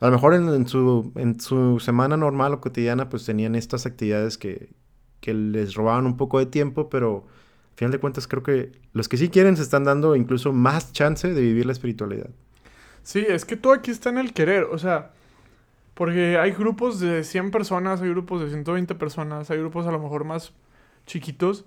a 0.00 0.06
lo 0.06 0.12
mejor 0.12 0.34
en, 0.34 0.68
su, 0.68 1.12
en 1.16 1.40
su 1.40 1.80
semana 1.80 2.16
normal 2.16 2.54
o 2.54 2.60
cotidiana 2.60 3.08
pues 3.08 3.24
tenían 3.24 3.54
estas 3.54 3.84
actividades 3.84 4.38
que, 4.38 4.70
que 5.20 5.34
les 5.34 5.74
robaban 5.74 6.06
un 6.06 6.16
poco 6.16 6.38
de 6.38 6.46
tiempo, 6.46 6.88
pero 6.88 7.26
al 7.72 7.76
final 7.76 7.92
de 7.92 7.98
cuentas 7.98 8.28
creo 8.28 8.42
que 8.42 8.72
los 8.92 9.08
que 9.08 9.16
sí 9.16 9.28
quieren 9.28 9.56
se 9.56 9.62
están 9.62 9.84
dando 9.84 10.14
incluso 10.14 10.52
más 10.52 10.92
chance 10.92 11.32
de 11.32 11.40
vivir 11.40 11.66
la 11.66 11.72
espiritualidad. 11.72 12.30
Sí, 13.02 13.24
es 13.26 13.44
que 13.44 13.56
todo 13.56 13.72
aquí 13.72 13.90
está 13.90 14.10
en 14.10 14.18
el 14.18 14.32
querer, 14.32 14.64
o 14.64 14.78
sea, 14.78 15.12
porque 15.94 16.38
hay 16.38 16.52
grupos 16.52 17.00
de 17.00 17.24
100 17.24 17.50
personas, 17.50 18.00
hay 18.00 18.10
grupos 18.10 18.40
de 18.40 18.50
120 18.50 18.94
personas, 18.94 19.50
hay 19.50 19.58
grupos 19.58 19.86
a 19.86 19.90
lo 19.90 19.98
mejor 19.98 20.24
más 20.24 20.52
chiquitos. 21.06 21.64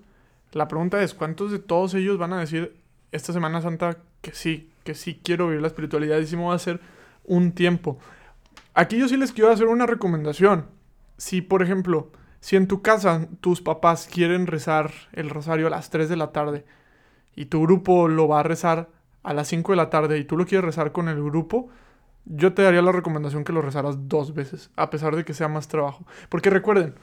La 0.54 0.70
pregunta 0.70 1.04
es, 1.04 1.14
¿cuántos 1.14 1.52
de 1.52 1.60
todos 1.60 1.94
ellos 1.96 2.18
van 2.18 2.32
a 2.32 2.40
decir 2.40 2.76
esta 3.12 3.34
Semana 3.34 3.62
Santa 3.62 3.98
que 4.22 4.32
sí, 4.34 4.70
que 4.86 4.96
sí 4.96 5.20
quiero 5.22 5.48
vivir 5.48 5.62
la 5.62 5.68
espiritualidad 5.68 6.20
y 6.20 6.28
sí 6.28 6.38
me 6.38 6.44
voy 6.44 6.54
a 6.54 6.56
hacer 6.56 6.80
un 7.26 7.52
tiempo? 7.52 8.00
Aquí 8.74 8.98
yo 8.98 9.08
sí 9.08 9.18
les 9.18 9.34
quiero 9.34 9.52
hacer 9.52 9.68
una 9.68 9.86
recomendación. 9.86 10.68
Si, 11.18 11.42
por 11.42 11.62
ejemplo, 11.62 12.12
si 12.40 12.56
en 12.56 12.68
tu 12.68 12.82
casa 12.82 13.28
tus 13.42 13.62
papás 13.62 14.08
quieren 14.12 14.48
rezar 14.48 14.92
el 15.14 15.30
rosario 15.30 15.68
a 15.68 15.70
las 15.70 15.90
3 15.90 16.10
de 16.10 16.16
la 16.16 16.32
tarde 16.32 16.66
y 17.36 17.46
tu 17.46 17.62
grupo 17.62 18.08
lo 18.08 18.28
va 18.28 18.40
a 18.40 18.44
rezar 18.44 18.90
a 19.24 19.34
las 19.34 19.48
5 19.50 19.74
de 19.74 19.76
la 19.76 19.90
tarde 19.90 20.18
y 20.18 20.26
tú 20.26 20.38
lo 20.38 20.46
quieres 20.46 20.66
rezar 20.66 20.92
con 20.92 21.08
el 21.08 21.22
grupo, 21.22 21.70
yo 22.26 22.54
te 22.54 22.64
daría 22.64 22.82
la 22.82 22.92
recomendación 22.92 23.44
que 23.44 23.54
lo 23.54 23.62
rezaras 23.62 24.08
dos 24.08 24.34
veces, 24.34 24.72
a 24.76 24.90
pesar 24.90 25.16
de 25.16 25.26
que 25.26 25.34
sea 25.34 25.48
más 25.48 25.68
trabajo. 25.68 26.06
Porque 26.30 26.50
recuerden, 26.50 26.96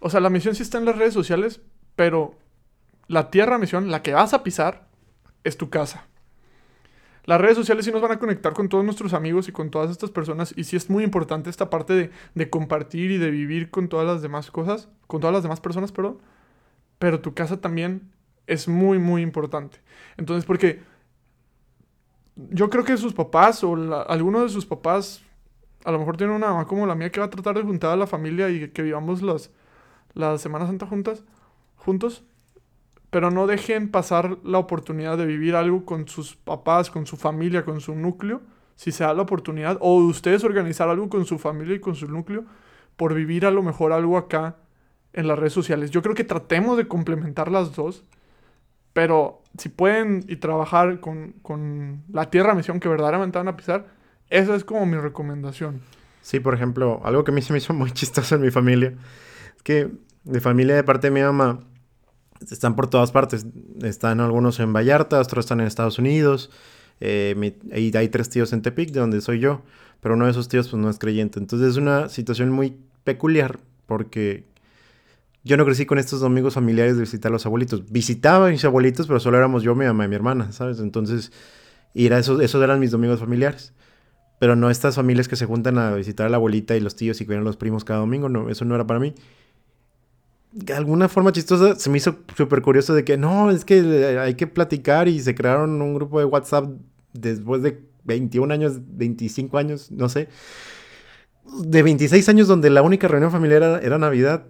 o 0.00 0.10
sea, 0.10 0.20
la 0.20 0.30
misión 0.30 0.54
sí 0.54 0.62
está 0.62 0.78
en 0.78 0.84
las 0.84 0.96
redes 0.96 1.14
sociales, 1.14 1.60
pero 1.94 2.34
la 3.08 3.30
tierra 3.30 3.58
misión, 3.58 3.90
la 3.90 4.02
que 4.02 4.12
vas 4.12 4.34
a 4.34 4.42
pisar, 4.42 4.86
es 5.44 5.56
tu 5.56 5.70
casa. 5.70 6.06
Las 7.26 7.40
redes 7.40 7.56
sociales 7.56 7.84
sí 7.84 7.90
nos 7.90 8.00
van 8.00 8.12
a 8.12 8.18
conectar 8.20 8.52
con 8.52 8.68
todos 8.68 8.84
nuestros 8.84 9.12
amigos 9.12 9.48
y 9.48 9.52
con 9.52 9.70
todas 9.70 9.90
estas 9.90 10.10
personas. 10.10 10.54
Y 10.56 10.64
sí 10.64 10.76
es 10.76 10.88
muy 10.88 11.02
importante 11.02 11.50
esta 11.50 11.68
parte 11.68 12.10
de, 12.34 12.50
compartir 12.50 13.10
y 13.10 13.18
de 13.18 13.30
vivir 13.30 13.70
con 13.70 13.88
todas 13.88 14.06
las 14.06 14.22
demás 14.22 14.52
cosas, 14.52 14.88
con 15.08 15.20
todas 15.20 15.34
las 15.34 15.42
demás 15.42 15.60
personas, 15.60 15.90
perdón. 15.90 16.18
Pero 17.00 17.20
tu 17.20 17.34
casa 17.34 17.60
también 17.60 18.12
es 18.46 18.68
muy, 18.68 18.98
muy 19.00 19.22
importante. 19.22 19.78
Entonces, 20.16 20.44
porque 20.44 20.80
yo 22.36 22.70
creo 22.70 22.84
que 22.84 22.96
sus 22.96 23.12
papás 23.12 23.64
o 23.64 23.74
alguno 24.08 24.42
de 24.42 24.48
sus 24.48 24.64
papás 24.64 25.22
a 25.84 25.90
lo 25.90 25.98
mejor 25.98 26.16
tiene 26.16 26.32
una 26.32 26.48
mamá 26.48 26.66
como 26.66 26.86
la 26.86 26.94
mía 26.94 27.10
que 27.10 27.20
va 27.20 27.26
a 27.26 27.30
tratar 27.30 27.56
de 27.56 27.62
juntar 27.62 27.90
a 27.90 27.96
la 27.96 28.06
familia 28.06 28.50
y 28.50 28.68
que 28.70 28.82
vivamos 28.82 29.22
las, 29.22 29.50
la 30.14 30.38
Semana 30.38 30.66
Santa 30.66 30.86
juntas, 30.86 31.24
juntos. 31.76 32.24
Pero 33.16 33.30
no 33.30 33.46
dejen 33.46 33.88
pasar 33.88 34.36
la 34.44 34.58
oportunidad 34.58 35.16
de 35.16 35.24
vivir 35.24 35.56
algo 35.56 35.86
con 35.86 36.06
sus 36.06 36.36
papás, 36.36 36.90
con 36.90 37.06
su 37.06 37.16
familia, 37.16 37.64
con 37.64 37.80
su 37.80 37.94
núcleo, 37.94 38.42
si 38.74 38.92
se 38.92 39.04
da 39.04 39.14
la 39.14 39.22
oportunidad, 39.22 39.78
o 39.80 39.94
ustedes 39.94 40.44
organizar 40.44 40.90
algo 40.90 41.08
con 41.08 41.24
su 41.24 41.38
familia 41.38 41.76
y 41.76 41.80
con 41.80 41.94
su 41.94 42.08
núcleo, 42.08 42.44
por 42.94 43.14
vivir 43.14 43.46
a 43.46 43.50
lo 43.50 43.62
mejor 43.62 43.94
algo 43.94 44.18
acá 44.18 44.56
en 45.14 45.28
las 45.28 45.38
redes 45.38 45.54
sociales. 45.54 45.90
Yo 45.90 46.02
creo 46.02 46.14
que 46.14 46.24
tratemos 46.24 46.76
de 46.76 46.88
complementar 46.88 47.50
las 47.50 47.74
dos, 47.74 48.04
pero 48.92 49.40
si 49.56 49.70
pueden 49.70 50.22
y 50.28 50.36
trabajar 50.36 51.00
con, 51.00 51.36
con 51.40 52.02
la 52.12 52.28
tierra 52.28 52.54
misión 52.54 52.80
que 52.80 52.90
verdaderamente 52.90 53.38
van 53.38 53.48
a 53.48 53.56
pisar, 53.56 53.86
esa 54.28 54.54
es 54.54 54.62
como 54.62 54.84
mi 54.84 54.98
recomendación. 54.98 55.80
Sí, 56.20 56.38
por 56.38 56.52
ejemplo, 56.52 57.00
algo 57.02 57.24
que 57.24 57.30
a 57.30 57.34
mí 57.34 57.40
se 57.40 57.54
me 57.54 57.60
hizo 57.60 57.72
muy 57.72 57.92
chistoso 57.92 58.34
en 58.34 58.42
mi 58.42 58.50
familia, 58.50 58.92
es 59.56 59.62
que 59.62 59.88
de 60.24 60.40
familia 60.42 60.74
de 60.74 60.84
parte 60.84 61.06
de 61.06 61.12
mi 61.12 61.22
mamá 61.22 61.60
están 62.50 62.76
por 62.76 62.88
todas 62.88 63.12
partes. 63.12 63.46
Están 63.82 64.20
algunos 64.20 64.60
en 64.60 64.72
Vallarta, 64.72 65.20
otros 65.20 65.44
están 65.44 65.60
en 65.60 65.66
Estados 65.66 65.98
Unidos. 65.98 66.50
Eh, 67.00 67.54
hay 67.72 68.08
tres 68.08 68.30
tíos 68.30 68.52
en 68.52 68.62
Tepic, 68.62 68.90
de 68.90 69.00
donde 69.00 69.20
soy 69.20 69.40
yo. 69.40 69.62
Pero 70.00 70.14
uno 70.14 70.26
de 70.26 70.30
esos 70.30 70.48
tíos 70.48 70.68
pues 70.68 70.80
no 70.80 70.90
es 70.90 70.98
creyente. 70.98 71.38
Entonces 71.38 71.70
es 71.70 71.76
una 71.76 72.08
situación 72.08 72.50
muy 72.50 72.76
peculiar 73.04 73.58
porque 73.86 74.44
yo 75.44 75.56
no 75.56 75.64
crecí 75.64 75.86
con 75.86 75.98
estos 75.98 76.20
domingos 76.20 76.54
familiares 76.54 76.96
de 76.96 77.02
visitar 77.02 77.30
a 77.30 77.32
los 77.32 77.46
abuelitos. 77.46 77.90
Visitaba 77.90 78.48
a 78.48 78.50
mis 78.50 78.64
abuelitos, 78.64 79.06
pero 79.06 79.20
solo 79.20 79.36
éramos 79.36 79.62
yo, 79.62 79.74
mi 79.74 79.84
mamá 79.84 80.04
y 80.04 80.08
mi 80.08 80.16
hermana, 80.16 80.50
¿sabes? 80.52 80.80
Entonces, 80.80 81.30
y 81.94 82.06
era 82.06 82.18
eso, 82.18 82.40
esos 82.40 82.62
eran 82.62 82.80
mis 82.80 82.90
domingos 82.90 83.20
familiares. 83.20 83.72
Pero 84.38 84.56
no 84.56 84.70
estas 84.70 84.96
familias 84.96 85.28
que 85.28 85.36
se 85.36 85.46
juntan 85.46 85.78
a 85.78 85.94
visitar 85.94 86.26
a 86.26 86.30
la 86.30 86.36
abuelita 86.36 86.76
y 86.76 86.80
los 86.80 86.96
tíos 86.96 87.20
y 87.20 87.26
cuidan 87.26 87.42
a 87.42 87.44
los 87.44 87.56
primos 87.56 87.84
cada 87.84 88.00
domingo, 88.00 88.28
no, 88.28 88.50
eso 88.50 88.64
no 88.64 88.74
era 88.74 88.86
para 88.86 89.00
mí. 89.00 89.14
De 90.58 90.72
alguna 90.72 91.06
forma 91.10 91.32
chistosa 91.32 91.74
se 91.74 91.90
me 91.90 91.98
hizo 91.98 92.16
súper 92.34 92.62
curioso 92.62 92.94
de 92.94 93.04
que 93.04 93.18
no, 93.18 93.50
es 93.50 93.66
que 93.66 94.16
hay 94.18 94.34
que 94.36 94.46
platicar 94.46 95.06
y 95.06 95.20
se 95.20 95.34
crearon 95.34 95.82
un 95.82 95.94
grupo 95.94 96.18
de 96.18 96.24
WhatsApp 96.24 96.64
después 97.12 97.60
de 97.62 97.82
21 98.04 98.54
años, 98.54 98.78
25 98.80 99.58
años, 99.58 99.90
no 99.90 100.08
sé. 100.08 100.28
De 101.62 101.82
26 101.82 102.26
años 102.30 102.48
donde 102.48 102.70
la 102.70 102.80
única 102.80 103.06
reunión 103.06 103.30
familiar 103.30 103.80
era, 103.82 103.98
Navidad. 103.98 104.46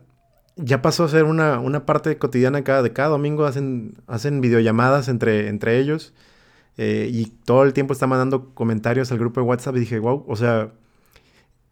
Ya 0.54 0.80
pasó 0.80 1.02
a 1.02 1.08
ser 1.08 1.24
una, 1.24 1.58
una 1.58 1.84
parte 1.86 2.16
cotidiana 2.18 2.62
cada, 2.62 2.84
de 2.84 2.92
cada 2.92 3.08
domingo. 3.08 3.44
Hacen, 3.44 3.96
hacen 4.06 4.40
videollamadas 4.40 5.08
entre, 5.08 5.48
entre 5.48 5.80
ellos. 5.80 6.14
Eh, 6.76 7.08
y 7.12 7.26
todo 7.26 7.64
el 7.64 7.72
tiempo 7.72 7.92
está 7.92 8.06
mandando 8.06 8.54
comentarios 8.54 9.10
al 9.10 9.18
grupo 9.18 9.40
de 9.40 9.46
WhatsApp 9.46 9.74
y 9.76 9.80
dije, 9.80 9.98
wow, 9.98 10.24
o 10.28 10.36
sea, 10.36 10.72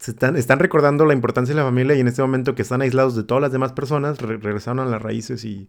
se 0.04 0.10
están, 0.10 0.36
están 0.36 0.58
recordando 0.58 1.06
la 1.06 1.14
importancia 1.14 1.54
de 1.54 1.60
la 1.62 1.66
familia 1.66 1.96
y 1.96 2.00
en 2.00 2.08
este 2.08 2.20
momento 2.20 2.54
que 2.54 2.60
están 2.60 2.82
aislados 2.82 3.16
de 3.16 3.24
todas 3.24 3.40
las 3.40 3.52
demás 3.52 3.72
personas, 3.72 4.20
regresaron 4.20 4.80
a 4.80 4.84
las 4.84 5.00
raíces 5.00 5.46
y, 5.46 5.66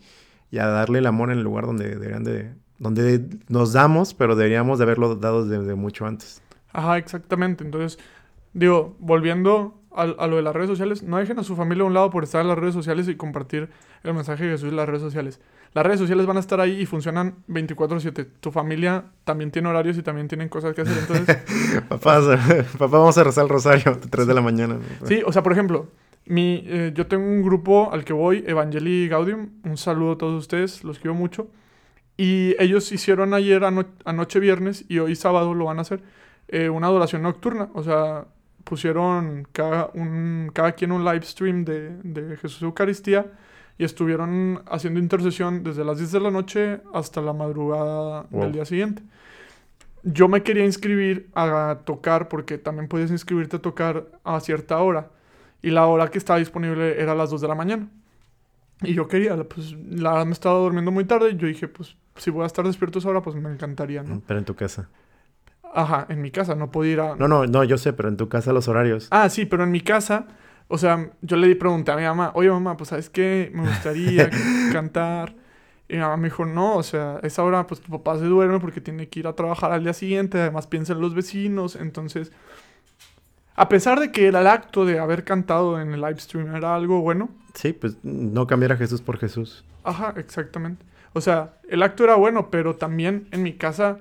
a 0.59 0.67
darle 0.67 0.99
el 0.99 1.05
amor 1.05 1.31
en 1.31 1.37
el 1.37 1.43
lugar 1.45 1.65
donde 1.65 1.87
deberían 1.87 2.25
de, 2.25 2.53
donde 2.77 3.25
nos 3.47 3.71
damos, 3.71 4.13
pero 4.13 4.35
deberíamos 4.35 4.77
de 4.77 4.83
haberlo 4.83 5.15
dado 5.15 5.45
desde 5.45 5.75
mucho 5.75 6.05
antes. 6.05 6.41
Ajá, 6.73 6.97
exactamente. 6.97 7.63
Entonces, 7.63 7.97
digo, 8.51 8.97
volviendo 8.99 9.81
a, 9.93 10.01
a, 10.01 10.27
lo 10.27 10.35
de 10.35 10.41
las 10.41 10.53
redes 10.53 10.69
sociales, 10.69 11.01
no 11.01 11.17
dejen 11.17 11.39
a 11.39 11.43
su 11.43 11.55
familia 11.55 11.85
a 11.85 11.87
un 11.87 11.93
lado 11.93 12.09
por 12.09 12.25
estar 12.25 12.41
en 12.41 12.49
las 12.49 12.57
redes 12.57 12.73
sociales 12.73 13.07
y 13.07 13.15
compartir 13.15 13.69
el 14.03 14.13
mensaje 14.13 14.43
de 14.43 14.51
Jesús 14.51 14.67
en 14.67 14.75
las 14.75 14.87
redes 14.89 15.01
sociales 15.01 15.39
las 15.75 15.85
redes 15.85 15.99
sociales 15.99 16.25
van 16.25 16.37
a 16.37 16.39
estar 16.39 16.61
ahí 16.61 16.79
y 16.79 16.85
funcionan 16.85 17.35
24/7. 17.49 18.25
Tu 18.39 18.49
familia 18.49 19.03
también 19.25 19.51
tiene 19.51 19.67
horarios 19.67 19.97
y 19.97 20.03
también 20.03 20.29
tienen 20.29 20.47
cosas 20.47 20.73
que 20.73 20.81
hacer. 20.81 20.97
Entonces, 20.97 21.37
papá, 21.89 22.21
papá, 22.77 22.97
vamos 22.97 23.17
a 23.17 23.25
rezar 23.25 23.43
el 23.43 23.49
rosario 23.49 23.91
a 23.91 23.99
3 23.99 24.25
de 24.25 24.33
la 24.33 24.39
mañana. 24.39 24.79
Sí, 25.05 25.21
o 25.25 25.33
sea, 25.33 25.43
por 25.43 25.51
ejemplo, 25.51 25.91
mi, 26.27 26.63
eh, 26.65 26.93
yo 26.95 27.07
tengo 27.07 27.25
un 27.25 27.43
grupo 27.43 27.91
al 27.91 28.05
que 28.05 28.13
voy, 28.13 28.45
Evangelii 28.47 29.09
Gaudium. 29.09 29.49
Un 29.65 29.75
saludo 29.75 30.13
a 30.13 30.17
todos 30.17 30.39
ustedes, 30.39 30.85
los 30.85 30.97
quiero 30.97 31.13
mucho. 31.13 31.49
Y 32.15 32.55
ellos 32.57 32.89
hicieron 32.93 33.33
ayer, 33.33 33.65
anoche 33.65 34.39
viernes 34.39 34.85
y 34.87 34.99
hoy 34.99 35.17
sábado 35.17 35.53
lo 35.53 35.65
van 35.65 35.79
a 35.79 35.81
hacer, 35.81 36.01
eh, 36.47 36.69
una 36.69 36.87
adoración 36.87 37.21
nocturna. 37.21 37.67
O 37.73 37.83
sea, 37.83 38.27
pusieron 38.63 39.45
cada, 39.51 39.89
un, 39.93 40.51
cada 40.53 40.71
quien 40.71 40.93
un 40.93 41.03
live 41.03 41.23
stream 41.23 41.65
de, 41.65 41.97
de 42.01 42.37
Jesús 42.37 42.61
Eucaristía 42.61 43.25
y 43.77 43.83
estuvieron 43.83 44.61
haciendo 44.67 44.99
intercesión 44.99 45.63
desde 45.63 45.83
las 45.83 45.97
10 45.97 46.11
de 46.11 46.19
la 46.19 46.31
noche 46.31 46.81
hasta 46.93 47.21
la 47.21 47.33
madrugada 47.33 48.25
del 48.29 48.51
día 48.51 48.65
siguiente. 48.65 49.03
Yo 50.03 50.27
me 50.27 50.43
quería 50.43 50.63
inscribir 50.63 51.29
a 51.33 51.79
tocar 51.83 52.27
porque 52.29 52.57
también 52.57 52.87
podías 52.87 53.11
inscribirte 53.11 53.57
a 53.57 53.61
tocar 53.61 54.05
a 54.23 54.39
cierta 54.39 54.79
hora 54.79 55.09
y 55.61 55.71
la 55.71 55.87
hora 55.87 56.09
que 56.09 56.19
estaba 56.19 56.39
disponible 56.39 57.01
era 57.01 57.13
a 57.13 57.15
las 57.15 57.31
2 57.31 57.41
de 57.41 57.47
la 57.47 57.55
mañana. 57.55 57.89
Y 58.81 58.93
yo 58.93 59.07
quería, 59.07 59.35
pues 59.43 59.73
la 59.89 60.23
me 60.25 60.33
estaba 60.33 60.59
durmiendo 60.59 60.91
muy 60.91 61.05
tarde 61.05 61.31
y 61.31 61.37
yo 61.37 61.47
dije, 61.47 61.67
pues 61.67 61.95
si 62.17 62.29
voy 62.29 62.43
a 62.43 62.45
estar 62.45 62.65
despierto 62.65 62.99
esa 62.99 63.09
hora, 63.09 63.21
pues 63.21 63.35
me 63.35 63.51
encantaría, 63.51 64.03
¿no? 64.03 64.21
Pero 64.27 64.39
en 64.39 64.45
tu 64.45 64.55
casa. 64.55 64.89
Ajá, 65.73 66.05
en 66.07 66.21
mi 66.21 66.31
casa, 66.31 66.55
no 66.55 66.71
podía 66.71 66.93
ir 66.93 66.99
a... 66.99 67.15
No, 67.15 67.27
no, 67.27 67.45
no, 67.45 67.63
yo 67.63 67.77
sé, 67.77 67.91
pero 67.93 68.07
en 68.07 68.15
tu 68.15 68.29
casa 68.29 68.53
los 68.53 68.67
horarios. 68.67 69.07
Ah, 69.11 69.27
sí, 69.29 69.45
pero 69.45 69.63
en 69.63 69.71
mi 69.71 69.81
casa 69.81 70.27
o 70.67 70.77
sea, 70.77 71.11
yo 71.21 71.37
le 71.37 71.55
pregunté 71.55 71.91
a 71.91 71.95
mi 71.95 72.03
mamá, 72.03 72.31
oye 72.33 72.49
mamá, 72.49 72.75
pues 72.75 72.89
sabes 72.89 73.09
qué, 73.09 73.51
me 73.53 73.67
gustaría 73.67 74.29
cantar. 74.71 75.35
Y 75.87 75.93
mi 75.93 75.99
mamá 75.99 76.17
me 76.17 76.29
dijo, 76.29 76.45
no, 76.45 76.77
o 76.77 76.83
sea, 76.83 77.19
esa 77.21 77.43
hora 77.43 77.67
pues 77.67 77.79
tu 77.79 77.91
papá 77.91 78.17
se 78.17 78.25
duerme 78.25 78.59
porque 78.59 78.81
tiene 78.81 79.07
que 79.07 79.19
ir 79.19 79.27
a 79.27 79.33
trabajar 79.33 79.71
al 79.71 79.83
día 79.83 79.93
siguiente, 79.93 80.39
además 80.39 80.65
piensa 80.65 80.93
en 80.93 81.01
los 81.01 81.13
vecinos, 81.13 81.75
entonces, 81.75 82.31
a 83.55 83.69
pesar 83.69 83.99
de 83.99 84.11
que 84.11 84.27
el 84.29 84.35
acto 84.35 84.85
de 84.85 84.97
haber 84.97 85.23
cantado 85.23 85.79
en 85.79 85.93
el 85.93 86.01
live 86.01 86.19
stream 86.19 86.55
era 86.55 86.75
algo 86.75 87.01
bueno. 87.01 87.29
Sí, 87.53 87.71
pues 87.71 87.97
no 88.03 88.47
cambiar 88.47 88.71
a 88.71 88.77
Jesús 88.77 89.01
por 89.01 89.19
Jesús. 89.19 89.63
Ajá, 89.83 90.15
exactamente. 90.17 90.83
O 91.13 91.21
sea, 91.21 91.53
el 91.69 91.83
acto 91.83 92.03
era 92.03 92.15
bueno, 92.15 92.49
pero 92.49 92.75
también 92.75 93.27
en 93.31 93.43
mi 93.43 93.53
casa 93.53 93.99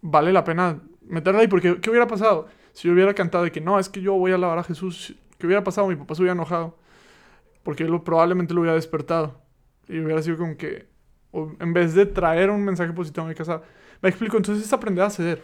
vale 0.00 0.32
la 0.32 0.44
pena 0.44 0.78
meterla 1.02 1.40
ahí, 1.40 1.48
porque 1.48 1.80
¿qué 1.80 1.90
hubiera 1.90 2.06
pasado? 2.06 2.48
Si 2.72 2.88
yo 2.88 2.94
hubiera 2.94 3.14
cantado 3.14 3.44
de 3.44 3.52
que 3.52 3.60
no, 3.60 3.78
es 3.78 3.88
que 3.88 4.00
yo 4.00 4.14
voy 4.14 4.32
a 4.32 4.36
alabar 4.36 4.58
a 4.58 4.64
Jesús 4.64 5.16
¿Qué 5.44 5.46
hubiera 5.46 5.62
pasado? 5.62 5.88
Mi 5.88 5.96
papá 5.96 6.14
se 6.14 6.22
hubiera 6.22 6.32
enojado. 6.32 6.74
Porque 7.64 7.84
él 7.84 8.00
probablemente 8.02 8.54
lo 8.54 8.62
hubiera 8.62 8.74
despertado. 8.74 9.42
Y 9.90 9.98
hubiera 9.98 10.22
sido 10.22 10.38
como 10.38 10.56
que, 10.56 10.88
en 11.34 11.74
vez 11.74 11.92
de 11.92 12.06
traer 12.06 12.48
un 12.48 12.64
mensaje 12.64 12.94
positivo 12.94 13.26
a 13.26 13.28
mi 13.28 13.34
casa, 13.34 13.60
me 14.00 14.08
explico. 14.08 14.38
Entonces 14.38 14.64
es 14.64 14.72
aprender 14.72 15.04
a 15.04 15.10
ceder. 15.10 15.42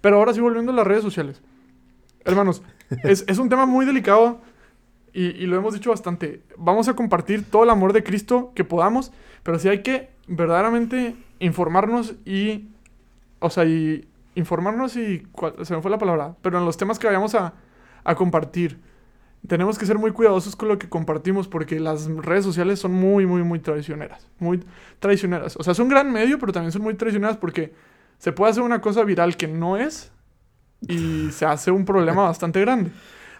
Pero 0.00 0.16
ahora 0.16 0.32
sí, 0.32 0.40
volviendo 0.40 0.72
a 0.72 0.74
las 0.74 0.86
redes 0.86 1.02
sociales. 1.02 1.42
Hermanos, 2.24 2.62
es, 3.04 3.26
es 3.28 3.36
un 3.36 3.50
tema 3.50 3.66
muy 3.66 3.84
delicado 3.84 4.40
y, 5.12 5.26
y, 5.26 5.46
lo 5.46 5.56
hemos 5.56 5.74
dicho 5.74 5.90
bastante. 5.90 6.42
Vamos 6.56 6.88
a 6.88 6.96
compartir 6.96 7.44
todo 7.44 7.64
el 7.64 7.68
amor 7.68 7.92
de 7.92 8.02
Cristo 8.02 8.52
que 8.54 8.64
podamos, 8.64 9.12
pero 9.42 9.58
sí 9.58 9.68
hay 9.68 9.82
que 9.82 10.08
verdaderamente 10.28 11.14
informarnos 11.40 12.14
y, 12.24 12.70
o 13.38 13.50
sea, 13.50 13.66
y 13.66 14.08
informarnos 14.34 14.96
y, 14.96 15.26
se 15.64 15.76
me 15.76 15.82
fue 15.82 15.90
la 15.90 15.98
palabra, 15.98 16.36
pero 16.40 16.56
en 16.56 16.64
los 16.64 16.78
temas 16.78 16.98
que 16.98 17.06
vayamos 17.06 17.34
a, 17.34 17.52
a 18.02 18.14
compartir 18.14 18.80
tenemos 19.46 19.78
que 19.78 19.86
ser 19.86 19.98
muy 19.98 20.12
cuidadosos 20.12 20.54
con 20.54 20.68
lo 20.68 20.78
que 20.78 20.88
compartimos 20.88 21.48
porque 21.48 21.80
las 21.80 22.06
redes 22.06 22.44
sociales 22.44 22.78
son 22.78 22.92
muy, 22.92 23.26
muy, 23.26 23.42
muy 23.42 23.58
traicioneras. 23.58 24.26
Muy 24.38 24.62
traicioneras. 25.00 25.56
O 25.56 25.62
sea, 25.64 25.74
son 25.74 25.84
un 25.84 25.90
gran 25.90 26.12
medio, 26.12 26.38
pero 26.38 26.52
también 26.52 26.72
son 26.72 26.82
muy 26.82 26.94
traicioneras 26.94 27.36
porque 27.36 27.72
se 28.18 28.32
puede 28.32 28.52
hacer 28.52 28.62
una 28.62 28.80
cosa 28.80 29.02
viral 29.02 29.36
que 29.36 29.48
no 29.48 29.76
es 29.76 30.12
y 30.80 31.30
se 31.32 31.44
hace 31.44 31.70
un 31.70 31.84
problema 31.84 32.22
bastante 32.22 32.60
grande. 32.60 32.90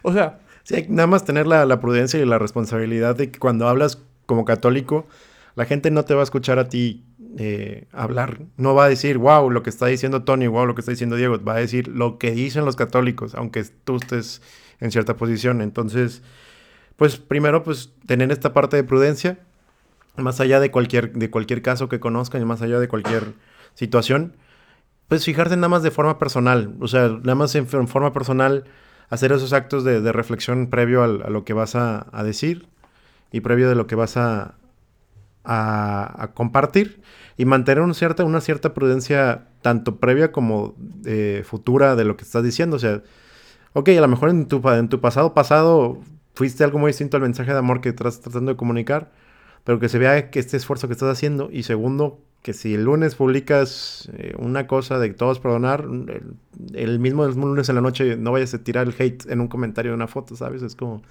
O 0.01 0.11
sea... 0.11 0.39
Sí, 0.63 0.75
hay 0.75 0.85
nada 0.87 1.07
más 1.07 1.25
tener 1.25 1.45
la, 1.45 1.79
prudencia 1.81 2.19
y 2.21 2.25
la 2.25 2.39
responsabilidad 2.39 3.17
de 3.17 3.31
que 3.31 3.37
cuando 3.37 3.67
hablas 3.67 4.01
como 4.25 4.45
católico, 4.45 5.07
la 5.55 5.65
gente 5.65 5.91
no 5.91 6.05
te 6.05 6.13
va 6.13 6.21
a 6.21 6.23
escuchar 6.23 6.57
a 6.57 6.69
ti 6.69 7.03
eh, 7.37 7.87
hablar. 7.91 8.39
No 8.55 8.73
va 8.73 8.85
a 8.85 8.89
decir, 8.89 9.17
wow, 9.17 9.49
lo 9.49 9.61
que 9.61 9.69
está 9.69 9.87
diciendo 9.87 10.23
Tony, 10.23 10.47
wow, 10.47 10.65
lo 10.65 10.73
que 10.73 10.79
está 10.79 10.91
diciendo 10.91 11.17
Diego. 11.17 11.37
Va 11.43 11.55
a 11.55 11.59
decir 11.59 11.89
lo 11.89 12.17
que 12.17 12.31
dicen 12.31 12.63
los 12.63 12.77
católicos, 12.77 13.35
aunque 13.35 13.65
tú 13.83 13.97
estés 13.97 14.41
en 14.79 14.91
cierta 14.91 15.15
posición. 15.15 15.61
Entonces, 15.61 16.21
pues 16.95 17.17
primero, 17.17 17.63
pues 17.63 17.93
tener 18.05 18.31
esta 18.31 18.53
parte 18.53 18.77
de 18.77 18.83
prudencia, 18.83 19.39
más 20.15 20.39
allá 20.39 20.59
de 20.59 20.71
cualquier, 20.71 21.13
de 21.13 21.29
cualquier 21.29 21.61
caso 21.61 21.89
que 21.89 21.99
conozcan 21.99 22.41
y 22.41 22.45
más 22.45 22.61
allá 22.61 22.79
de 22.79 22.87
cualquier 22.87 23.33
situación, 23.73 24.35
pues 25.07 25.25
fijarse 25.25 25.55
nada 25.55 25.69
más 25.69 25.83
de 25.83 25.91
forma 25.91 26.19
personal, 26.19 26.75
o 26.79 26.87
sea, 26.87 27.07
nada 27.09 27.35
más 27.35 27.55
en, 27.55 27.67
forma 27.67 28.13
personal 28.13 28.65
hacer 29.09 29.31
esos 29.31 29.53
actos 29.53 29.83
de, 29.83 30.11
reflexión 30.11 30.67
previo 30.67 31.03
a, 31.03 31.07
lo 31.07 31.43
que 31.43 31.53
vas 31.53 31.75
a, 31.75 32.07
decir 32.23 32.67
y 33.31 33.41
previo 33.41 33.69
de 33.69 33.75
lo 33.75 33.85
que 33.87 33.95
vas 33.95 34.17
a, 34.17 34.55
a, 35.43 36.31
compartir 36.33 37.01
y 37.37 37.45
mantener 37.45 37.83
una 37.83 37.93
cierta, 37.93 38.23
una 38.23 38.41
cierta 38.41 38.73
prudencia 38.73 39.47
tanto 39.61 39.97
previa 39.97 40.31
como 40.31 40.75
eh, 41.05 41.43
futura 41.45 41.95
de 41.95 42.05
lo 42.05 42.17
que 42.17 42.23
estás 42.23 42.43
diciendo, 42.43 42.77
o 42.77 42.79
sea, 42.79 43.01
ok, 43.73 43.89
a 43.89 44.01
lo 44.01 44.07
mejor 44.07 44.29
en 44.29 44.47
tu, 44.47 44.67
en 44.69 44.89
tu 44.89 45.01
pasado 45.01 45.33
pasado 45.33 45.99
fuiste 46.33 46.63
algo 46.63 46.79
muy 46.79 46.89
distinto 46.89 47.17
al 47.17 47.23
mensaje 47.23 47.51
de 47.51 47.59
amor 47.59 47.81
que 47.81 47.89
estás 47.89 48.21
tratando 48.21 48.51
de 48.51 48.57
comunicar, 48.57 49.11
pero 49.63 49.79
que 49.79 49.89
se 49.89 49.99
vea 49.99 50.29
que 50.29 50.39
este 50.39 50.57
esfuerzo 50.57 50.87
que 50.87 50.93
estás 50.93 51.09
haciendo 51.09 51.49
y 51.51 51.63
segundo, 51.63 52.19
que 52.41 52.53
si 52.53 52.73
el 52.73 52.83
lunes 52.83 53.15
publicas 53.15 54.09
eh, 54.13 54.33
una 54.37 54.67
cosa 54.67 54.99
de 54.99 55.13
todos 55.13 55.39
perdonar, 55.39 55.85
el, 56.73 56.99
mismo 56.99 57.25
lunes 57.27 57.69
en 57.69 57.75
la 57.75 57.81
noche 57.81 58.17
no 58.17 58.31
vayas 58.31 58.53
a 58.53 58.63
tirar 58.63 58.87
el 58.87 58.95
hate 58.97 59.29
en 59.29 59.39
un 59.39 59.47
comentario 59.47 59.91
de 59.91 59.95
una 59.95 60.07
foto, 60.07 60.35
¿sabes? 60.35 60.61
Es 60.61 60.75
como, 60.75 61.01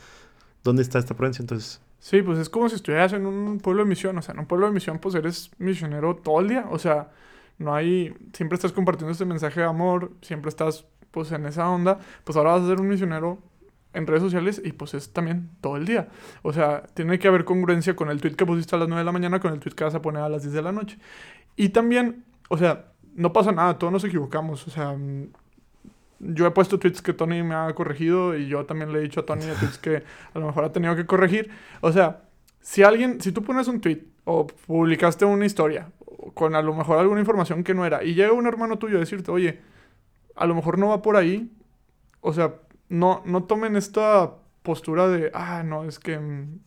¿dónde 0.63 0.83
está 0.83 0.99
esta 0.99 1.15
prudencia? 1.15 1.43
Entonces... 1.43 1.81
Sí, 2.01 2.21
pues 2.21 2.39
es 2.41 2.51
como 2.51 2.69
si 2.69 2.75
estuvieras 2.75 3.13
en 3.13 3.27
un 3.27 3.61
pueblo 3.61 3.85
de 3.85 3.89
misión, 3.89 4.19
o 4.19 4.23
sea, 4.23 4.35
en 4.35 4.41
un 4.41 4.47
pueblo 4.47 4.67
de 4.67 4.73
misión 4.73 4.99
pues 4.99 5.15
eres 5.15 5.53
misionero 5.59 6.17
todo 6.17 6.41
el 6.41 6.49
día, 6.49 6.67
o 6.69 6.79
sea, 6.79 7.13
no 7.59 7.75
hay, 7.75 8.13
siempre 8.33 8.57
estás 8.57 8.73
compartiendo 8.73 9.13
este 9.13 9.25
mensaje 9.25 9.61
de 9.61 9.67
amor, 9.67 10.11
siempre 10.21 10.49
estás 10.49 10.85
pues 11.13 11.31
en 11.33 11.47
esa 11.47 11.71
onda, 11.71 12.01
pues 12.25 12.37
ahora 12.37 12.53
vas 12.53 12.63
a 12.63 12.67
ser 12.67 12.81
un 12.81 12.89
misionero 12.89 13.39
en 13.95 14.07
redes 14.07 14.23
sociales 14.23 14.61
y 14.65 14.73
pues 14.73 14.95
es 14.95 15.13
también 15.13 15.51
todo 15.61 15.77
el 15.77 15.85
día. 15.85 16.09
O 16.43 16.53
sea, 16.53 16.83
tiene 16.95 17.19
que 17.19 17.29
haber 17.29 17.45
congruencia 17.45 17.95
con 17.95 18.09
el 18.11 18.21
tweet 18.21 18.35
que 18.35 18.47
pusiste 18.47 18.75
a 18.75 18.79
las 18.79 18.89
9 18.89 19.01
de 19.01 19.05
la 19.05 19.13
mañana 19.13 19.41
con 19.41 19.53
el 19.53 19.61
tweet 19.61 19.75
que 19.75 19.85
vas 19.85 19.95
a 19.95 20.03
poner 20.03 20.23
a 20.23 20.29
las 20.29 20.43
10 20.43 20.55
de 20.55 20.63
la 20.63 20.73
noche. 20.73 20.99
Y 21.57 21.69
también, 21.69 22.25
o 22.49 22.57
sea, 22.57 22.87
no 23.15 23.33
pasa 23.33 23.53
nada, 23.53 23.79
todos 23.79 23.93
nos 23.93 24.05
equivocamos. 24.05 24.67
O 24.67 24.71
sea, 24.71 24.93
mm, 24.93 25.29
yo 26.21 26.47
he 26.47 26.51
puesto 26.51 26.79
tweets 26.79 27.03
que 27.03 27.13
Tony 27.13 27.43
me 27.43 27.55
ha 27.55 27.73
corregido 27.75 28.37
y 28.37 28.49
yo 28.49 28.65
también 28.65 28.93
le 28.93 29.01
he 29.01 29.03
dicho 29.03 29.21
a 29.21 29.27
Tony 29.27 29.43
tweets 29.43 29.79
que 29.79 30.03
a 30.35 30.39
lo 30.39 30.47
mejor 30.47 30.65
ha 30.65 30.73
tenido 30.73 30.97
que 30.97 31.07
corregir. 31.07 31.51
O 31.81 31.93
sea, 31.93 32.23
si 32.61 32.83
alguien, 32.83 33.21
si 33.21 33.33
tú 33.33 33.43
pones 33.43 33.69
un 33.69 33.81
tweet 33.81 34.05
o 34.25 34.47
publicaste 34.47 35.25
una 35.25 35.45
historia 35.45 35.91
con 36.35 36.55
a 36.55 36.63
lo 36.63 36.75
mejor 36.75 36.99
alguna 36.99 37.21
información 37.21 37.65
que 37.65 37.75
no 37.75 37.85
era 37.85 38.05
y 38.05 38.15
llega 38.15 38.33
un 38.33 38.47
hermano 38.47 38.79
tuyo 38.79 38.97
a 38.97 39.01
decirte, 39.01 39.31
oye, 39.31 39.61
a 40.37 40.47
lo 40.47 40.55
mejor 40.55 40.79
no 40.79 40.89
va 40.89 41.03
por 41.03 41.17
ahí, 41.17 41.51
o 42.21 42.33
sea, 42.33 42.55
no, 42.89 43.23
no 43.25 43.45
tomen 43.45 43.77
esta 43.77 44.33
postura 44.63 45.09
de, 45.09 45.31
ah, 45.35 45.63
no, 45.65 45.85
es 45.85 45.99
que, 45.99 46.19
mm, 46.19 46.61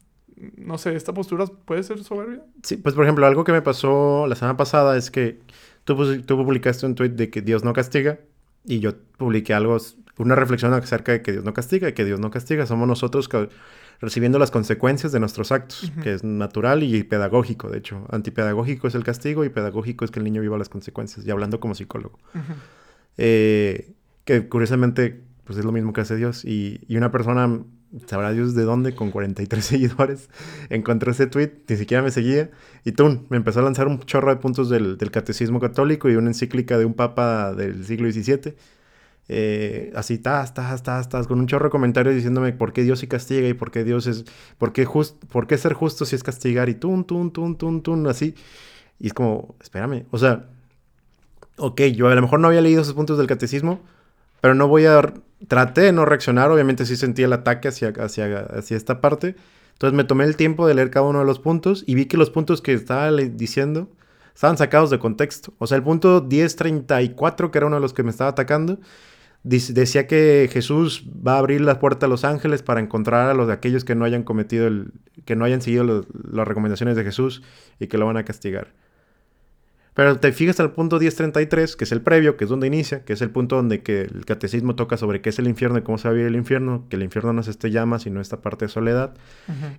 no 0.57 0.77
sé, 0.77 0.95
esta 0.95 1.13
postura 1.13 1.45
puede 1.45 1.83
ser 1.83 2.03
soberbia. 2.03 2.43
Sí, 2.63 2.77
pues 2.77 2.95
por 2.95 3.03
ejemplo, 3.05 3.25
algo 3.25 3.43
que 3.43 3.51
me 3.51 3.61
pasó 3.61 4.27
la 4.27 4.35
semana 4.35 4.57
pasada 4.57 4.97
es 4.97 5.11
que 5.11 5.39
tú, 5.83 6.21
tú 6.23 6.37
publicaste 6.37 6.85
un 6.85 6.95
tweet 6.95 7.09
de 7.09 7.29
que 7.29 7.41
Dios 7.41 7.63
no 7.63 7.73
castiga 7.73 8.19
y 8.65 8.79
yo 8.79 8.93
publiqué 9.17 9.53
algo, 9.53 9.77
una 10.17 10.35
reflexión 10.35 10.73
acerca 10.73 11.11
de 11.13 11.21
que 11.21 11.31
Dios 11.31 11.43
no 11.43 11.53
castiga 11.53 11.89
y 11.89 11.93
que 11.93 12.03
Dios 12.03 12.19
no 12.19 12.31
castiga. 12.31 12.65
Somos 12.65 12.87
nosotros 12.87 13.29
recibiendo 14.01 14.39
las 14.39 14.51
consecuencias 14.51 15.11
de 15.11 15.19
nuestros 15.19 15.51
actos, 15.51 15.91
que 16.01 16.13
es 16.13 16.23
natural 16.23 16.83
y 16.83 17.03
pedagógico, 17.03 17.69
de 17.69 17.77
hecho. 17.77 18.05
Antipedagógico 18.09 18.87
es 18.87 18.95
el 18.95 19.03
castigo 19.03 19.45
y 19.45 19.49
pedagógico 19.49 20.03
es 20.03 20.11
que 20.11 20.19
el 20.19 20.25
niño 20.25 20.41
viva 20.41 20.57
las 20.57 20.69
consecuencias, 20.69 21.25
y 21.25 21.31
hablando 21.31 21.59
como 21.59 21.75
psicólogo. 21.75 22.19
Eh, 23.17 23.93
que 24.25 24.47
curiosamente 24.47 25.21
pues 25.45 25.59
es 25.59 25.65
lo 25.65 25.71
mismo 25.71 25.93
que 25.93 26.01
hace 26.01 26.15
Dios. 26.15 26.43
Y, 26.43 26.81
y, 26.87 26.97
una 26.97 27.11
persona, 27.11 27.63
sabrá 28.07 28.31
Dios 28.31 28.55
de 28.55 28.63
dónde, 28.63 28.95
con 28.95 29.11
43 29.11 29.63
seguidores, 29.65 30.29
encontró 30.69 31.11
ese 31.11 31.27
tweet, 31.27 31.51
ni 31.69 31.77
siquiera 31.77 32.03
me 32.03 32.11
seguía, 32.11 32.49
y 32.83 32.91
tú, 32.91 33.25
me 33.29 33.37
empezó 33.37 33.59
a 33.59 33.63
lanzar 33.63 33.87
un 33.87 33.99
chorro 34.01 34.31
de 34.31 34.37
puntos 34.37 34.69
del, 34.69 34.97
del 34.97 35.11
catecismo 35.11 35.59
católico 35.59 36.09
y 36.09 36.15
una 36.15 36.29
encíclica 36.29 36.77
de 36.77 36.85
un 36.85 36.93
papa 36.95 37.53
del 37.53 37.85
siglo 37.85 38.11
XVII. 38.11 38.55
Eh, 39.27 39.91
así, 39.95 40.15
estás, 40.15 40.49
estás, 40.49 40.75
estás, 40.75 41.01
estás, 41.01 41.27
con 41.27 41.39
un 41.39 41.47
chorro 41.47 41.65
de 41.65 41.71
comentarios 41.71 42.13
diciéndome 42.13 42.53
por 42.53 42.73
qué 42.73 42.83
Dios 42.83 42.99
sí 42.99 43.07
castiga 43.07 43.47
y 43.47 43.55
por 43.55 43.71
qué 43.71 43.83
Dios 43.83 44.05
es, 44.05 44.25
por 44.59 44.71
qué, 44.71 44.85
just, 44.85 45.23
por 45.25 45.47
qué 45.47 45.57
ser 45.57 45.73
justo 45.73 46.05
si 46.05 46.15
es 46.15 46.23
castigar 46.23 46.69
y 46.69 46.75
tun, 46.75 47.05
tun, 47.05 47.31
tun, 47.31 47.57
tun, 47.57 47.81
tun, 47.81 48.07
así. 48.07 48.35
Y 48.99 49.07
es 49.07 49.13
como, 49.13 49.55
espérame, 49.61 50.05
o 50.11 50.17
sea, 50.17 50.47
ok, 51.57 51.81
yo 51.93 52.07
a 52.07 52.15
lo 52.15 52.21
mejor 52.21 52.39
no 52.39 52.47
había 52.47 52.61
leído 52.61 52.81
esos 52.81 52.93
puntos 52.93 53.17
del 53.17 53.27
catecismo, 53.27 53.81
pero 54.41 54.55
no 54.55 54.67
voy 54.67 54.85
a 54.85 55.13
traté 55.47 55.81
de 55.81 55.91
no 55.91 56.05
reaccionar, 56.05 56.51
obviamente 56.51 56.85
sí 56.85 56.95
sentí 56.95 57.23
el 57.23 57.33
ataque 57.33 57.67
hacia, 57.67 57.89
hacia, 57.89 58.39
hacia 58.39 58.77
esta 58.77 59.01
parte. 59.01 59.35
Entonces 59.73 59.95
me 59.95 60.03
tomé 60.05 60.23
el 60.23 60.37
tiempo 60.37 60.67
de 60.67 60.73
leer 60.73 60.89
cada 60.89 61.05
uno 61.05 61.19
de 61.19 61.25
los 61.25 61.39
puntos 61.39 61.83
y 61.85 61.95
vi 61.95 62.05
que 62.05 62.17
los 62.17 62.29
puntos 62.29 62.61
que 62.61 62.73
estaba 62.73 63.11
diciendo 63.11 63.89
estaban 64.33 64.57
sacados 64.57 64.89
de 64.89 64.99
contexto. 64.99 65.53
O 65.57 65.67
sea, 65.67 65.77
el 65.77 65.83
punto 65.83 66.21
1034, 66.21 67.51
que 67.51 67.57
era 67.57 67.67
uno 67.67 67.75
de 67.75 67.81
los 67.81 67.93
que 67.93 68.03
me 68.03 68.11
estaba 68.11 68.29
atacando, 68.29 68.79
decía 69.43 70.07
que 70.07 70.49
Jesús 70.51 71.05
va 71.25 71.35
a 71.35 71.39
abrir 71.39 71.61
la 71.61 71.79
puerta 71.79 72.05
a 72.05 72.09
los 72.09 72.23
ángeles 72.23 72.63
para 72.63 72.79
encontrar 72.79 73.29
a 73.29 73.33
los 73.33 73.47
de 73.47 73.53
aquellos 73.53 73.83
que 73.83 73.95
no 73.95 74.05
hayan 74.05 74.23
cometido 74.23 74.65
el, 74.67 74.91
que 75.25 75.35
no 75.35 75.45
hayan 75.45 75.61
seguido 75.61 76.05
las 76.31 76.47
recomendaciones 76.47 76.95
de 76.95 77.03
Jesús 77.03 77.43
y 77.79 77.87
que 77.87 77.97
lo 77.97 78.05
van 78.05 78.17
a 78.17 78.25
castigar. 78.25 78.73
Pero 79.95 80.19
te 80.19 80.33
fijas 80.33 80.59
al 80.59 80.73
punto 80.73 80.99
1033, 80.99 81.77
que 81.77 81.85
es 81.85 81.91
el 81.93 82.01
previo, 82.01 82.35
que 82.35 82.43
es 82.43 82.49
donde 82.49 82.67
inicia, 82.67 83.05
que 83.05 83.13
es 83.13 83.21
el 83.21 83.29
punto 83.29 83.55
donde 83.55 83.81
que 83.81 84.01
el 84.01 84.25
catecismo 84.25 84.75
toca 84.75 84.97
sobre 84.97 85.21
qué 85.21 85.29
es 85.29 85.39
el 85.39 85.47
infierno 85.47 85.77
y 85.77 85.83
cómo 85.83 85.97
se 85.97 86.09
va 86.09 86.11
a 86.11 86.13
vivir 86.13 86.27
el 86.27 86.35
infierno, 86.35 86.85
que 86.89 86.97
el 86.97 87.03
infierno 87.03 87.31
no 87.31 87.39
es 87.39 87.47
este 87.47 87.71
llama, 87.71 87.97
sino 87.97 88.19
esta 88.19 88.41
parte 88.41 88.65
de 88.65 88.69
soledad. 88.69 89.13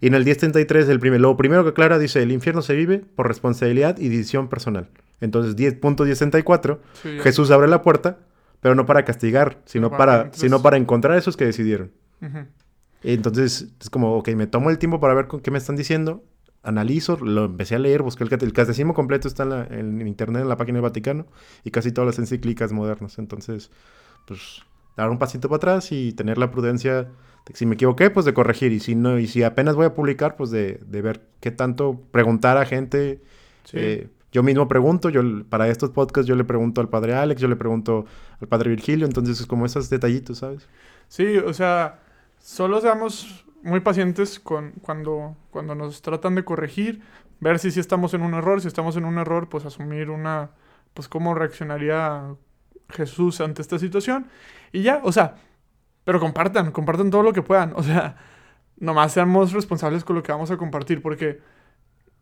Y 0.00 0.06
en 0.06 0.14
el 0.14 0.24
1033, 0.24 0.88
el 0.88 1.00
primer, 1.00 1.20
lo 1.20 1.36
primero 1.36 1.64
que 1.64 1.70
aclara 1.70 1.98
dice, 1.98 2.22
el 2.22 2.32
infierno 2.32 2.62
se 2.62 2.74
vive 2.74 3.04
por 3.14 3.28
responsabilidad 3.28 3.98
y 3.98 4.08
decisión 4.08 4.48
personal. 4.48 4.88
Entonces, 5.20 5.54
10.1034, 5.54 6.78
Jesús 7.22 7.50
abre 7.50 7.68
la 7.68 7.82
puerta, 7.82 8.18
pero 8.60 8.74
no 8.74 8.86
para 8.86 9.04
castigar, 9.04 9.58
sino, 9.66 9.90
para, 9.90 10.30
sino 10.32 10.62
para 10.62 10.78
encontrar 10.78 11.12
a 11.12 11.18
esos 11.18 11.36
que 11.36 11.44
decidieron. 11.44 11.92
Entonces, 13.02 13.68
es 13.78 13.90
como, 13.90 14.16
ok, 14.16 14.30
me 14.30 14.46
tomo 14.46 14.70
el 14.70 14.78
tiempo 14.78 14.98
para 14.98 15.12
ver 15.12 15.28
qué 15.42 15.50
me 15.50 15.58
están 15.58 15.76
diciendo, 15.76 16.24
analizo, 16.66 17.16
lo 17.16 17.44
empecé 17.44 17.76
a 17.76 17.78
leer, 17.78 18.02
busqué 18.02 18.24
el, 18.24 18.32
el 18.32 18.52
catecismo 18.52 18.92
completo, 18.92 19.28
está 19.28 19.66
en, 19.70 20.06
internet, 20.06 20.42
en 20.42 20.48
la 20.48 20.56
página 20.56 20.76
del 20.76 20.82
Vaticano, 20.82 21.26
y 21.64 21.70
casi 21.70 21.92
todas 21.92 22.06
las 22.06 22.18
encíclicas 22.18 22.72
modernas. 22.72 23.18
Entonces, 23.18 23.70
pues, 24.26 24.62
dar 24.96 25.08
un 25.08 25.18
pasito 25.18 25.48
para 25.48 25.56
atrás 25.56 25.92
y 25.92 26.12
tener 26.12 26.38
la 26.38 26.50
prudencia 26.50 27.04
de 27.04 27.52
que 27.52 27.56
si 27.56 27.66
me 27.66 27.74
equivoqué, 27.74 28.10
pues 28.10 28.26
de 28.26 28.34
corregir, 28.34 28.72
y 28.72 28.80
si 28.80 28.96
no, 28.96 29.18
y 29.18 29.28
si 29.28 29.44
apenas 29.44 29.76
voy 29.76 29.86
a 29.86 29.94
publicar, 29.94 30.36
pues 30.36 30.50
de, 30.50 30.80
ver 30.90 31.22
qué 31.40 31.52
tanto 31.52 32.00
preguntar 32.10 32.58
a 32.58 32.66
gente. 32.66 33.22
Eh, 33.72 34.08
yo 34.32 34.42
mismo 34.42 34.68
pregunto, 34.68 35.08
yo 35.08 35.22
para 35.48 35.68
estos 35.68 35.90
podcasts 35.90 36.28
yo 36.28 36.34
le 36.34 36.44
pregunto 36.44 36.80
al 36.80 36.88
padre 36.88 37.14
Alex, 37.14 37.40
yo 37.40 37.48
le 37.48 37.56
pregunto 37.56 38.04
al 38.40 38.48
padre 38.48 38.70
Virgilio, 38.70 39.06
entonces 39.06 39.40
es 39.40 39.46
como 39.46 39.64
esos 39.64 39.88
detallitos, 39.88 40.38
¿sabes? 40.38 40.68
Sí, 41.08 41.38
o 41.38 41.54
sea, 41.54 42.00
solo 42.38 42.80
seamos 42.80 43.45
muy 43.66 43.80
pacientes 43.80 44.40
con, 44.40 44.72
cuando, 44.82 45.36
cuando 45.50 45.74
nos 45.74 46.00
tratan 46.00 46.34
de 46.36 46.44
corregir, 46.44 47.02
ver 47.40 47.58
si, 47.58 47.70
si 47.70 47.80
estamos 47.80 48.14
en 48.14 48.22
un 48.22 48.34
error, 48.34 48.60
si 48.60 48.68
estamos 48.68 48.96
en 48.96 49.04
un 49.04 49.18
error, 49.18 49.48
pues 49.48 49.64
asumir 49.64 50.08
una, 50.10 50.50
pues 50.94 51.08
cómo 51.08 51.34
reaccionaría 51.34 52.34
Jesús 52.90 53.40
ante 53.40 53.62
esta 53.62 53.78
situación. 53.78 54.28
Y 54.72 54.82
ya, 54.82 55.00
o 55.02 55.12
sea, 55.12 55.34
pero 56.04 56.20
compartan, 56.20 56.70
compartan 56.70 57.10
todo 57.10 57.22
lo 57.22 57.32
que 57.32 57.42
puedan. 57.42 57.72
O 57.74 57.82
sea, 57.82 58.16
nomás 58.78 59.12
seamos 59.12 59.52
responsables 59.52 60.04
con 60.04 60.16
lo 60.16 60.22
que 60.22 60.32
vamos 60.32 60.50
a 60.50 60.56
compartir, 60.56 61.02
porque 61.02 61.40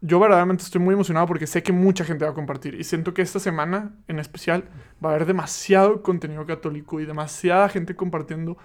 yo 0.01 0.19
verdaderamente 0.19 0.65
estoy 0.65 0.81
muy 0.81 0.95
emocionado 0.95 1.27
porque 1.27 1.47
sé 1.47 1.63
que 1.63 1.73
mucha 1.73 2.05
gente 2.05 2.25
va 2.25 2.31
a 2.31 2.35
compartir. 2.35 2.75
Y 2.75 2.85
siento 2.85 3.15
que 3.15 3.23
esta 3.23 3.39
semana 3.39 3.93
en 4.09 4.19
especial 4.19 4.65
va 5.05 5.11
a 5.11 5.15
haber 5.15 5.27
demasiado 5.27 6.03
contenido 6.03 6.47
católico 6.47 7.01
y 7.01 7.07
demasiada 7.07 7.69
gente 7.69 7.95
compartiendo. 7.95 8.57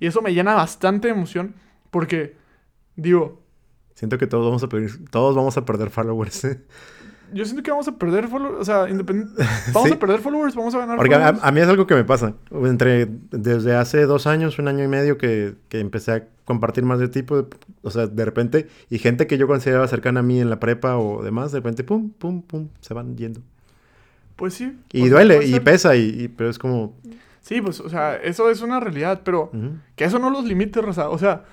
Y 0.00 0.06
eso 0.06 0.22
me 0.22 0.32
llena 0.32 0.54
bastante 0.54 1.08
de 1.08 1.14
emoción 1.14 1.54
porque, 1.90 2.36
digo... 2.96 3.42
Siento 3.94 4.18
que 4.18 4.26
todos 4.26 4.46
vamos 4.46 4.62
a 4.62 4.68
perder, 4.68 4.92
todos 5.10 5.34
vamos 5.34 5.56
a 5.56 5.64
perder 5.64 5.90
followers. 5.90 6.46
Yo 7.32 7.44
siento 7.44 7.62
que 7.62 7.70
vamos 7.70 7.88
a 7.88 7.98
perder 7.98 8.28
followers, 8.28 8.60
o 8.60 8.64
sea, 8.64 8.88
independiente... 8.88 9.42
Vamos 9.72 9.92
a 9.92 9.98
perder 9.98 10.20
followers, 10.20 10.54
vamos 10.54 10.74
a 10.74 10.78
ganar 10.78 10.96
Porque 10.96 11.14
a, 11.14 11.52
mí 11.52 11.60
es 11.60 11.68
algo 11.68 11.86
que 11.86 11.94
me 11.94 12.04
pasa. 12.04 12.34
Entre, 12.50 13.06
desde 13.30 13.74
hace 13.74 14.06
dos 14.06 14.26
años, 14.26 14.58
un 14.58 14.68
año 14.68 14.82
y 14.84 14.88
medio 14.88 15.18
que, 15.18 15.54
que 15.68 15.80
empecé 15.80 16.12
a 16.12 16.28
compartir 16.46 16.84
más 16.84 16.98
de 16.98 17.08
tipo, 17.08 17.46
o 17.82 17.90
sea, 17.90 18.06
de 18.06 18.24
repente, 18.24 18.68
y 18.88 18.98
gente 18.98 19.26
que 19.26 19.36
yo 19.36 19.46
consideraba 19.46 19.86
cercana 19.88 20.20
a 20.20 20.22
mí 20.22 20.40
en 20.40 20.48
la 20.48 20.58
prepa 20.58 20.96
o 20.96 21.22
demás, 21.22 21.52
de 21.52 21.58
repente, 21.58 21.84
pum, 21.84 22.10
pum, 22.10 22.40
pum, 22.40 22.68
se 22.80 22.94
van 22.94 23.16
yendo. 23.16 23.42
Pues 24.36 24.54
sí. 24.54 24.78
Y 24.92 25.08
duele, 25.08 25.44
y 25.44 25.60
pesa, 25.60 25.96
y, 25.96 26.28
pero 26.28 26.48
es 26.48 26.58
como... 26.58 26.96
Sí, 27.42 27.60
pues, 27.60 27.80
o 27.80 27.88
sea, 27.88 28.16
eso 28.16 28.50
es 28.50 28.62
una 28.62 28.80
realidad, 28.80 29.20
pero 29.24 29.50
que 29.96 30.04
eso 30.04 30.18
no 30.18 30.30
los 30.30 30.44
limite, 30.44 30.80
Rosa. 30.80 31.08
O 31.08 31.18
sea, 31.18 31.44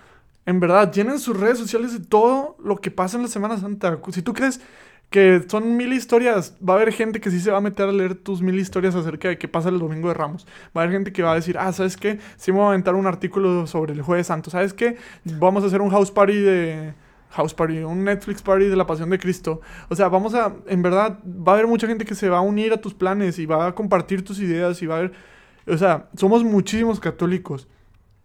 en 0.45 0.59
verdad, 0.59 0.91
llenen 0.91 1.19
sus 1.19 1.39
redes 1.39 1.57
sociales 1.57 1.93
de 1.93 2.05
todo 2.05 2.55
lo 2.63 2.77
que 2.77 2.91
pasa 2.91 3.17
en 3.17 3.23
la 3.23 3.29
Semana 3.29 3.57
Santa. 3.57 3.99
Si 4.11 4.21
tú 4.21 4.33
crees 4.33 4.61
que 5.09 5.43
son 5.47 5.77
mil 5.77 5.93
historias, 5.93 6.55
va 6.67 6.73
a 6.73 6.77
haber 6.77 6.91
gente 6.91 7.19
que 7.21 7.31
sí 7.31 7.39
se 7.39 7.51
va 7.51 7.57
a 7.57 7.61
meter 7.61 7.89
a 7.89 7.91
leer 7.91 8.15
tus 8.15 8.41
mil 8.41 8.59
historias 8.59 8.95
acerca 8.95 9.29
de 9.29 9.37
qué 9.37 9.47
pasa 9.47 9.69
el 9.69 9.79
domingo 9.79 10.07
de 10.09 10.13
Ramos. 10.13 10.45
Va 10.75 10.81
a 10.81 10.83
haber 10.83 10.97
gente 10.97 11.13
que 11.13 11.23
va 11.23 11.31
a 11.31 11.35
decir, 11.35 11.57
ah, 11.57 11.71
¿sabes 11.71 11.97
qué? 11.97 12.19
Sí 12.37 12.51
me 12.51 12.59
voy 12.59 12.65
a 12.65 12.69
aventar 12.69 12.95
un 12.95 13.07
artículo 13.07 13.65
sobre 13.65 13.93
el 13.93 14.01
Jueves 14.01 14.27
Santo. 14.27 14.49
¿Sabes 14.49 14.73
qué? 14.73 14.97
Vamos 15.23 15.63
a 15.63 15.67
hacer 15.67 15.81
un 15.81 15.89
house 15.89 16.11
party 16.11 16.37
de... 16.37 16.93
House 17.31 17.53
Party, 17.53 17.79
un 17.79 18.05
Netflix 18.05 18.41
Party 18.41 18.65
de 18.67 18.77
la 18.77 18.87
Pasión 18.87 19.09
de 19.09 19.19
Cristo. 19.19 19.59
O 19.89 19.95
sea, 19.95 20.07
vamos 20.07 20.33
a, 20.35 20.53
en 20.67 20.81
verdad, 20.81 21.19
va 21.25 21.51
a 21.51 21.55
haber 21.55 21.67
mucha 21.67 21.85
gente 21.85 22.05
que 22.05 22.15
se 22.15 22.29
va 22.29 22.37
a 22.37 22.41
unir 22.41 22.71
a 22.71 22.77
tus 22.77 22.93
planes 22.93 23.39
y 23.39 23.45
va 23.45 23.67
a 23.67 23.75
compartir 23.75 24.23
tus 24.23 24.39
ideas 24.39 24.81
y 24.81 24.85
va 24.85 24.95
a 24.95 24.97
haber, 24.99 25.11
o 25.67 25.77
sea, 25.77 26.07
somos 26.15 26.45
muchísimos 26.45 26.97
católicos 26.99 27.67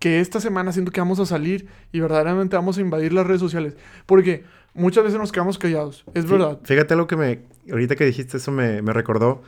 que 0.01 0.19
esta 0.19 0.41
semana 0.41 0.73
siento 0.73 0.91
que 0.91 1.01
vamos 1.01 1.21
a 1.21 1.27
salir 1.27 1.69
y 1.93 2.01
verdaderamente 2.01 2.57
vamos 2.57 2.79
a 2.79 2.81
invadir 2.81 3.13
las 3.13 3.27
redes 3.27 3.41
sociales. 3.41 3.77
Porque 4.07 4.45
muchas 4.75 5.05
veces 5.05 5.21
nos 5.21 5.31
quedamos 5.31 5.59
callados, 5.59 6.05
es 6.15 6.29
verdad. 6.29 6.59
Fíjate 6.65 6.97
lo 6.97 7.07
que 7.07 7.17
me, 7.17 7.43
ahorita 7.71 7.95
que 7.95 8.07
dijiste 8.07 8.39
eso 8.39 8.51
me, 8.51 8.81
recordó. 8.81 9.43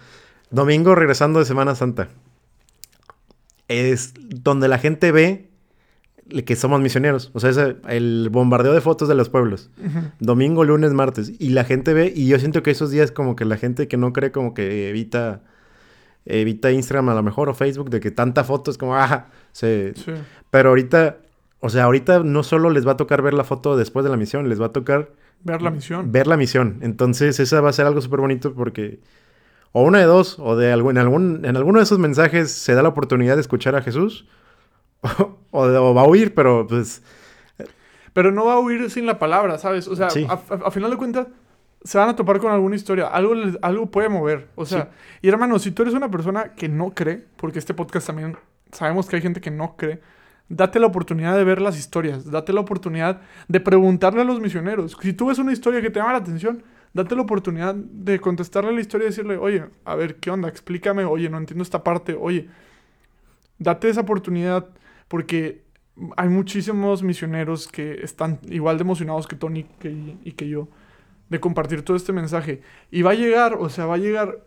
Domingo 0.51 0.95
regresando 0.95 1.39
de 1.39 1.47
Semana 1.47 1.75
Santa. 1.75 2.09
Es 3.69 4.13
donde 4.15 4.69
la 4.69 4.79
gente 4.79 5.11
ve 5.11 5.49
que 6.45 6.55
somos 6.55 6.83
misioneros. 6.83 7.31
O 7.33 7.41
sea, 7.41 7.49
es 7.49 7.59
el 7.89 8.29
bombardeo 8.31 8.75
de 8.75 8.83
fotos 8.83 9.09
de 9.09 9.15
los 9.15 9.31
pueblos. 9.31 9.71
Domingo, 10.21 10.65
lunes, 10.65 10.93
martes. 10.93 11.33
Y 11.39 11.49
la 11.51 11.65
gente 11.65 11.95
ve, 11.95 12.13
y 12.15 12.27
yo 12.27 12.39
siento 12.39 12.63
que 12.63 12.71
esos 12.71 12.91
días 12.91 13.11
como 13.11 13.37
que 13.37 13.47
la 13.47 13.57
gente 13.57 13.89
que 13.89 13.97
no 13.97 14.13
cree 14.13 14.33
como 14.33 14.53
que 14.53 14.91
evita 14.91 15.43
evita 16.25 16.71
Instagram 16.71 17.09
a 17.11 17.15
lo 17.15 17.23
mejor 17.23 17.49
o 17.49 17.55
Facebook 17.55 17.91
de 17.91 18.01
que 18.01 18.11
tanta 18.11 18.45
foto 18.45 18.71
es 18.71 18.79
como, 18.79 18.97
ah, 18.97 19.27
se... 19.53 19.95
Pero 20.51 20.71
ahorita, 20.71 21.19
o 21.61 21.71
sea, 21.71 21.85
ahorita 21.85 22.21
no 22.21 22.43
solo 22.43 22.71
les 22.71 22.87
va 22.87 22.93
a 22.93 22.97
tocar 22.97 23.23
ver 23.23 23.35
la 23.35 23.45
foto 23.45 23.77
después 23.77 24.05
de 24.05 24.11
la 24.11 24.17
misión, 24.17 24.49
les 24.49 24.61
va 24.61 24.67
a 24.67 24.73
tocar... 24.73 25.11
Ver 25.45 25.63
la 25.63 25.71
misión. 25.71 26.13
Ver 26.13 26.27
la 26.27 26.37
misión. 26.37 26.79
Entonces, 26.83 27.41
esa 27.41 27.61
va 27.61 27.71
a 27.71 27.73
ser 27.73 27.87
algo 27.87 28.01
súper 28.01 28.21
bonito 28.21 28.55
porque... 28.55 29.01
O 29.73 29.83
una 29.83 29.99
de 29.99 30.05
dos, 30.05 30.39
o 30.39 30.55
de 30.55 30.71
algún, 30.71 30.99
en, 30.99 30.99
algún, 30.99 31.45
en 31.47 31.57
alguno 31.57 31.79
de 31.79 31.85
esos 31.85 31.99
mensajes 31.99 32.53
se 32.53 32.75
da 32.75 32.83
la 32.83 32.91
oportunidad 32.91 33.37
de 33.37 33.41
escuchar 33.41 33.75
a 33.75 33.81
Jesús, 33.81 34.27
o, 35.51 35.95
va 35.95 36.03
a 36.03 36.07
huir, 36.07 36.35
pero 36.35 36.67
pues... 36.67 37.03
Pero 38.13 38.31
no 38.31 38.45
va 38.45 38.55
a 38.55 38.59
huir 38.59 38.91
sin 38.91 39.07
la 39.07 39.19
palabra, 39.19 39.57
¿sabes? 39.57 39.89
O 39.89 39.97
sea, 39.97 40.09
a, 40.09 40.71
final 40.71 40.91
de 40.91 40.97
cuentas, 40.99 41.29
se 41.85 41.99
van 41.99 42.09
a 42.09 42.17
topar 42.17 42.39
con 42.39 42.53
alguna 42.53 42.77
historia. 42.77 43.07
Algo, 43.07 43.35
algo 43.63 43.91
puede 43.91 44.09
mover. 44.09 44.49
O 44.55 44.65
sea, 44.65 44.91
y 45.21 45.29
hermano, 45.29 45.59
si 45.59 45.71
tú 45.71 45.83
eres 45.83 45.95
una 45.95 46.11
persona 46.11 46.55
que 46.55 46.69
no 46.69 46.91
cree, 46.91 47.25
porque 47.37 47.59
este 47.59 47.75
podcast 47.75 48.07
también 48.07 48.37
sabemos 48.71 49.07
que 49.07 49.17
hay 49.17 49.23
gente 49.23 49.41
que 49.41 49.51
no 49.51 49.77
cree, 49.77 50.01
date 50.49 50.79
la 50.79 50.87
oportunidad 50.87 51.37
de 51.37 51.45
ver 51.45 51.61
las 51.61 51.79
historias. 51.79 52.31
Date 52.31 52.53
la 52.53 52.61
oportunidad 52.61 53.21
de 53.49 53.61
preguntarle 53.61 54.21
a 54.21 54.25
los 54.25 54.41
misioneros. 54.41 54.97
Si 55.01 55.13
tú 55.13 55.27
ves 55.27 55.39
una 55.39 55.53
historia 55.53 55.81
que 55.81 55.91
te 55.91 55.99
llama 55.99 56.13
la 56.13 56.19
atención, 56.19 56.63
date 56.93 57.17
la 57.17 57.23
oportunidad 57.23 57.75
de 57.75 58.21
contestarle 58.21 58.73
la 58.73 58.81
historia 58.81 59.07
y 59.07 59.11
decirle, 59.11 59.37
oye, 59.37 59.65
a 59.85 59.95
ver, 59.97 60.17
¿qué 60.17 60.31
onda? 60.31 60.49
Explícame, 60.49 61.05
oye, 61.05 61.29
no 61.29 61.39
entiendo 61.39 61.63
esta 61.63 61.83
parte, 61.83 62.17
oye, 62.19 62.49
date 63.59 63.89
esa 63.89 64.03
oportunidad 64.03 64.69
porque 65.09 65.63
hay 66.17 66.29
muchísimos 66.29 67.03
misioneros 67.03 67.69
que 67.69 68.01
están 68.03 68.39
igual 68.49 68.79
de 68.79 68.83
emocionados 68.83 69.27
que 69.27 69.37
Tony 69.37 69.67
y 70.25 70.33
que 70.33 70.49
yo 70.49 70.69
de 71.33 71.41
compartir 71.41 71.83
todo 71.83 71.97
este 71.97 72.13
mensaje. 72.13 72.61
Y 72.91 73.03
va 73.03 73.13
a 73.13 73.15
llegar, 73.15 73.55
o 73.59 73.69
sea, 73.69 73.87
va 73.87 73.95
a 73.95 73.99
llegar, 73.99 74.45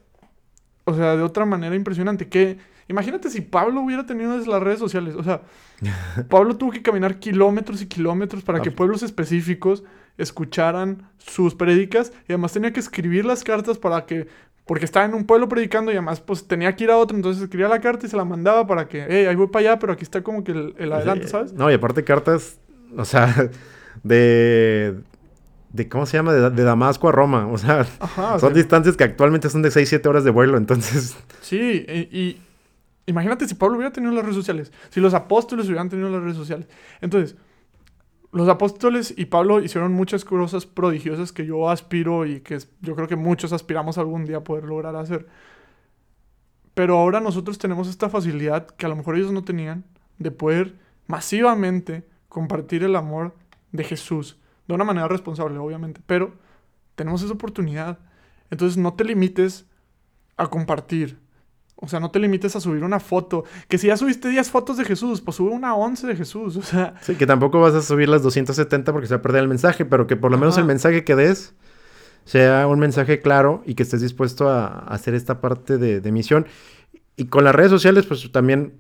o 0.86 0.94
sea, 0.94 1.18
de 1.18 1.24
otra 1.24 1.46
manera 1.46 1.76
impresionante. 1.76 2.30
Que 2.30 2.60
imagínate 2.88 3.30
si 3.30 3.42
Pablo 3.42 3.82
hubiera 3.82 4.06
tenido 4.06 4.38
desde 4.38 4.52
las 4.52 4.62
redes 4.62 4.80
sociales. 4.80 5.16
O 5.16 5.24
sea, 5.24 5.42
Pablo 6.30 6.56
tuvo 6.56 6.72
que 6.72 6.84
caminar 6.84 7.20
kilómetros 7.20 7.82
y 7.82 7.88
kilómetros 7.88 8.44
para 8.44 8.62
que 8.62 8.72
pueblos 8.72 9.04
específicos 9.04 9.84
escucharan 10.18 11.10
sus 11.18 11.56
prédicas 11.56 12.14
y 12.30 12.34
además 12.34 12.54
tenía 12.54 12.72
que 12.72 12.80
escribir 12.80 13.26
las 13.26 13.44
cartas 13.44 13.78
para 13.78 14.06
que 14.06 14.28
porque 14.66 14.86
estaba 14.86 15.06
en 15.06 15.14
un 15.14 15.26
pueblo 15.26 15.50
predicando 15.50 15.92
y 15.92 15.96
además 15.96 16.22
pues 16.22 16.48
tenía 16.48 16.76
que 16.76 16.86
ir 16.86 16.92
a 16.92 16.98
otro, 16.98 17.18
entonces 17.18 17.44
escribía 17.44 17.68
la 17.68 17.82
carta 17.82 18.06
y 18.06 18.10
se 18.10 18.16
la 18.18 18.26
mandaba 18.26 18.66
para 18.66 18.88
que, 18.88 19.06
hey, 19.08 19.26
ahí 19.26 19.36
voy 19.36 19.48
para 19.48 19.72
allá, 19.72 19.80
pero 19.80 19.94
aquí 19.94 20.04
está 20.04 20.24
como 20.24 20.44
que 20.44 20.54
el, 20.54 20.94
adelante, 20.94 21.28
¿sabes? 21.28 21.54
No, 21.54 21.70
y 21.70 21.74
aparte 21.76 22.04
cartas, 22.04 22.58
o 22.96 23.06
sea, 23.06 23.52
de... 24.04 24.96
de 25.76 25.90
¿Cómo 25.90 26.06
se 26.06 26.18
llama? 26.18 26.34
De, 26.34 26.64
Damasco 26.64 27.10
a 27.10 27.12
Roma, 27.12 27.48
o 27.48 27.58
sea, 27.58 27.86
son 28.40 28.54
distancias 28.54 28.96
que 28.96 29.04
actualmente 29.04 29.50
son 29.50 29.62
de 29.62 29.72
6, 29.72 29.90
7 29.90 30.08
horas 30.08 30.24
de 30.24 30.32
vuelo, 30.32 30.58
entonces... 30.58 31.18
Sí, 31.42 31.86
y, 31.88 32.38
imagínate 33.06 33.48
si 33.48 33.56
Pablo 33.56 33.76
hubiera 33.76 33.92
tenido 33.92 34.14
las 34.14 34.24
redes 34.24 34.38
sociales, 34.38 34.72
si 34.90 35.02
los 35.02 35.14
apóstoles 35.14 35.68
hubieran 35.68 35.90
tenido 35.90 36.10
las 36.10 36.22
redes 36.22 36.38
sociales. 36.38 36.68
Entonces, 37.02 37.36
los 38.32 38.48
apóstoles 38.48 39.14
y 39.16 39.26
Pablo 39.26 39.62
hicieron 39.62 39.94
muchas 39.94 40.24
cosas 40.24 40.66
prodigiosas 40.66 41.32
que 41.32 41.46
yo 41.46 41.70
aspiro 41.70 42.26
y 42.26 42.40
que 42.40 42.58
yo 42.82 42.96
creo 42.96 43.08
que 43.08 43.16
muchos 43.16 43.54
aspiramos 43.54 43.98
algún 43.98 44.26
día 44.26 44.38
a 44.38 44.44
poder 44.44 44.64
lograr 44.64 44.96
hacer. 44.96 45.28
Pero 46.74 46.98
ahora 46.98 47.20
nosotros 47.20 47.58
tenemos 47.58 47.88
esta 47.88 48.10
facilidad 48.10 48.68
que 48.68 48.86
a 48.86 48.90
lo 48.90 48.96
mejor 48.96 49.18
ellos 49.18 49.32
no 49.32 49.44
tenían 49.44 49.86
de 50.18 50.32
poder 50.32 50.76
masivamente 51.08 52.08
compartir 52.28 52.84
el 52.84 52.96
amor 52.96 53.36
de 53.72 53.84
Jesús 53.84 54.38
de 54.68 54.74
una 54.74 54.84
manera 54.84 55.08
responsable, 55.08 55.58
obviamente, 55.58 56.02
pero 56.06 56.34
tenemos 56.96 57.22
esa 57.22 57.34
oportunidad. 57.34 58.00
Entonces 58.50 58.78
no 58.78 58.94
te 58.94 59.04
limites 59.04 59.66
a 60.38 60.48
compartir, 60.48 61.20
o 61.78 61.88
sea, 61.88 62.00
no 62.00 62.10
te 62.10 62.20
limites 62.20 62.56
a 62.56 62.62
subir 62.62 62.84
una 62.84 63.00
foto. 63.00 63.44
Que 63.68 63.78
si 63.78 63.88
ya 63.88 63.98
subiste 63.98 64.30
10 64.30 64.50
fotos 64.50 64.78
de 64.78 64.86
Jesús, 64.86 65.22
pues 65.22 65.38
sube 65.38 65.52
una 65.52 65.76
11 65.76 66.08
de 66.08 66.16
Jesús. 66.16 66.56
O 66.56 66.62
sea. 66.62 66.96
Sí, 67.02 67.16
que 67.16 67.28
tampoco 67.28 67.60
vas 67.60 67.74
a 67.74 67.82
subir 67.82 68.08
las 68.08 68.24
270 68.24 68.92
porque 68.92 69.08
se 69.08 69.16
va 69.16 69.20
a 69.20 69.22
perder 69.22 69.42
el 69.42 69.50
mensaje, 69.50 69.84
pero 69.84 70.08
que 70.08 70.16
por 70.16 70.32
lo 70.32 70.38
menos 70.38 70.58
el 70.58 70.66
mensaje 70.66 71.04
que 71.04 71.16
des 71.16 71.54
sea 72.24 72.66
un 72.68 72.80
mensaje 72.80 73.20
claro 73.20 73.62
y 73.66 73.76
que 73.76 73.84
estés 73.84 74.02
dispuesto 74.02 74.50
a, 74.50 74.80
hacer 74.80 75.14
esta 75.14 75.42
parte 75.42 75.78
de, 75.78 76.12
misión. 76.12 76.48
Y 77.18 77.26
con 77.26 77.44
las 77.44 77.54
redes 77.54 77.72
sociales, 77.72 78.06
pues 78.06 78.32
también 78.32 78.74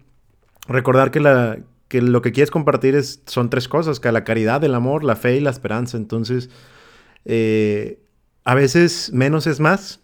recordar 0.67 1.11
que, 1.11 1.19
la, 1.19 1.57
que 1.87 2.01
lo 2.01 2.21
que 2.21 2.31
quieres 2.31 2.51
compartir 2.51 2.95
es, 2.95 3.21
son 3.25 3.49
tres 3.49 3.67
cosas: 3.67 3.99
que 3.99 4.11
la 4.11 4.23
caridad, 4.23 4.63
el 4.63 4.75
amor, 4.75 5.03
la 5.03 5.15
fe 5.15 5.37
y 5.37 5.39
la 5.39 5.49
esperanza. 5.49 5.97
Entonces, 5.97 6.49
eh, 7.25 7.99
a 8.43 8.55
veces 8.55 9.11
menos 9.13 9.47
es 9.47 9.59
más. 9.59 10.01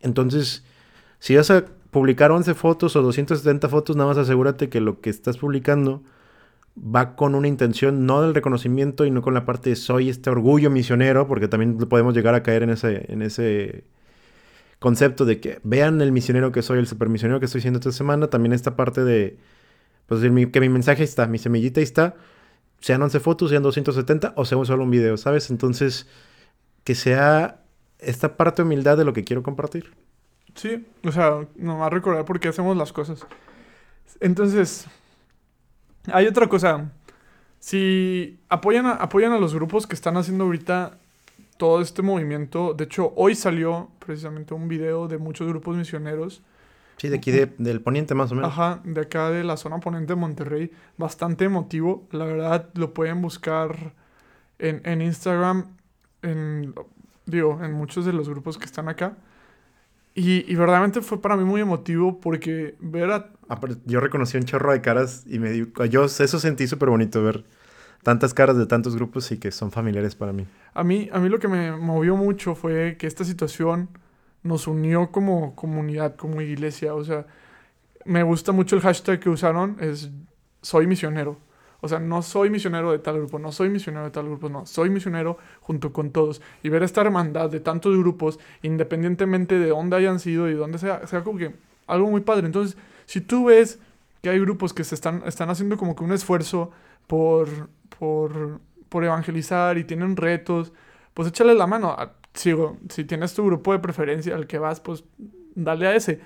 Entonces, 0.00 0.64
si 1.18 1.36
vas 1.36 1.50
a 1.50 1.64
publicar 1.90 2.32
11 2.32 2.54
fotos 2.54 2.96
o 2.96 3.02
270 3.02 3.68
fotos, 3.68 3.96
nada 3.96 4.08
más 4.08 4.18
asegúrate 4.18 4.68
que 4.68 4.80
lo 4.80 5.00
que 5.00 5.10
estás 5.10 5.38
publicando 5.38 6.02
va 6.76 7.16
con 7.16 7.34
una 7.34 7.48
intención 7.48 8.06
no 8.06 8.22
del 8.22 8.34
reconocimiento 8.34 9.04
y 9.04 9.10
no 9.10 9.20
con 9.22 9.34
la 9.34 9.44
parte 9.44 9.70
de 9.70 9.76
soy 9.76 10.08
este 10.08 10.30
orgullo 10.30 10.70
misionero, 10.70 11.28
porque 11.28 11.48
también 11.48 11.76
podemos 11.76 12.14
llegar 12.14 12.34
a 12.34 12.42
caer 12.42 12.62
en 12.62 12.70
ese, 12.70 13.12
en 13.12 13.22
ese 13.22 13.84
concepto 14.78 15.24
de 15.24 15.40
que 15.40 15.60
vean 15.62 16.00
el 16.00 16.12
misionero 16.12 16.50
que 16.50 16.62
soy, 16.62 16.78
el 16.78 16.86
supermisionero 16.86 17.40
que 17.40 17.46
estoy 17.46 17.60
siendo 17.60 17.78
esta 17.78 17.92
semana, 17.92 18.28
también 18.28 18.52
esta 18.52 18.74
parte 18.74 19.04
de, 19.04 19.38
pues, 20.06 20.20
que 20.20 20.60
mi 20.60 20.68
mensaje 20.68 21.04
está, 21.04 21.26
mi 21.26 21.38
semillita 21.38 21.80
está, 21.80 22.16
sean 22.80 23.00
11 23.02 23.20
fotos, 23.20 23.50
sean 23.50 23.62
270 23.62 24.34
o 24.36 24.44
sea 24.44 24.62
solo 24.64 24.84
un 24.84 24.90
video, 24.90 25.16
¿sabes? 25.16 25.50
Entonces, 25.50 26.06
que 26.84 26.94
sea 26.94 27.62
esta 27.98 28.36
parte 28.36 28.62
humildad 28.62 28.96
de 28.96 29.04
lo 29.04 29.12
que 29.12 29.24
quiero 29.24 29.42
compartir. 29.42 29.92
Sí, 30.54 30.84
o 31.04 31.12
sea, 31.12 31.46
nomás 31.56 31.92
recordar 31.92 32.24
por 32.24 32.40
qué 32.40 32.48
hacemos 32.48 32.76
las 32.76 32.92
cosas. 32.92 33.26
Entonces, 34.20 34.86
hay 36.12 36.26
otra 36.26 36.48
cosa. 36.48 36.90
Si 37.58 38.40
apoyan 38.48 38.86
a, 38.86 38.92
apoyan 38.92 39.32
a 39.32 39.38
los 39.38 39.54
grupos 39.54 39.86
que 39.86 39.94
están 39.94 40.16
haciendo 40.16 40.44
ahorita 40.44 40.98
todo 41.56 41.80
este 41.80 42.02
movimiento, 42.02 42.74
de 42.74 42.84
hecho, 42.84 43.12
hoy 43.16 43.34
salió 43.34 43.90
precisamente 44.04 44.52
un 44.52 44.68
video 44.68 45.06
de 45.06 45.18
muchos 45.18 45.46
grupos 45.48 45.76
misioneros. 45.76 46.42
Sí, 47.02 47.08
de 47.08 47.16
aquí 47.16 47.32
del 47.32 47.80
poniente 47.80 48.14
más 48.14 48.30
o 48.30 48.36
menos. 48.36 48.52
Ajá, 48.52 48.80
de 48.84 49.00
acá 49.00 49.28
de 49.30 49.42
la 49.42 49.56
zona 49.56 49.80
poniente 49.80 50.12
de 50.12 50.20
Monterrey. 50.20 50.70
Bastante 50.96 51.46
emotivo. 51.46 52.06
La 52.12 52.24
verdad, 52.24 52.68
lo 52.74 52.94
pueden 52.94 53.20
buscar 53.20 53.92
en, 54.60 54.82
en 54.84 55.02
Instagram, 55.02 55.66
en, 56.22 56.72
digo, 57.26 57.58
en 57.60 57.72
muchos 57.72 58.04
de 58.04 58.12
los 58.12 58.28
grupos 58.28 58.56
que 58.56 58.66
están 58.66 58.88
acá. 58.88 59.16
Y, 60.14 60.54
verdaderamente 60.54 61.00
fue 61.00 61.20
para 61.20 61.36
mí 61.36 61.42
muy 61.42 61.60
emotivo 61.60 62.20
porque 62.20 62.76
ver 62.78 63.10
a... 63.10 63.32
Ah, 63.48 63.58
yo 63.84 63.98
reconocí 63.98 64.36
un 64.36 64.44
chorro 64.44 64.70
de 64.70 64.80
caras 64.80 65.24
y 65.26 65.40
me 65.40 65.50
dio... 65.50 65.72
Yo 65.86 66.04
eso 66.04 66.38
sentí 66.38 66.68
súper 66.68 66.88
bonito 66.88 67.20
ver 67.24 67.42
tantas 68.04 68.32
caras 68.32 68.56
de 68.56 68.66
tantos 68.66 68.94
grupos 68.94 69.32
y 69.32 69.38
que 69.38 69.50
son 69.50 69.72
familiares 69.72 70.14
para 70.14 70.32
mí. 70.32 70.46
A 70.72 70.84
mí, 70.84 71.10
a 71.12 71.18
mí 71.18 71.28
lo 71.28 71.40
que 71.40 71.48
me 71.48 71.72
movió 71.72 72.16
mucho 72.16 72.54
fue 72.54 72.96
que 72.96 73.08
esta 73.08 73.24
situación 73.24 73.88
nos 74.42 74.66
unió 74.66 75.10
como 75.10 75.54
comunidad, 75.54 76.16
como 76.16 76.40
iglesia. 76.40 76.94
O 76.94 77.04
sea, 77.04 77.26
me 78.04 78.22
gusta 78.22 78.52
mucho 78.52 78.76
el 78.76 78.82
hashtag 78.82 79.20
que 79.20 79.30
usaron, 79.30 79.76
es 79.80 80.10
soy 80.62 80.86
misionero. 80.86 81.38
O 81.84 81.88
sea, 81.88 81.98
no 81.98 82.22
soy 82.22 82.48
misionero 82.48 82.92
de 82.92 83.00
tal 83.00 83.16
grupo, 83.16 83.40
no 83.40 83.50
soy 83.50 83.68
misionero 83.68 84.04
de 84.04 84.12
tal 84.12 84.26
grupo, 84.26 84.48
no, 84.48 84.66
soy 84.66 84.88
misionero 84.88 85.38
junto 85.60 85.92
con 85.92 86.12
todos. 86.12 86.40
Y 86.62 86.68
ver 86.68 86.84
esta 86.84 87.00
hermandad 87.00 87.50
de 87.50 87.58
tantos 87.58 87.98
grupos, 87.98 88.38
independientemente 88.62 89.58
de 89.58 89.70
dónde 89.70 89.96
hayan 89.96 90.20
sido 90.20 90.48
y 90.48 90.54
dónde 90.54 90.78
sea, 90.78 91.04
sea 91.08 91.24
como 91.24 91.38
que 91.38 91.56
algo 91.88 92.08
muy 92.08 92.20
padre. 92.20 92.46
Entonces, 92.46 92.76
si 93.06 93.20
tú 93.20 93.46
ves 93.46 93.80
que 94.22 94.30
hay 94.30 94.38
grupos 94.38 94.72
que 94.72 94.84
se 94.84 94.94
están, 94.94 95.24
están 95.26 95.50
haciendo 95.50 95.76
como 95.76 95.96
que 95.96 96.04
un 96.04 96.12
esfuerzo 96.12 96.70
por, 97.08 97.48
por, 97.98 98.60
por 98.88 99.04
evangelizar 99.04 99.76
y 99.76 99.82
tienen 99.82 100.16
retos, 100.16 100.72
pues 101.14 101.28
échale 101.28 101.52
la 101.56 101.66
mano. 101.66 101.96
Ah, 102.34 102.38
sigo, 102.38 102.78
si 102.88 103.04
tienes 103.04 103.34
tu 103.34 103.44
grupo 103.44 103.72
de 103.72 103.78
preferencia 103.78 104.34
al 104.34 104.46
que 104.46 104.58
vas, 104.58 104.80
pues 104.80 105.04
dale 105.54 105.86
a 105.86 105.94
ese. 105.94 106.20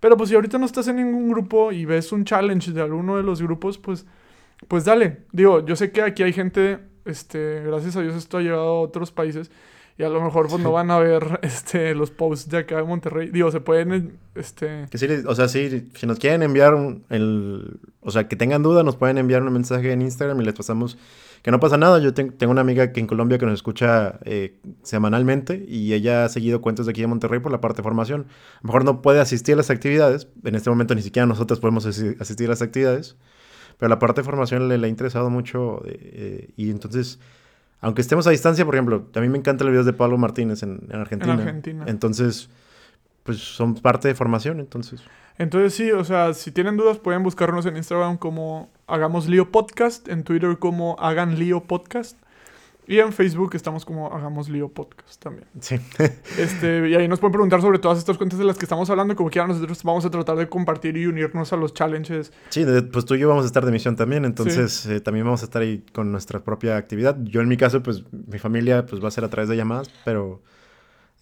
Pero 0.00 0.16
pues 0.16 0.30
si 0.30 0.34
ahorita 0.34 0.58
no 0.58 0.66
estás 0.66 0.88
en 0.88 0.96
ningún 0.96 1.28
grupo 1.28 1.70
y 1.70 1.84
ves 1.84 2.12
un 2.12 2.24
challenge 2.24 2.72
de 2.72 2.82
alguno 2.82 3.16
de 3.16 3.22
los 3.22 3.40
grupos, 3.40 3.78
pues 3.78 4.06
pues 4.68 4.84
dale. 4.84 5.18
Digo, 5.32 5.64
yo 5.64 5.76
sé 5.76 5.90
que 5.92 6.02
aquí 6.02 6.22
hay 6.22 6.32
gente, 6.32 6.78
este, 7.04 7.62
gracias 7.64 7.96
a 7.96 8.02
Dios 8.02 8.14
esto 8.14 8.38
ha 8.38 8.42
llegado 8.42 8.62
a 8.62 8.80
otros 8.80 9.12
países 9.12 9.50
y 9.98 10.04
a 10.04 10.08
lo 10.08 10.22
mejor 10.22 10.48
pues 10.48 10.62
no 10.62 10.72
van 10.72 10.90
a 10.90 10.98
ver 10.98 11.40
este 11.42 11.94
los 11.94 12.10
posts 12.10 12.50
de 12.50 12.58
acá 12.58 12.76
de 12.76 12.84
Monterrey. 12.84 13.30
Digo, 13.30 13.50
se 13.50 13.60
pueden 13.60 14.18
este 14.34 14.86
que 14.90 14.98
sí, 14.98 15.06
o 15.26 15.34
sea, 15.34 15.48
sí, 15.48 15.90
si 15.94 16.06
nos 16.06 16.18
quieren 16.18 16.42
enviar 16.42 16.74
el 17.10 17.80
o 18.00 18.10
sea, 18.10 18.28
que 18.28 18.36
tengan 18.36 18.62
duda, 18.62 18.82
nos 18.82 18.96
pueden 18.96 19.18
enviar 19.18 19.42
un 19.42 19.52
mensaje 19.52 19.92
en 19.92 20.02
Instagram 20.02 20.40
y 20.40 20.44
les 20.44 20.54
pasamos 20.54 20.98
que 21.42 21.50
no 21.50 21.60
pasa 21.60 21.76
nada. 21.76 21.98
Yo 21.98 22.14
tengo 22.14 22.50
una 22.50 22.60
amiga 22.60 22.92
que 22.92 23.00
en 23.00 23.06
Colombia 23.06 23.38
que 23.38 23.46
nos 23.46 23.54
escucha 23.54 24.18
eh, 24.24 24.58
semanalmente 24.82 25.64
y 25.68 25.92
ella 25.92 26.24
ha 26.24 26.28
seguido 26.28 26.60
cuentos 26.60 26.86
de 26.86 26.90
aquí 26.90 27.00
de 27.00 27.08
Monterrey 27.08 27.40
por 27.40 27.52
la 27.52 27.60
parte 27.60 27.78
de 27.78 27.82
formación. 27.82 28.22
A 28.22 28.60
lo 28.62 28.66
mejor 28.68 28.84
no 28.84 29.02
puede 29.02 29.20
asistir 29.20 29.54
a 29.54 29.56
las 29.56 29.70
actividades. 29.70 30.28
En 30.44 30.54
este 30.54 30.70
momento 30.70 30.94
ni 30.94 31.02
siquiera 31.02 31.26
nosotros 31.26 31.60
podemos 31.60 31.84
asistir 31.84 32.46
a 32.46 32.50
las 32.50 32.62
actividades 32.62 33.16
pero 33.82 33.88
la 33.88 33.98
parte 33.98 34.20
de 34.20 34.24
formación 34.24 34.68
le, 34.68 34.78
le 34.78 34.86
ha 34.86 34.88
interesado 34.88 35.28
mucho 35.28 35.82
eh, 35.86 36.50
y 36.56 36.70
entonces, 36.70 37.18
aunque 37.80 38.00
estemos 38.00 38.28
a 38.28 38.30
distancia, 38.30 38.64
por 38.64 38.76
ejemplo, 38.76 39.08
a 39.12 39.20
mí 39.20 39.28
me 39.28 39.38
encantan 39.38 39.66
los 39.66 39.72
videos 39.72 39.86
de 39.86 39.92
Pablo 39.92 40.18
Martínez 40.18 40.62
en, 40.62 40.86
en 40.88 41.00
Argentina. 41.00 41.32
En 41.34 41.40
Argentina. 41.40 41.84
Entonces, 41.88 42.48
pues 43.24 43.38
son 43.38 43.74
parte 43.74 44.06
de 44.06 44.14
formación, 44.14 44.60
entonces. 44.60 45.02
Entonces 45.38 45.74
sí, 45.74 45.90
o 45.90 46.04
sea, 46.04 46.34
si 46.34 46.52
tienen 46.52 46.76
dudas 46.76 46.98
pueden 46.98 47.22
buscarnos 47.22 47.66
en 47.66 47.76
Instagram 47.76 48.18
como 48.18 48.70
Hagamos 48.86 49.28
Lío 49.28 49.50
Podcast, 49.50 50.08
en 50.08 50.24
Twitter 50.24 50.58
como 50.58 50.96
Hagan 50.98 51.38
Lío 51.38 51.64
Podcast 51.64 52.16
y 52.86 52.98
en 52.98 53.12
Facebook 53.12 53.54
estamos 53.54 53.84
como 53.84 54.12
Hagamos 54.12 54.48
Lío 54.48 54.68
Podcast 54.68 55.22
también. 55.22 55.46
Sí. 55.60 55.76
Este, 56.38 56.88
y 56.88 56.94
ahí 56.94 57.06
nos 57.08 57.20
pueden 57.20 57.32
preguntar 57.32 57.60
sobre 57.60 57.78
todas 57.78 57.98
estas 57.98 58.18
cuentas 58.18 58.38
de 58.38 58.44
las 58.44 58.58
que 58.58 58.64
estamos 58.64 58.90
hablando, 58.90 59.14
como 59.14 59.30
quieran 59.30 59.48
nosotros 59.48 59.82
vamos 59.84 60.04
a 60.04 60.10
tratar 60.10 60.36
de 60.36 60.48
compartir 60.48 60.96
y 60.96 61.06
unirnos 61.06 61.52
a 61.52 61.56
los 61.56 61.74
challenges. 61.74 62.32
Sí, 62.48 62.64
pues 62.92 63.04
tú 63.04 63.14
y 63.14 63.20
yo 63.20 63.28
vamos 63.28 63.44
a 63.44 63.46
estar 63.46 63.64
de 63.64 63.70
misión 63.70 63.96
también, 63.96 64.24
entonces 64.24 64.84
eh, 64.86 65.00
también 65.00 65.24
vamos 65.24 65.42
a 65.42 65.44
estar 65.44 65.62
ahí 65.62 65.84
con 65.92 66.10
nuestra 66.10 66.40
propia 66.40 66.76
actividad. 66.76 67.16
Yo 67.22 67.40
en 67.40 67.48
mi 67.48 67.56
caso, 67.56 67.82
pues 67.82 68.02
mi 68.10 68.38
familia 68.38 68.84
pues 68.84 69.02
va 69.02 69.08
a 69.08 69.10
ser 69.10 69.24
a 69.24 69.28
través 69.28 69.48
de 69.48 69.56
llamadas, 69.56 69.90
pero 70.04 70.42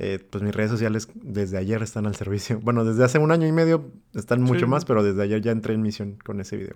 eh, 0.03 0.19
pues 0.31 0.43
mis 0.43 0.55
redes 0.55 0.71
sociales 0.71 1.09
desde 1.15 1.59
ayer 1.59 1.83
están 1.83 2.07
al 2.07 2.15
servicio. 2.17 2.59
Bueno, 2.65 2.85
desde 2.85 3.05
hace 3.05 3.19
un 3.19 3.31
año 3.33 3.47
y 3.47 3.53
medio 3.53 3.85
están 4.15 4.41
mucho 4.43 4.61
Sí. 4.61 4.67
más, 4.67 4.85
pero 4.85 5.03
desde 5.03 5.23
ayer 5.23 5.41
ya 5.43 5.53
entré 5.53 5.75
en 5.75 5.83
misión 5.83 6.17
con 6.25 6.41
ese 6.41 6.57
video. 6.57 6.75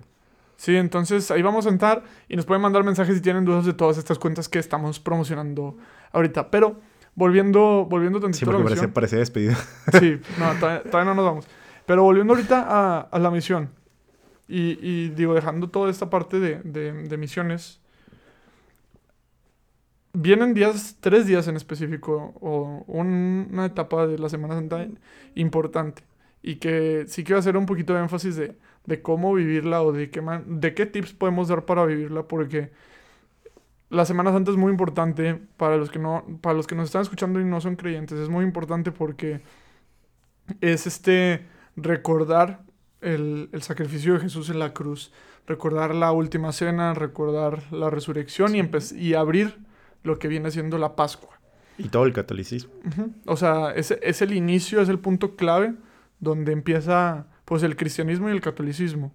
Sí, 0.57 0.75
entonces 0.77 1.31
ahí 1.31 1.41
vamos 1.41 1.65
a 1.65 1.69
entrar 1.69 2.03
y 2.29 2.35
nos 2.37 2.45
pueden 2.45 2.61
mandar 2.61 2.83
mensajes 2.83 3.15
si 3.15 3.21
tienen 3.21 3.43
dudas 3.43 3.65
de 3.65 3.73
todas 3.73 3.97
estas 3.97 4.17
cuentas 4.19 4.47
que 4.47 4.59
estamos 4.59 4.99
promocionando 5.01 5.75
ahorita. 6.13 6.49
Pero 6.49 6.79
volviendo, 7.13 7.85
volviendo 7.89 8.19
tantito 8.21 8.45
Sí, 8.45 8.49
a 8.49 8.53
la 8.53 8.57
porque 8.59 8.75
misión. 8.75 8.91
parecía, 8.93 8.93
parecía 8.93 9.19
despedido. 9.19 9.55
Sí, 9.99 10.21
no, 10.39 10.53
todavía, 10.59 10.83
todavía 10.83 11.09
no 11.13 11.15
nos 11.15 11.25
vamos. 11.25 11.47
Pero 11.85 12.03
volviendo 12.03 12.33
ahorita 12.33 12.65
a, 12.67 12.99
a 13.01 13.19
la 13.19 13.31
misión. 13.31 13.69
Y, 14.47 14.77
y 14.81 15.09
digo, 15.09 15.33
dejando 15.33 15.69
toda 15.69 15.89
esta 15.91 16.09
parte 16.09 16.39
de, 16.39 16.61
de- 16.63 16.93
de 17.03 17.17
misiones. 17.17 17.81
Vienen 20.17 20.53
días, 20.53 20.97
tres 21.01 21.25
días 21.27 21.47
en 21.49 21.57
específico, 21.57 22.33
o 22.39 22.83
un- 22.87 23.49
una 23.51 23.65
etapa 23.65 24.07
de 24.07 24.17
la 24.17 24.29
Semana 24.29 24.55
Santa 24.55 24.87
importante. 25.35 26.03
Y 26.41 26.55
que 26.57 27.05
sí 27.07 27.23
quiero 27.23 27.39
hacer 27.39 27.57
un 27.57 27.65
poquito 27.65 27.93
de 27.93 27.99
énfasis 28.01 28.35
de, 28.37 28.55
de 28.85 29.01
cómo 29.01 29.33
vivirla 29.33 29.81
o 29.83 29.91
de 29.91 30.09
qué, 30.11 30.21
man- 30.21 30.61
de 30.61 30.73
qué 30.73 30.85
tips 30.85 31.13
podemos 31.13 31.47
dar 31.49 31.65
para 31.65 31.85
vivirla, 31.85 32.23
porque 32.27 32.71
la 33.89 34.05
Semana 34.05 34.31
Santa 34.31 34.51
es 34.51 34.57
muy 34.57 34.71
importante 34.71 35.35
para 35.57 35.77
los 35.77 35.89
que 35.91 35.99
no, 35.99 36.23
para 36.41 36.55
los 36.55 36.67
que 36.67 36.75
nos 36.75 36.85
están 36.85 37.01
escuchando 37.03 37.39
y 37.39 37.45
no 37.45 37.61
son 37.61 37.75
creyentes. 37.75 38.19
Es 38.19 38.29
muy 38.29 38.43
importante 38.45 38.91
porque 38.91 39.41
es 40.61 40.87
este 40.87 41.45
recordar 41.75 42.61
el, 43.01 43.49
el 43.51 43.61
sacrificio 43.61 44.13
de 44.13 44.19
Jesús 44.21 44.49
en 44.49 44.59
la 44.59 44.73
cruz, 44.73 45.11
recordar 45.47 45.93
la 45.95 46.11
última 46.11 46.51
cena, 46.51 46.93
recordar 46.93 47.71
la 47.71 47.89
resurrección 47.89 48.55
y, 48.55 48.59
empe- 48.61 48.95
y 48.97 49.13
abrir 49.13 49.57
lo 50.05 50.17
que 50.19 50.27
viene 50.29 50.49
siendo 50.51 50.77
la 50.77 50.95
Pascua. 50.95 51.31
Y 51.77 51.89
todo 51.89 52.05
el 52.05 52.13
catolicismo. 52.13 52.71
Ujú. 52.87 53.11
O 53.25 53.35
sea, 53.35 53.71
es, 53.71 53.91
es 53.91 54.21
el 54.21 54.33
inicio, 54.33 54.79
es 54.81 54.87
el 54.87 54.99
punto 54.99 55.35
clave 55.35 55.73
donde 56.19 56.53
empieza 56.53 57.27
pues 57.43 57.63
el 57.63 57.75
cristianismo 57.75 58.29
y 58.29 58.31
el 58.31 58.39
catolicismo. 58.41 59.13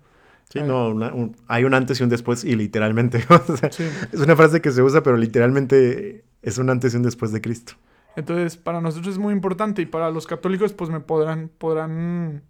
Sí, 0.50 0.60
no, 0.62 0.90
una- 0.90 1.14
un- 1.14 1.36
hay 1.48 1.64
un 1.64 1.72
antes 1.74 2.00
y 2.00 2.02
un 2.02 2.10
después 2.10 2.44
y 2.44 2.54
literalmente. 2.56 3.24
o 3.48 3.56
sea, 3.56 3.72
Sí. 3.72 3.84
es 4.12 4.20
una 4.20 4.36
frase 4.36 4.60
que 4.60 4.70
se 4.72 4.82
usa, 4.82 5.02
pero 5.02 5.16
literalmente 5.16 6.24
es 6.42 6.58
un 6.58 6.68
antes 6.70 6.92
y 6.92 6.96
un 6.98 7.02
después 7.02 7.32
de 7.32 7.40
Cristo. 7.40 7.72
Entonces, 8.16 8.56
para 8.56 8.80
nosotros 8.80 9.14
es 9.14 9.18
muy 9.18 9.32
importante 9.32 9.80
y 9.82 9.86
para 9.86 10.10
los 10.10 10.26
católicos, 10.26 10.72
pues 10.72 10.90
me 10.90 11.00
podrán, 11.00 11.48
podrán 11.56 12.42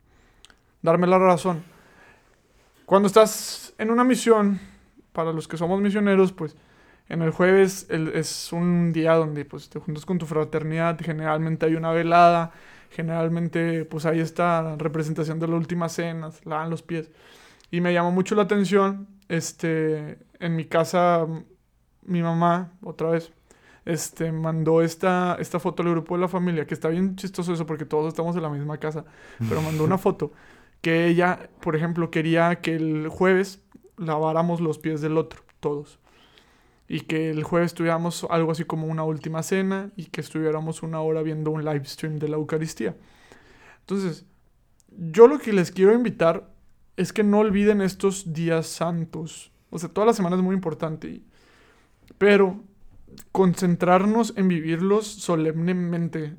darme 0.82 1.06
la 1.06 1.18
razón. 1.18 1.62
Cuando 2.86 3.06
estás 3.06 3.74
en 3.78 3.90
una 3.90 4.02
misión, 4.02 4.58
para 5.12 5.32
los 5.32 5.46
que 5.46 5.56
somos 5.56 5.80
misioneros, 5.80 6.32
pues 6.32 6.56
en 7.10 7.22
el 7.22 7.30
jueves 7.32 7.86
el- 7.90 8.08
es 8.10 8.52
un 8.52 8.92
día 8.94 9.14
donde 9.14 9.44
pues 9.44 9.68
te 9.70 9.80
juntas 9.80 10.06
con 10.06 10.18
tu 10.18 10.26
fraternidad, 10.26 10.98
generalmente 11.00 11.66
hay 11.66 11.76
una 11.76 11.92
velada, 11.92 12.52
generalmente 12.90 13.84
pues 13.86 14.06
hay 14.06 14.20
esta 14.20 14.76
representación 14.78 15.38
de 15.40 15.48
la 15.48 15.56
última 15.56 15.88
cena, 15.90 16.30
se 16.32 16.48
lavan 16.48 16.70
los 16.70 16.82
pies. 16.82 17.10
Y 17.70 17.80
me 17.80 17.92
llamó 17.94 18.12
mucho 18.12 18.34
la 18.34 18.42
atención, 18.42 19.08
este, 19.28 20.18
en 20.40 20.56
mi 20.56 20.64
casa, 20.66 21.26
mi 22.02 22.22
mamá, 22.22 22.72
otra 22.82 23.10
vez, 23.10 23.32
este, 23.84 24.32
mandó 24.32 24.82
esta, 24.82 25.36
esta 25.40 25.58
foto 25.60 25.82
al 25.82 25.90
grupo 25.90 26.14
de 26.16 26.20
la 26.22 26.28
familia, 26.28 26.66
que 26.66 26.74
está 26.74 26.88
bien 26.88 27.16
chistoso 27.16 27.52
eso 27.52 27.66
porque 27.66 27.84
todos 27.86 28.08
estamos 28.08 28.36
en 28.36 28.42
la 28.42 28.50
misma 28.50 28.78
casa, 28.78 29.04
pero 29.48 29.62
mandó 29.62 29.84
una 29.84 29.98
foto 29.98 30.32
que 30.80 31.06
ella, 31.06 31.50
por 31.60 31.76
ejemplo, 31.76 32.10
quería 32.10 32.60
que 32.62 32.74
el 32.76 33.08
jueves 33.08 33.62
laváramos 33.98 34.60
los 34.60 34.78
pies 34.78 35.00
del 35.00 35.18
otro, 35.18 35.42
todos. 35.60 35.98
Y 36.92 37.02
que 37.02 37.30
el 37.30 37.44
jueves 37.44 37.72
tuviéramos 37.72 38.26
algo 38.30 38.50
así 38.50 38.64
como 38.64 38.88
una 38.88 39.04
última 39.04 39.44
cena 39.44 39.92
y 39.94 40.06
que 40.06 40.20
estuviéramos 40.20 40.82
una 40.82 41.00
hora 41.00 41.22
viendo 41.22 41.52
un 41.52 41.64
live 41.64 41.84
stream 41.84 42.18
de 42.18 42.28
la 42.28 42.34
Eucaristía. 42.34 42.96
Entonces, 43.78 44.26
yo 44.88 45.28
lo 45.28 45.38
que 45.38 45.52
les 45.52 45.70
quiero 45.70 45.94
invitar 45.94 46.52
es 46.96 47.12
que 47.12 47.22
no 47.22 47.38
olviden 47.38 47.80
estos 47.80 48.32
días 48.32 48.66
santos. 48.66 49.52
O 49.70 49.78
sea, 49.78 49.88
toda 49.88 50.08
la 50.08 50.14
semana 50.14 50.34
es 50.34 50.42
muy 50.42 50.56
importante. 50.56 51.22
Pero 52.18 52.60
concentrarnos 53.30 54.34
en 54.36 54.48
vivirlos 54.48 55.06
solemnemente. 55.06 56.34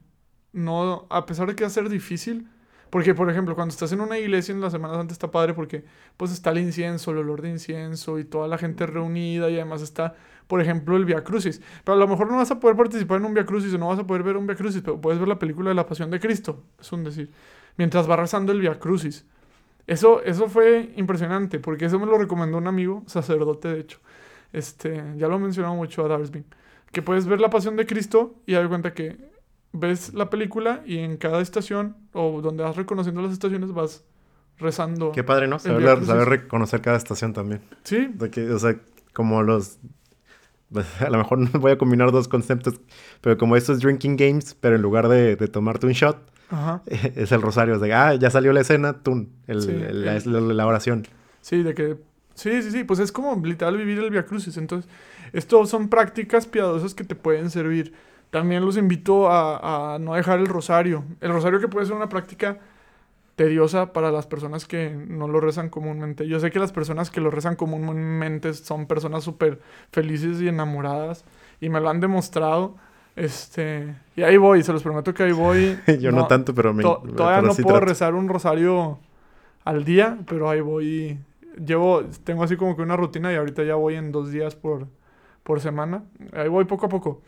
No, 0.51 1.07
a 1.09 1.25
pesar 1.25 1.47
de 1.47 1.55
que 1.55 1.63
va 1.63 1.69
a 1.69 1.71
ser 1.71 1.87
difícil. 1.87 2.49
Porque, 2.91 3.15
por 3.15 3.29
ejemplo, 3.29 3.55
cuando 3.55 3.71
estás 3.71 3.93
en 3.93 4.01
una 4.01 4.19
iglesia 4.19 4.53
en 4.53 4.59
la 4.59 4.69
Semana 4.69 4.95
Santa 4.95 5.13
está 5.13 5.31
padre 5.31 5.53
porque 5.53 5.85
pues 6.17 6.31
está 6.31 6.49
el 6.51 6.57
incienso, 6.57 7.11
el 7.11 7.19
olor 7.19 7.41
de 7.41 7.49
incienso 7.49 8.19
y 8.19 8.25
toda 8.25 8.49
la 8.49 8.57
gente 8.57 8.85
reunida 8.85 9.49
y 9.49 9.55
además 9.55 9.81
está, 9.81 10.15
por 10.47 10.61
ejemplo, 10.61 10.97
el 10.97 11.05
Via 11.05 11.23
Crucis. 11.23 11.61
Pero 11.85 11.95
a 11.95 11.97
lo 11.97 12.05
mejor 12.05 12.29
no 12.29 12.35
vas 12.35 12.51
a 12.51 12.59
poder 12.59 12.75
participar 12.75 13.19
en 13.19 13.25
un 13.25 13.33
Via 13.33 13.45
Crucis 13.45 13.73
o 13.73 13.77
no 13.77 13.87
vas 13.87 13.99
a 13.99 14.05
poder 14.05 14.23
ver 14.23 14.35
un 14.35 14.45
Via 14.45 14.57
Crucis, 14.57 14.81
pero 14.81 14.99
puedes 14.99 15.19
ver 15.19 15.29
la 15.29 15.39
película 15.39 15.69
de 15.69 15.75
la 15.75 15.85
Pasión 15.85 16.11
de 16.11 16.19
Cristo, 16.19 16.63
es 16.81 16.91
un 16.91 17.05
decir, 17.05 17.31
mientras 17.77 18.09
va 18.09 18.17
rezando 18.17 18.51
el 18.51 18.59
Via 18.59 18.77
Crucis. 18.77 19.25
Eso, 19.87 20.21
eso 20.23 20.49
fue 20.49 20.91
impresionante 20.97 21.59
porque 21.59 21.85
eso 21.85 21.97
me 21.97 22.05
lo 22.05 22.17
recomendó 22.17 22.57
un 22.57 22.67
amigo, 22.67 23.03
sacerdote 23.07 23.69
de 23.69 23.79
hecho. 23.79 23.99
Este, 24.51 25.01
ya 25.15 25.29
lo 25.29 25.37
he 25.37 25.39
mencionado 25.39 25.75
mucho 25.75 26.03
a 26.03 26.09
Darsby. 26.09 26.43
Que 26.91 27.01
puedes 27.01 27.25
ver 27.25 27.39
la 27.39 27.49
Pasión 27.49 27.77
de 27.77 27.85
Cristo 27.85 28.35
y 28.45 28.53
dar 28.53 28.67
cuenta 28.67 28.93
que 28.93 29.30
ves 29.73 30.13
la 30.13 30.29
película 30.29 30.81
y 30.85 30.97
en 30.97 31.17
cada 31.17 31.41
estación 31.41 31.95
o 32.13 32.41
donde 32.41 32.63
vas 32.63 32.75
reconociendo 32.75 33.21
las 33.21 33.31
estaciones 33.31 33.71
vas 33.71 34.03
rezando. 34.59 35.11
Qué 35.11 35.23
padre, 35.23 35.47
¿no? 35.47 35.59
Saber, 35.59 36.05
saber 36.05 36.27
reconocer 36.29 36.81
cada 36.81 36.97
estación 36.97 37.33
también. 37.33 37.61
Sí, 37.83 38.09
De 38.13 38.29
que, 38.29 38.49
o 38.51 38.59
sea, 38.59 38.75
como 39.13 39.41
los... 39.43 39.79
pues, 40.71 40.85
A 41.01 41.09
lo 41.09 41.17
mejor 41.17 41.39
no 41.39 41.59
voy 41.59 41.71
a 41.71 41.77
combinar 41.77 42.11
dos 42.11 42.27
conceptos, 42.27 42.79
pero 43.21 43.37
como 43.37 43.55
estos 43.55 43.79
drinking 43.79 44.17
games, 44.17 44.55
pero 44.59 44.75
en 44.75 44.81
lugar 44.81 45.07
de, 45.07 45.35
de 45.35 45.47
tomarte 45.47 45.87
un 45.87 45.93
shot, 45.93 46.17
ajá. 46.49 46.81
es 46.85 47.31
el 47.31 47.41
rosario. 47.41 47.75
Es 47.75 47.81
de, 47.81 47.93
ah, 47.93 48.13
ya 48.15 48.29
salió 48.29 48.53
la 48.53 48.61
escena, 48.61 48.93
tun, 49.01 49.29
el- 49.47 49.61
Sí, 49.61 49.71
el- 49.71 50.05
la, 50.05 50.11
el- 50.11 50.17
es 50.17 50.25
la- 50.27 50.41
la 50.41 50.67
oración. 50.67 51.07
Sí, 51.41 51.63
de 51.63 51.73
que. 51.73 51.97
Sí, 52.35 52.61
sí, 52.61 52.71
sí. 52.71 52.83
Pues 52.83 52.99
es 52.99 53.11
como 53.11 53.35
literal 53.45 53.75
vivir 53.77 53.99
el 53.99 54.09
Via 54.09 54.25
Crucis. 54.25 54.57
Entonces, 54.57 54.89
esto 55.33 55.65
son 55.65 55.89
prácticas 55.89 56.45
piadosas 56.45 56.93
que 56.93 57.03
te 57.03 57.15
pueden 57.15 57.49
servir. 57.49 57.93
También 58.31 58.65
los 58.65 58.77
invito 58.77 59.29
a, 59.29 59.95
a 59.95 59.99
no 59.99 60.15
dejar 60.15 60.39
el 60.39 60.47
rosario. 60.47 61.05
El 61.21 61.31
rosario 61.33 61.59
que 61.61 61.67
puede 61.69 61.85
ser 61.85 61.95
una 61.95 62.09
práctica 62.09 62.59
tediosa 63.35 63.93
para 63.93 64.11
las 64.11 64.27
personas 64.27 64.65
que 64.65 64.91
no 64.91 65.27
lo 65.27 65.39
rezan 65.41 65.69
comúnmente. 65.69 66.27
Yo 66.27 66.39
sé 66.39 66.51
que 66.51 66.59
las 66.59 66.71
personas 66.71 67.09
que 67.11 67.21
lo 67.21 67.31
rezan 67.31 67.55
comúnmente 67.55 68.53
son 68.53 68.85
personas 68.87 69.23
súper 69.23 69.61
felices 69.91 70.41
y 70.41 70.47
enamoradas. 70.49 71.25
Y 71.59 71.69
me 71.69 71.81
lo 71.81 71.89
han 71.89 71.99
demostrado. 72.01 72.75
Este. 73.15 73.95
Y 74.15 74.23
ahí 74.23 74.37
voy, 74.37 74.63
se 74.63 74.73
los 74.73 74.83
prometo 74.83 75.13
que 75.13 75.23
ahí 75.23 75.31
voy. 75.33 75.83
Yo 75.99 76.11
no, 76.11 76.27
tanto, 76.27 76.53
pero 76.55 76.73
me... 76.73 76.83
To- 76.83 77.03
todavía 77.15 77.41
no 77.41 77.53
sí 77.53 77.63
puedo 77.63 77.77
trato. 77.77 77.85
rezar 77.85 78.15
un 78.15 78.29
rosario 78.29 78.99
al 79.65 79.83
día, 79.85 80.19
pero 80.27 80.49
ahí 80.49 80.61
voy. 80.61 81.19
Llevo, 81.65 82.03
tengo 82.23 82.43
así 82.43 82.55
como 82.57 82.75
que 82.75 82.81
una 82.81 82.95
rutina 82.97 83.31
y 83.33 83.35
ahorita 83.35 83.63
ya 83.63 83.75
voy 83.75 83.95
en 83.95 84.11
dos 84.11 84.31
días 84.31 84.55
por, 84.55 84.87
por 85.43 85.59
semana. 85.61 86.03
Ahí 86.33 86.47
voy 86.49 86.65
poco 86.65 86.85
a 86.85 86.89
poco. 86.89 87.21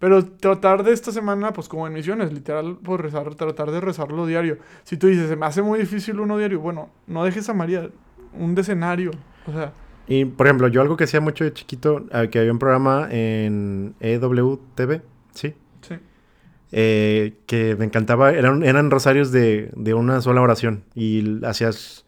Pero 0.00 0.24
tratar 0.26 0.82
de 0.84 0.92
esta 0.92 1.12
semana, 1.12 1.52
pues 1.52 1.68
como 1.68 1.86
en 1.86 1.92
misiones, 1.94 2.32
literal, 2.32 2.78
pues 2.82 3.00
rezar, 3.00 3.34
tratar 3.36 3.70
de 3.70 3.80
rezarlo 3.82 4.26
diario. 4.26 4.58
Si 4.84 4.96
tú 4.98 5.08
dices, 5.08 5.28
se 5.28 5.36
me 5.36 5.46
hace 5.46 5.62
muy 5.62 5.78
difícil 5.80 6.20
uno 6.20 6.38
diario, 6.38 6.60
bueno, 6.60 6.90
no 7.06 7.24
dejes 7.24 7.48
a 7.50 7.54
María 7.54 7.90
un 8.32 8.54
decenario. 8.56 9.12
O 9.46 9.52
sea, 9.52 9.74
Y, 10.06 10.24
por 10.26 10.46
ejemplo, 10.46 10.68
yo 10.68 10.80
algo 10.82 10.96
que 10.96 11.04
hacía 11.04 11.20
mucho 11.20 11.44
de 11.44 11.52
chiquito, 11.52 12.06
eh, 12.12 12.28
que 12.30 12.40
había 12.40 12.52
un 12.52 12.58
programa 12.58 13.08
en 13.10 13.96
EWTV, 14.00 15.02
¿sí? 15.34 15.54
sí. 15.82 15.96
eh, 16.72 17.38
que 17.46 17.76
me 17.76 17.84
encantaba, 17.86 18.32
eran, 18.32 18.62
eran 18.64 18.90
rosarios 18.90 19.32
de, 19.32 19.70
de 19.76 19.94
una 19.94 20.20
sola 20.20 20.40
oración 20.40 20.84
y 20.94 21.44
hacías, 21.44 22.06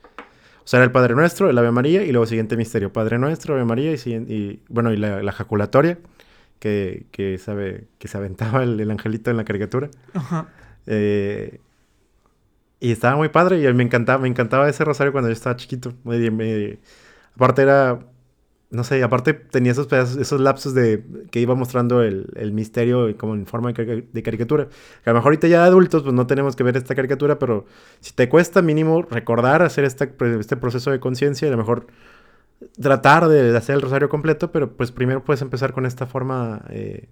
o 0.65 0.67
sea, 0.67 0.79
era 0.79 0.85
el 0.87 0.93
Padre 0.93 1.15
Nuestro, 1.15 1.51
el 1.51 1.59
Ave 1.59 1.73
María 1.73 2.05
y 2.05 2.13
luego 2.13 2.27
siguiente 2.27 2.57
misterio, 2.57 2.93
Padre 2.93 3.19
Nuestro, 3.19 3.55
Ave 3.55 3.65
María 3.65 3.93
y, 3.93 4.11
y, 4.11 4.63
bueno, 4.69 4.93
y 4.93 4.97
la, 4.97 5.23
la 5.23 5.33
jaculatoria 5.33 5.99
que, 6.63 7.07
que, 7.11 7.39
sabe, 7.39 7.89
que 7.99 8.07
se 8.07 8.17
aventaba 8.17 8.63
el, 8.63 8.79
el 8.79 8.89
angelito 8.91 9.31
en 9.33 9.37
la 9.37 9.45
caricatura. 9.45 9.91
Ajá. 10.15 10.47
Eh, 10.87 11.59
y 12.79 12.93
estaba 12.93 13.17
muy 13.17 13.29
padre 13.31 13.61
y 13.69 13.75
me 13.75 13.83
encantaba, 13.83 14.19
me 14.23 14.29
encantaba 14.29 14.69
ese 14.69 14.85
rosario 14.85 15.11
cuando 15.13 15.29
yo 15.29 15.33
estaba 15.33 15.57
chiquito. 15.57 15.93
Me- 16.05 16.31
me- 16.31 16.79
Aparte 17.35 17.63
era, 17.63 17.99
no 18.71 18.85
sé, 18.85 19.03
aparte 19.03 19.35
tenía 19.35 19.73
esos 19.73 19.87
pedazos, 19.89 20.19
esos 20.19 20.41
lapsos 20.41 20.75
de 20.75 21.03
que 21.31 21.41
iba 21.41 21.55
mostrando 21.55 22.03
el, 22.03 22.27
el 22.37 22.53
misterio 22.53 23.17
como 23.17 23.35
en 23.35 23.47
forma 23.47 23.73
de, 23.73 24.07
de 24.13 24.23
caricatura. 24.23 24.69
Que 25.03 25.11
a 25.11 25.13
lo 25.13 25.19
mejor 25.19 25.29
ahorita 25.31 25.49
ya 25.49 25.65
adultos, 25.65 26.03
pues 26.05 26.15
no 26.15 26.27
tenemos 26.29 26.57
que 26.57 26.63
ver 26.65 26.77
esta 26.77 26.95
caricatura, 26.95 27.39
pero 27.39 27.67
si 28.01 28.13
te 28.15 28.29
cuesta 28.29 28.63
mínimo 28.63 29.03
recordar 29.03 29.63
hacer 29.63 29.85
esta, 29.85 30.09
este 30.41 30.57
proceso 30.57 30.91
de 30.93 31.01
conciencia, 31.01 31.49
a 31.49 31.51
lo 31.53 31.57
mejor 31.59 31.87
tratar 32.81 33.29
de 33.29 33.57
hacer 33.57 33.77
el 33.77 33.83
rosario 33.83 34.09
completo, 34.09 34.53
pero 34.53 34.73
pues 34.73 34.93
primero 34.93 35.25
puedes 35.25 35.43
empezar 35.43 35.73
con 35.73 35.87
esta 35.87 36.07
forma 36.07 36.65
eh, 36.71 37.09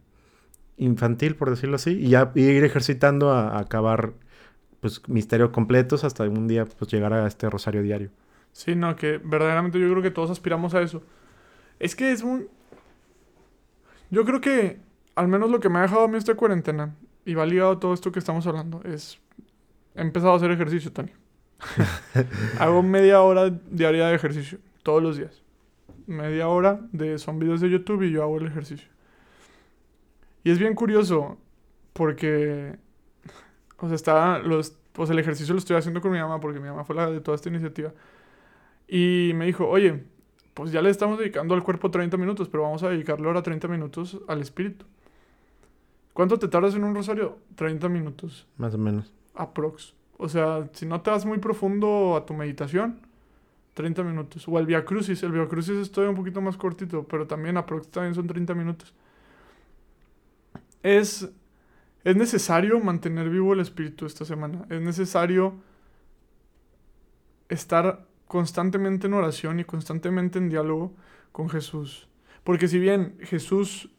infantil, 0.77 1.37
por 1.37 1.51
decirlo 1.51 1.77
así, 1.77 1.91
y 1.91 2.11
ya 2.11 2.33
ir 2.35 2.65
ejercitando 2.65 3.31
a, 3.31 3.57
a 3.57 3.61
acabar 3.61 4.15
pues 4.81 5.07
misterios 5.09 5.51
completos 5.51 6.05
hasta 6.05 6.25
un 6.25 6.49
día 6.49 6.65
pues 6.65 6.91
llegar 6.91 7.13
a 7.13 7.27
este 7.27 7.49
rosario 7.51 7.83
diario. 7.83 8.11
Sí, 8.53 8.75
no, 8.75 8.97
que 8.97 9.19
verdaderamente 9.19 9.79
yo 9.79 9.91
creo 9.91 10.03
que 10.03 10.11
todos 10.11 10.31
aspiramos 10.31 10.75
a 10.75 10.83
eso. 10.83 11.03
Es 11.79 11.95
que 11.95 12.13
es 12.13 12.23
un... 12.23 12.49
Yo 14.11 14.25
creo 14.25 14.41
que 14.41 14.79
al 15.15 15.29
menos 15.29 15.51
lo 15.51 15.61
que 15.61 15.69
me 15.69 15.79
ha 15.79 15.83
dejado 15.83 16.05
a 16.05 16.09
mí 16.09 16.17
esta 16.17 16.35
cuarentena 16.35 16.95
y 17.25 17.35
va 17.35 17.47
ligado 17.47 17.73
a 17.73 17.81
todo 17.81 17.95
esto 17.95 18.13
que 18.13 18.19
estamos 18.19 18.47
hablando 18.47 18.83
es... 18.85 19.19
He 19.95 20.03
empezado 20.03 20.33
a 20.33 20.37
hacer 20.37 20.51
ejercicio, 20.51 20.93
Tony. 20.93 21.11
Hago 22.59 22.83
media 22.83 23.23
hora 23.23 23.51
diaria 23.71 24.07
de 24.07 24.15
ejercicio, 24.15 24.59
todos 24.83 25.03
los 25.03 25.17
días. 25.17 25.43
Media 26.07 26.49
hora 26.49 26.81
de 26.93 27.19
son 27.19 27.39
videos 27.39 27.61
de 27.61 27.71
YouTube 27.71 28.03
y 28.03 28.11
yo 28.11 28.23
hago 28.23 28.39
el 28.39 28.47
ejercicio. 28.47 28.89
Y 30.45 30.51
es 30.51 30.59
bien 30.59 30.75
curioso 30.75 31.39
porque... 31.93 32.77
O 33.79 33.87
sea, 33.87 33.95
está... 33.97 34.39
Los, 34.39 34.77
pues 34.93 35.11
el 35.11 35.19
ejercicio 35.19 35.55
lo 35.55 35.59
estoy 35.59 35.77
haciendo 35.77 36.01
con 36.01 36.13
mi 36.13 36.19
mamá 36.19 36.41
porque 36.41 36.61
mi 36.61 36.69
mamá 36.69 36.85
fue 36.85 36.97
la 36.97 37.11
de 37.11 37.21
toda 37.21 37.35
esta 37.35 37.49
iniciativa. 37.49 37.93
Y 38.89 39.33
me 39.35 39.47
dijo, 39.47 39.69
oye, 39.69 40.05
pues 40.55 40.73
ya 40.73 40.83
le 40.83 40.91
estamos 40.91 41.19
dedicando 41.19 41.55
al 41.55 41.63
cuerpo 41.63 41.91
30 41.91 42.17
minutos, 42.17 42.49
pero 42.49 42.65
vamos 42.65 42.83
a 42.83 42.89
dedicarle 42.91 43.27
ahora 43.27 43.43
30 43.43 43.69
minutos 43.69 44.19
al 44.29 44.41
espíritu. 44.41 44.85
¿Cuánto 46.13 46.39
te 46.39 46.49
tardas 46.49 46.75
en 46.75 46.85
un 46.85 46.95
rosario? 46.95 47.39
30 47.55 47.89
minutos, 47.89 48.47
Más 48.57 48.75
o 48.75 48.79
menos. 48.79 49.13
aprox. 49.35 49.95
O 50.19 50.29
sea, 50.29 50.69
si 50.73 50.85
no 50.87 51.01
te 51.01 51.11
vas 51.11 51.25
muy 51.25 51.39
profundo 51.39 52.17
a 52.17 52.27
tu 52.27 52.35
meditación, 52.35 53.01
30 53.75 54.03
minutos. 54.03 54.47
O 54.49 54.59
el 54.59 54.67
Via 54.67 54.85
Crucis, 54.85 55.23
el 55.23 55.33
Via 55.33 55.49
Crucis 55.49 55.77
es 55.77 55.91
todavía 55.91 56.11
un 56.11 56.17
poquito 56.17 56.41
más 56.41 56.57
cortito, 56.57 57.05
pero 57.05 57.27
también 57.27 57.57
aprox 57.57 57.89
también 57.89 58.15
son 58.15 58.27
30 58.27 58.55
minutos. 58.55 58.95
Es, 60.83 61.29
es 62.05 62.17
necesario 62.17 62.81
mantener 62.81 63.29
vivo 63.29 63.53
el 63.53 63.61
espíritu 63.61 64.07
esta 64.07 64.25
semana. 64.25 64.65
Es 64.71 64.81
necesario 64.81 65.55
estar 67.49 68.07
constantemente 68.27 69.07
en 69.07 69.15
oración 69.15 69.61
y 69.61 69.65
constantemente 69.65 70.39
en 70.39 70.49
diálogo 70.49 70.95
con 71.33 71.49
Jesús. 71.49 72.09
Porque 72.45 72.69
si 72.69 72.79
bien 72.79 73.19
Jesús, 73.21 73.91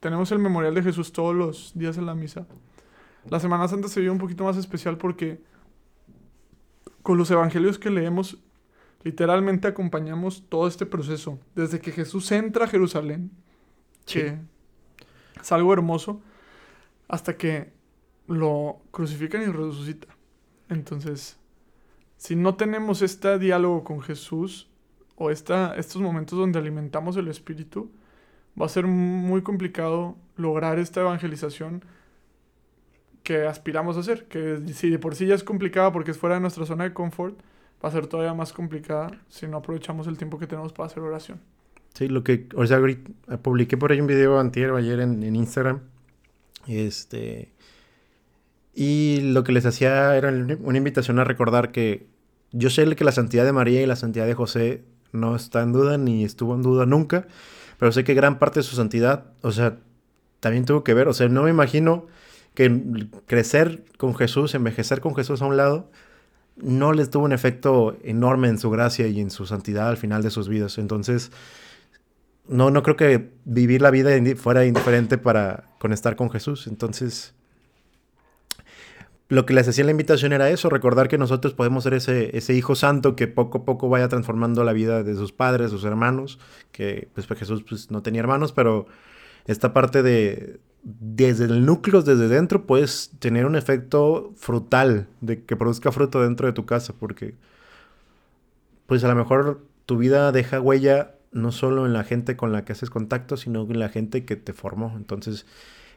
tenemos 0.00 0.30
el 0.32 0.38
memorial 0.38 0.74
de 0.74 0.82
Jesús 0.82 1.12
todos 1.12 1.34
los 1.34 1.72
días 1.74 1.96
en 1.96 2.06
la 2.06 2.14
misa, 2.14 2.46
la 3.28 3.40
Semana 3.40 3.66
Santa 3.68 3.88
se 3.88 4.00
vive 4.00 4.12
un 4.12 4.18
poquito 4.18 4.44
más 4.44 4.56
especial 4.56 4.98
porque 4.98 5.42
con 7.02 7.16
los 7.18 7.30
evangelios 7.30 7.78
que 7.78 7.90
leemos, 7.90 8.38
literalmente 9.04 9.68
acompañamos 9.68 10.44
todo 10.48 10.66
este 10.66 10.86
proceso. 10.86 11.38
Desde 11.54 11.80
que 11.80 11.92
Jesús 11.92 12.30
entra 12.32 12.64
a 12.64 12.68
Jerusalén, 12.68 13.30
Sí. 14.06 14.20
que 14.20 14.38
es 15.40 15.52
algo 15.52 15.72
hermoso, 15.72 16.20
hasta 17.08 17.36
que 17.36 17.72
lo 18.26 18.80
crucifican 18.90 19.42
y 19.42 19.46
resucita. 19.46 20.08
Entonces, 20.68 21.38
si 22.16 22.34
no 22.36 22.54
tenemos 22.56 23.02
este 23.02 23.38
diálogo 23.38 23.84
con 23.84 24.00
Jesús 24.00 24.70
o 25.16 25.30
esta, 25.30 25.76
estos 25.76 26.00
momentos 26.00 26.38
donde 26.38 26.58
alimentamos 26.58 27.16
el 27.16 27.28
espíritu, 27.28 27.90
va 28.60 28.66
a 28.66 28.70
ser 28.70 28.86
muy 28.86 29.42
complicado 29.42 30.16
lograr 30.36 30.78
esta 30.78 31.00
evangelización 31.02 31.84
que 33.22 33.46
aspiramos 33.46 33.96
a 33.96 34.00
hacer. 34.00 34.26
Que 34.28 34.60
si 34.72 34.90
de 34.90 34.98
por 34.98 35.14
sí 35.14 35.26
ya 35.26 35.34
es 35.34 35.44
complicada 35.44 35.92
porque 35.92 36.10
es 36.12 36.18
fuera 36.18 36.36
de 36.36 36.40
nuestra 36.40 36.64
zona 36.66 36.84
de 36.84 36.94
confort, 36.94 37.38
va 37.84 37.88
a 37.88 37.92
ser 37.92 38.06
todavía 38.06 38.32
más 38.32 38.54
complicada 38.54 39.10
si 39.28 39.46
no 39.46 39.58
aprovechamos 39.58 40.06
el 40.06 40.16
tiempo 40.16 40.38
que 40.38 40.46
tenemos 40.46 40.72
para 40.72 40.86
hacer 40.86 41.02
oración. 41.02 41.38
Sí, 41.92 42.08
lo 42.08 42.24
que, 42.24 42.48
o 42.56 42.66
sea, 42.66 42.78
ahorita 42.78 43.38
publiqué 43.42 43.76
por 43.76 43.92
ahí 43.92 44.00
un 44.00 44.06
video 44.06 44.40
antier 44.40 44.70
o 44.70 44.76
ayer 44.78 45.00
en, 45.00 45.22
en 45.22 45.36
Instagram. 45.36 45.80
Este. 46.66 47.52
Y 48.74 49.20
lo 49.20 49.44
que 49.44 49.52
les 49.52 49.66
hacía 49.66 50.16
era 50.16 50.30
una 50.30 50.78
invitación 50.78 51.18
a 51.18 51.24
recordar 51.24 51.72
que 51.72 52.06
yo 52.52 52.70
sé 52.70 52.96
que 52.96 53.04
la 53.04 53.12
santidad 53.12 53.44
de 53.44 53.52
María 53.52 53.82
y 53.82 53.86
la 53.86 53.96
santidad 53.96 54.26
de 54.26 54.34
José 54.34 54.82
no 55.12 55.36
está 55.36 55.62
en 55.62 55.72
duda 55.72 55.98
ni 55.98 56.24
estuvo 56.24 56.54
en 56.54 56.62
duda 56.62 56.86
nunca, 56.86 57.26
pero 57.78 57.92
sé 57.92 58.02
que 58.02 58.14
gran 58.14 58.38
parte 58.38 58.60
de 58.60 58.64
su 58.64 58.76
santidad, 58.76 59.26
o 59.42 59.52
sea, 59.52 59.76
también 60.40 60.64
tuvo 60.64 60.82
que 60.82 60.94
ver, 60.94 61.06
o 61.06 61.12
sea, 61.12 61.28
no 61.28 61.42
me 61.42 61.50
imagino 61.50 62.06
que 62.54 63.08
crecer 63.26 63.84
con 63.98 64.14
Jesús, 64.14 64.54
envejecer 64.54 65.00
con 65.00 65.14
Jesús 65.14 65.42
a 65.42 65.46
un 65.46 65.56
lado, 65.56 65.90
no 66.56 66.92
les 66.92 67.10
tuvo 67.10 67.24
un 67.24 67.32
efecto 67.32 67.96
enorme 68.02 68.48
en 68.48 68.58
su 68.58 68.70
gracia 68.70 69.06
y 69.06 69.20
en 69.20 69.30
su 69.30 69.46
santidad 69.46 69.88
al 69.88 69.96
final 69.96 70.22
de 70.22 70.30
sus 70.30 70.48
vidas. 70.48 70.78
Entonces, 70.78 71.32
no, 72.48 72.70
no 72.70 72.82
creo 72.82 72.96
que 72.96 73.30
vivir 73.44 73.82
la 73.82 73.90
vida 73.90 74.10
fuera 74.36 74.64
indiferente 74.64 75.18
para 75.18 75.64
con 75.78 75.92
estar 75.92 76.16
con 76.16 76.30
Jesús. 76.30 76.66
Entonces, 76.66 77.34
lo 79.28 79.46
que 79.46 79.54
les 79.54 79.66
hacía 79.66 79.84
la 79.84 79.90
invitación 79.90 80.32
era 80.32 80.50
eso, 80.50 80.68
recordar 80.68 81.08
que 81.08 81.18
nosotros 81.18 81.54
podemos 81.54 81.84
ser 81.84 81.94
ese, 81.94 82.36
ese 82.36 82.54
hijo 82.54 82.74
santo 82.74 83.16
que 83.16 83.26
poco 83.26 83.58
a 83.58 83.64
poco 83.64 83.88
vaya 83.88 84.08
transformando 84.08 84.64
la 84.64 84.72
vida 84.72 85.02
de 85.02 85.14
sus 85.14 85.32
padres, 85.32 85.70
sus 85.70 85.84
hermanos, 85.84 86.38
que 86.72 87.08
pues, 87.14 87.26
pues 87.26 87.40
Jesús 87.40 87.64
pues, 87.68 87.90
no 87.90 88.02
tenía 88.02 88.20
hermanos, 88.20 88.52
pero 88.52 88.86
esta 89.46 89.72
parte 89.72 90.02
de 90.02 90.60
desde 90.84 91.46
el 91.46 91.64
núcleo, 91.64 92.02
desde 92.02 92.28
dentro, 92.28 92.66
puedes 92.66 93.10
tener 93.18 93.46
un 93.46 93.56
efecto 93.56 94.32
frutal, 94.36 95.08
de 95.22 95.42
que 95.42 95.56
produzca 95.56 95.90
fruto 95.90 96.22
dentro 96.22 96.46
de 96.46 96.52
tu 96.52 96.66
casa, 96.66 96.92
porque 96.98 97.34
pues 98.86 99.02
a 99.02 99.08
lo 99.08 99.14
mejor 99.14 99.62
tu 99.86 99.96
vida 99.96 100.30
deja 100.30 100.60
huella 100.60 101.14
no 101.32 101.52
solo 101.52 101.86
en 101.86 101.94
la 101.94 102.04
gente 102.04 102.36
con 102.36 102.52
la 102.52 102.64
que 102.64 102.72
haces 102.72 102.90
contacto, 102.90 103.36
sino 103.36 103.62
en 103.62 103.78
la 103.78 103.88
gente 103.88 104.24
que 104.24 104.36
te 104.36 104.52
formó. 104.52 104.92
Entonces, 104.96 105.46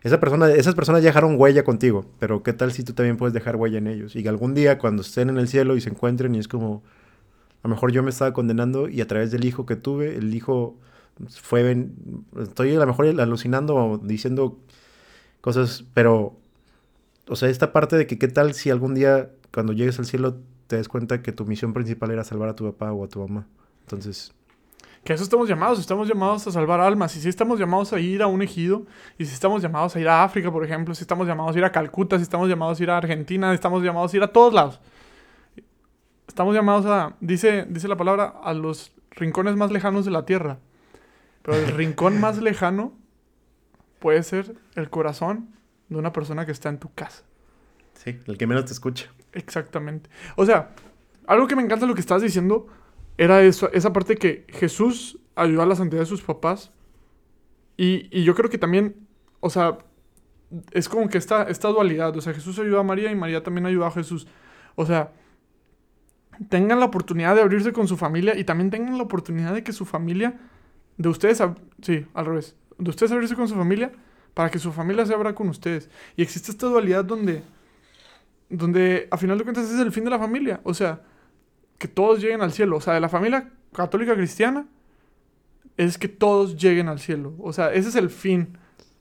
esa 0.04 0.20
persona, 0.20 0.50
esas 0.50 0.74
personas 0.74 1.04
ya 1.04 1.10
dejaron 1.10 1.40
huella 1.40 1.64
contigo, 1.64 2.06
pero 2.18 2.42
¿qué 2.42 2.54
tal 2.54 2.72
si 2.72 2.84
tú 2.84 2.94
también 2.94 3.18
puedes 3.18 3.34
dejar 3.34 3.58
huella 3.58 3.78
en 3.78 3.88
ellos? 3.88 4.16
Y 4.16 4.24
que 4.24 4.30
algún 4.30 4.54
día 4.54 4.80
cuando 4.80 5.02
estén 5.02 5.30
en 5.30 5.38
el 5.38 5.48
cielo 5.50 5.76
y 5.76 5.82
se 5.82 5.90
encuentren 5.90 6.34
y 6.34 6.40
es 6.40 6.48
como, 6.48 6.82
a 7.62 7.68
lo 7.68 7.76
mejor 7.76 7.92
yo 7.92 8.04
me 8.04 8.10
estaba 8.10 8.34
condenando 8.34 8.88
y 8.88 9.02
a 9.02 9.08
través 9.08 9.32
del 9.32 9.44
hijo 9.44 9.66
que 9.66 9.76
tuve, 9.76 10.16
el 10.16 10.34
hijo 10.34 10.78
fue, 11.42 11.88
estoy 12.42 12.76
a 12.76 12.80
lo 12.80 12.88
mejor 12.88 13.08
alucinando 13.20 13.76
o 13.76 13.98
diciendo 13.98 14.60
cosas, 15.42 15.84
pero, 15.94 16.38
o 17.28 17.36
sea, 17.36 17.50
esta 17.50 17.72
parte 17.72 17.96
de 17.96 18.08
que 18.08 18.18
qué 18.18 18.28
tal 18.28 18.54
si 18.54 18.70
algún 18.70 18.96
día 18.96 19.30
cuando 19.54 19.74
llegues 19.74 20.00
al 20.00 20.06
cielo 20.06 20.38
te 20.68 20.76
das 20.76 20.88
cuenta 20.88 21.22
que 21.22 21.32
tu 21.32 21.46
misión 21.46 21.74
principal 21.74 22.12
era 22.12 22.24
salvar 22.24 22.50
a 22.50 22.56
tu 22.56 22.66
papá 22.66 22.92
o 22.92 23.04
a 23.04 23.08
tu 23.08 23.20
mamá. 23.20 23.48
Entonces... 23.82 24.34
Que 25.04 25.14
a 25.14 25.16
eso 25.16 25.24
estamos 25.24 25.48
llamados, 25.48 25.80
estamos 25.80 26.06
llamados 26.10 26.46
a 26.48 26.52
salvar 26.52 26.82
almas, 26.82 27.16
y 27.16 27.22
si 27.22 27.30
estamos 27.30 27.58
llamados 27.58 27.94
a 27.94 28.00
ir 28.00 28.22
a 28.22 28.28
un 28.28 28.42
ejido, 28.42 28.86
y 29.18 29.24
si 29.24 29.34
estamos 29.34 29.62
llamados 29.62 29.96
a 29.96 30.02
ir 30.02 30.10
a 30.10 30.24
África, 30.26 30.52
por 30.52 30.66
ejemplo, 30.66 30.94
si 30.94 31.04
estamos 31.04 31.26
llamados 31.26 31.56
a 31.56 31.60
ir 31.60 31.64
a 31.64 31.72
Calcuta, 31.72 32.18
si 32.18 32.24
estamos 32.24 32.50
llamados 32.50 32.78
a 32.78 32.84
ir 32.84 32.90
a 32.90 32.98
Argentina, 32.98 33.54
estamos 33.54 33.82
llamados 33.84 34.14
a 34.14 34.18
ir 34.18 34.24
a 34.24 34.28
todos 34.28 34.54
lados. 34.54 34.82
Estamos 36.28 36.54
llamados 36.54 36.86
a, 36.88 37.16
dice, 37.22 37.66
dice 37.70 37.88
la 37.88 37.96
palabra, 37.96 38.34
a 38.44 38.54
los 38.54 38.92
rincones 39.12 39.56
más 39.56 39.72
lejanos 39.72 40.04
de 40.04 40.12
la 40.12 40.26
tierra. 40.26 40.60
Pero 41.48 41.66
el 41.66 41.68
rincón 41.78 42.20
más 42.20 42.42
lejano 42.42 42.94
puede 44.00 44.22
ser 44.24 44.54
el 44.76 44.90
corazón 44.90 45.56
de 45.88 45.96
una 45.96 46.12
persona 46.12 46.46
que 46.46 46.52
está 46.52 46.68
en 46.68 46.78
tu 46.78 46.94
casa. 46.94 47.24
Sí, 47.94 48.20
el 48.28 48.38
que 48.38 48.46
menos 48.46 48.66
te 48.66 48.74
escucha. 48.74 49.10
Exactamente. 49.32 50.10
O 50.36 50.46
sea, 50.46 50.72
algo 51.26 51.48
que 51.48 51.56
me 51.56 51.64
encanta 51.64 51.86
lo 51.86 51.96
que 51.96 52.02
estás 52.02 52.22
diciendo 52.22 52.68
era 53.18 53.42
eso, 53.42 53.72
esa 53.72 53.94
parte 53.94 54.18
que 54.18 54.46
Jesús 54.50 55.20
ayudó 55.36 55.62
a 55.62 55.66
la 55.66 55.76
santidad 55.78 56.02
de 56.02 56.06
sus 56.06 56.22
papás. 56.22 56.72
Y, 57.78 58.10
y 58.12 58.26
yo 58.26 58.36
creo 58.36 58.50
que 58.50 58.58
también, 58.58 59.08
o 59.40 59.50
sea, 59.50 59.78
es 60.72 60.90
como 60.90 61.08
que 61.08 61.18
esta, 61.18 61.44
esta 61.44 61.70
dualidad. 61.70 62.16
O 62.18 62.20
sea, 62.20 62.34
Jesús 62.34 62.60
ayudó 62.60 62.80
a 62.80 62.84
María 62.84 63.10
y 63.10 63.16
María 63.16 63.42
también 63.42 63.66
ayudó 63.68 63.86
a 63.86 63.92
Jesús. 63.92 64.28
O 64.76 64.86
sea, 64.86 65.14
tengan 66.50 66.82
la 66.82 66.88
oportunidad 66.88 67.36
de 67.36 67.42
abrirse 67.42 67.72
con 67.72 67.88
su 67.88 67.96
familia 67.96 68.38
y 68.38 68.44
también 68.44 68.70
tengan 68.70 68.98
la 68.98 69.04
oportunidad 69.04 69.54
de 69.54 69.64
que 69.64 69.72
su 69.72 69.86
familia, 69.86 70.40
de 70.98 71.10
ustedes, 71.10 71.42
sí, 71.82 72.06
al 72.14 72.26
revés, 72.26 72.56
de 72.78 72.90
ustedes 72.90 73.12
abrirse 73.12 73.36
con 73.36 73.48
su 73.48 73.56
familia 73.56 73.92
para 74.34 74.50
que 74.52 74.60
su 74.60 74.72
familia 74.72 75.06
se 75.06 75.14
abra 75.14 75.34
con 75.34 75.50
ustedes. 75.50 75.90
Y 76.16 76.22
existe 76.22 76.52
esta 76.52 76.68
dualidad 76.68 77.04
donde, 77.04 77.42
donde 78.50 79.08
a 79.10 79.18
final 79.18 79.38
de 79.38 79.44
cuentas 79.44 79.66
es 79.72 79.80
el 79.80 79.92
fin 79.92 80.04
de 80.04 80.12
la 80.12 80.20
familia. 80.20 80.60
O 80.64 80.74
sea, 80.74 81.02
que 81.78 81.88
todos 81.88 82.22
lleguen 82.22 82.42
al 82.42 82.52
cielo. 82.52 82.78
O 82.78 82.82
sea, 82.82 82.94
de 82.94 83.00
la 83.00 83.10
familia 83.10 83.50
católica 83.74 84.14
cristiana 84.16 84.68
es 85.76 85.98
que 85.98 86.08
todos 86.08 86.56
lleguen 86.56 86.88
al 86.88 87.00
cielo. 87.00 87.34
O 87.40 87.54
sea, 87.54 87.74
ese 87.74 87.90
es 87.90 87.96
el 87.96 88.10
fin 88.10 88.58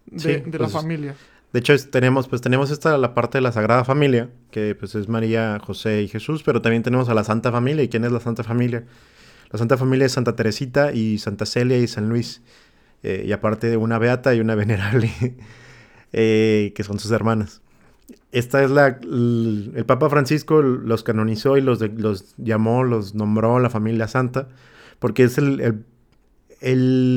de, 0.07 0.21
Sí, 0.21 0.51
de 0.51 0.59
la 0.59 0.65
pues, 0.65 0.73
familia. 0.73 1.15
De 1.53 1.61
hecho, 1.61 1.75
tenemos, 1.91 2.29
pues 2.29 2.43
tenemos 2.43 2.71
esta 2.71 2.97
la 2.99 3.15
parte 3.15 3.39
de 3.39 3.43
la 3.43 3.53
Sagrada 3.53 3.85
Familia, 3.85 4.31
que 4.51 4.75
pues 4.75 4.95
es 4.95 5.09
María, 5.09 5.59
José 5.63 6.03
y 6.03 6.09
Jesús, 6.09 6.43
pero 6.43 6.61
también 6.61 6.83
tenemos 6.83 7.09
a 7.09 7.15
la 7.15 7.25
Santa 7.25 7.53
Familia. 7.53 7.83
¿Y 7.83 7.89
quién 7.89 8.05
es 8.05 8.13
la 8.13 8.21
Santa 8.21 8.43
Familia? 8.43 8.85
La 9.51 9.59
Santa 9.59 9.77
Familia 9.77 10.07
es 10.07 10.13
Santa 10.13 10.37
Teresita 10.37 10.93
y 10.93 11.19
Santa 11.19 11.47
Celia 11.47 11.79
y 11.79 11.87
San 11.87 12.09
Luis. 12.09 12.43
Eh, 13.03 13.25
y 13.27 13.33
aparte 13.33 13.69
de 13.69 13.77
una 13.77 13.99
beata 13.99 14.35
y 14.35 14.41
una 14.41 14.55
venerable, 14.55 15.11
eh, 16.13 16.73
que 16.75 16.83
son 16.83 16.99
sus 16.99 17.11
hermanas. 17.11 17.63
Esta 18.33 18.63
es 18.63 18.71
la... 18.71 18.99
El, 19.03 19.85
Papa 19.87 20.11
Francisco 20.11 20.61
los 20.63 21.03
canonizó 21.03 21.57
y 21.57 21.61
los, 21.61 21.81
los 21.81 22.35
llamó, 22.37 22.85
los 22.85 23.15
nombró 23.15 23.59
la 23.61 23.71
familia 23.71 24.09
santa, 24.09 24.49
porque 24.99 25.25
es 25.25 25.39
el, 25.39 25.85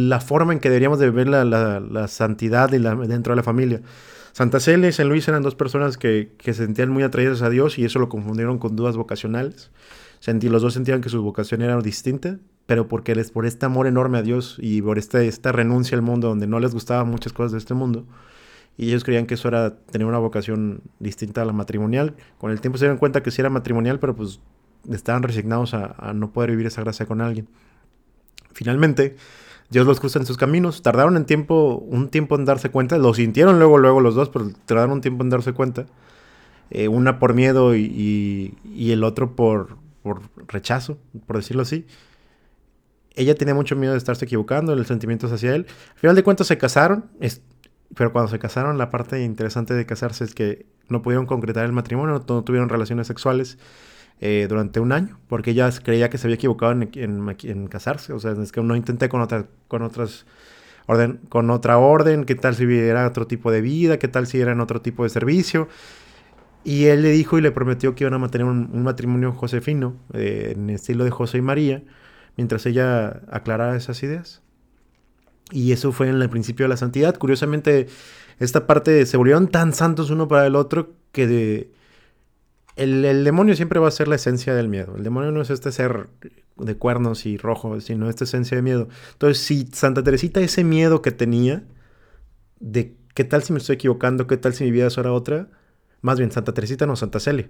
la 0.09 0.19
forma 0.19 0.53
en 0.53 0.59
que 0.59 0.69
deberíamos 0.69 0.99
de 0.99 1.09
ver 1.09 1.27
la, 1.27 1.43
la, 1.43 2.07
santidad 2.07 2.69
dentro 2.69 3.31
de 3.31 3.35
la 3.35 3.43
familia. 3.43 3.81
Santa 4.31 4.59
Celia 4.59 4.89
y 4.89 4.91
San 4.91 5.09
Luis 5.09 5.27
eran 5.27 5.41
dos 5.41 5.55
personas 5.55 5.97
que, 5.97 6.33
que, 6.37 6.53
se 6.53 6.65
sentían 6.65 6.89
muy 6.89 7.03
atraídas 7.03 7.41
a 7.41 7.49
Dios 7.49 7.79
y 7.79 7.85
eso 7.85 7.99
lo 7.99 8.09
confundieron 8.09 8.59
con 8.59 8.75
dudas 8.75 8.95
vocacionales. 8.95 9.71
Sentí, 10.19 10.49
los 10.49 10.61
dos 10.61 10.73
sentían 10.73 11.01
que 11.01 11.09
su 11.09 11.21
vocación 11.23 11.61
era 11.61 11.79
distinta, 11.81 12.39
pero 12.65 12.87
porque 12.87 13.15
les, 13.15 13.31
por 13.31 13.45
este 13.45 13.65
amor 13.65 13.87
enorme 13.87 14.17
a 14.17 14.21
Dios 14.21 14.57
y 14.59 14.81
por 14.81 14.97
este, 14.97 15.27
esta 15.27 15.51
renuncia 15.51 15.95
al 15.95 16.01
mundo 16.01 16.27
donde 16.27 16.47
no 16.47 16.59
les 16.59 16.73
gustaban 16.73 17.09
muchas 17.09 17.33
cosas 17.33 17.53
de 17.53 17.57
este 17.57 17.73
mundo, 17.73 18.05
y 18.79 18.87
ellos 18.87 19.03
creían 19.03 19.25
que 19.25 19.33
eso 19.33 19.49
era 19.49 19.75
tener 19.75 20.07
una 20.07 20.19
vocación 20.19 20.81
distinta 20.99 21.41
a 21.41 21.45
la 21.45 21.51
matrimonial. 21.51 22.15
Con 22.37 22.51
el 22.51 22.61
tiempo 22.61 22.77
se 22.77 22.85
dieron 22.85 22.97
cuenta 22.97 23.21
que 23.21 23.29
sí 23.29 23.41
era 23.41 23.49
matrimonial, 23.49 23.99
pero 23.99 24.15
pues 24.15 24.39
estaban 24.89 25.21
resignados 25.21 25.73
a, 25.73 26.13
no 26.13 26.31
poder 26.31 26.51
vivir 26.51 26.67
esa 26.67 26.81
gracia 26.81 27.05
con 27.05 27.19
alguien. 27.19 27.49
Finalmente, 28.53 29.17
Dios 29.69 29.85
los 29.85 29.99
cruza 29.99 30.19
en 30.19 30.25
sus 30.25 30.37
caminos. 30.37 30.81
Tardaron 30.81 31.17
en 31.17 31.25
tiempo, 31.25 31.83
un 31.89 32.07
tiempo 32.07 32.37
en 32.37 32.45
darse 32.45 32.69
cuenta. 32.69 32.97
Lo 32.97 33.13
sintieron 33.13 33.59
luego, 33.59 33.77
luego 33.77 33.99
los 33.99 34.15
dos, 34.15 34.29
pero 34.29 34.49
tardaron 34.65 34.93
un 34.93 35.01
tiempo 35.01 35.25
en 35.25 35.29
darse 35.29 35.51
cuenta. 35.51 35.85
Eh, 36.71 36.87
una 36.87 37.19
por 37.19 37.33
miedo 37.33 37.75
y, 37.75 38.55
y, 38.63 38.91
el 38.91 39.03
otro 39.03 39.35
por, 39.35 39.75
por, 40.09 40.47
rechazo, 40.47 40.97
por 41.27 41.37
decirlo 41.37 41.61
así. 41.61 41.85
Ella 43.15 43.35
tenía 43.35 43.53
mucho 43.53 43.75
miedo 43.75 43.93
de 43.93 43.97
estarse 43.97 44.25
equivocando, 44.25 44.75
los 44.75 44.87
sentimientos 44.87 45.31
hacia 45.31 45.55
él. 45.55 45.65
Al 45.93 45.99
final 45.99 46.15
de 46.15 46.23
cuentas 46.23 46.47
se 46.47 46.57
casaron, 46.57 47.05
pero 47.95 48.11
cuando 48.11 48.31
se 48.31 48.39
casaron 48.39 48.77
la 48.77 48.89
parte 48.89 49.23
interesante 49.23 49.73
de 49.73 49.85
casarse 49.85 50.23
es 50.23 50.33
que 50.33 50.65
no 50.87 51.01
pudieron 51.01 51.25
concretar 51.25 51.65
el 51.65 51.71
matrimonio, 51.71 52.23
no 52.27 52.43
tuvieron 52.43 52.69
relaciones 52.69 53.07
sexuales. 53.07 53.57
Eh, 54.21 54.47
durante 54.49 54.81
un 54.81 54.91
año, 54.91 55.17
porque 55.29 55.51
ella 55.51 55.69
creía 55.81 56.09
que 56.09 56.17
se 56.17 56.27
había 56.27 56.35
equivocado 56.35 56.73
en, 56.73 56.89
en, 56.93 57.67
casarse. 57.67 58.11
O 58.11 58.19
sea, 58.19 58.33
es 58.33 58.51
que 58.51 58.61
no 58.61 58.75
intenté 58.75 59.07
con, 59.07 59.21
otra, 59.21 59.45
con 59.69 59.81
otras 59.81 60.25
orden, 60.87 61.21
con 61.29 61.49
otra 61.51 61.77
orden, 61.77 62.25
qué 62.25 62.35
tal 62.35 62.53
si 62.53 62.65
era 62.65 63.07
otro 63.07 63.27
tipo 63.27 63.49
de 63.49 63.61
vida, 63.61 63.97
qué 63.97 64.09
tal 64.09 64.27
si 64.27 64.41
era 64.41 64.51
en 64.51 64.59
otro 64.59 64.81
tipo 64.81 65.03
de 65.03 65.09
servicio. 65.09 65.69
Y 66.63 66.85
él 66.85 67.01
le 67.01 67.09
dijo 67.09 67.37
y 67.37 67.41
le 67.41 67.51
prometió 67.51 67.95
que 67.95 68.03
iban 68.03 68.13
a 68.13 68.19
mantener 68.19 68.45
un, 68.45 68.83
matrimonio 68.83 69.31
josefino, 69.31 69.95
eh, 70.13 70.53
en 70.55 70.69
estilo 70.69 71.05
de 71.05 71.11
José 71.11 71.37
y 71.37 71.41
María, 71.41 71.83
mientras 72.37 72.65
ella 72.65 73.21
aclarara 73.31 73.75
esas 73.75 74.01
ideas. 74.03 74.41
Y 75.51 75.71
eso 75.71 75.91
fue 75.91 76.09
en 76.09 76.21
el 76.21 76.29
principio 76.29 76.65
de 76.65 76.69
la 76.69 76.77
santidad. 76.77 77.17
Curiosamente, 77.17 77.87
esta 78.39 78.67
parte 78.67 79.05
se 79.05 79.17
volvieron 79.17 79.47
tan 79.47 79.73
santos 79.73 80.09
uno 80.09 80.27
para 80.27 80.45
el 80.45 80.55
otro 80.55 80.93
que 81.11 81.27
de, 81.27 81.71
el, 82.79 83.23
demonio 83.23 83.55
siempre 83.55 83.79
va 83.79 83.89
a 83.89 83.91
ser 83.91 84.07
la 84.07 84.15
esencia 84.15 84.55
del 84.55 84.69
miedo. 84.69 84.95
El 84.95 85.03
demonio 85.03 85.31
no 85.31 85.41
es 85.41 85.49
este 85.49 85.71
ser 85.71 86.07
de 86.57 86.77
cuernos 86.77 87.25
y 87.25 87.37
rojo, 87.37 87.79
sino 87.81 88.09
esta 88.09 88.23
esencia 88.23 88.55
de 88.55 88.63
miedo. 88.63 88.87
Entonces, 89.13 89.43
si 89.43 89.67
Santa 89.73 90.03
Teresita 90.03 90.39
ese 90.39 90.63
miedo 90.63 91.01
que 91.01 91.11
tenía 91.11 91.63
de 92.59 92.95
qué 93.15 93.23
tal 93.25 93.43
si 93.43 93.53
me 93.53 93.59
estoy 93.59 93.75
equivocando, 93.75 94.27
qué 94.27 94.37
tal 94.37 94.53
si 94.53 94.63
mi 94.63 94.71
vida 94.71 94.87
es 94.87 94.97
ahora 94.97 95.11
otra, 95.11 95.49
más 96.01 96.17
bien 96.17 96.31
Santa 96.31 96.53
Teresita 96.53 96.85
no 96.85 96.95
Santa 96.95 97.19
Celia. 97.19 97.49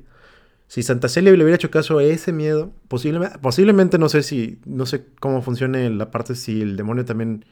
Si 0.68 0.84
Santa 0.84 1.10
Celia 1.10 1.32
le 1.32 1.44
hubiera 1.44 1.56
hecho 1.56 1.72
caso 1.72 1.98
a 1.98 2.04
ese 2.04 2.32
miedo, 2.32 2.72
posiblemente, 2.88 3.40
posiblemente 3.40 3.98
no 3.98 4.08
sé 4.08 4.22
si, 4.22 4.60
no 4.66 4.86
sé 4.86 5.06
cómo 5.20 5.42
funcione 5.42 5.90
la 5.90 6.12
parte 6.12 6.36
si 6.36 6.62
el 6.62 6.78
demonio 6.78 7.06
también 7.06 7.46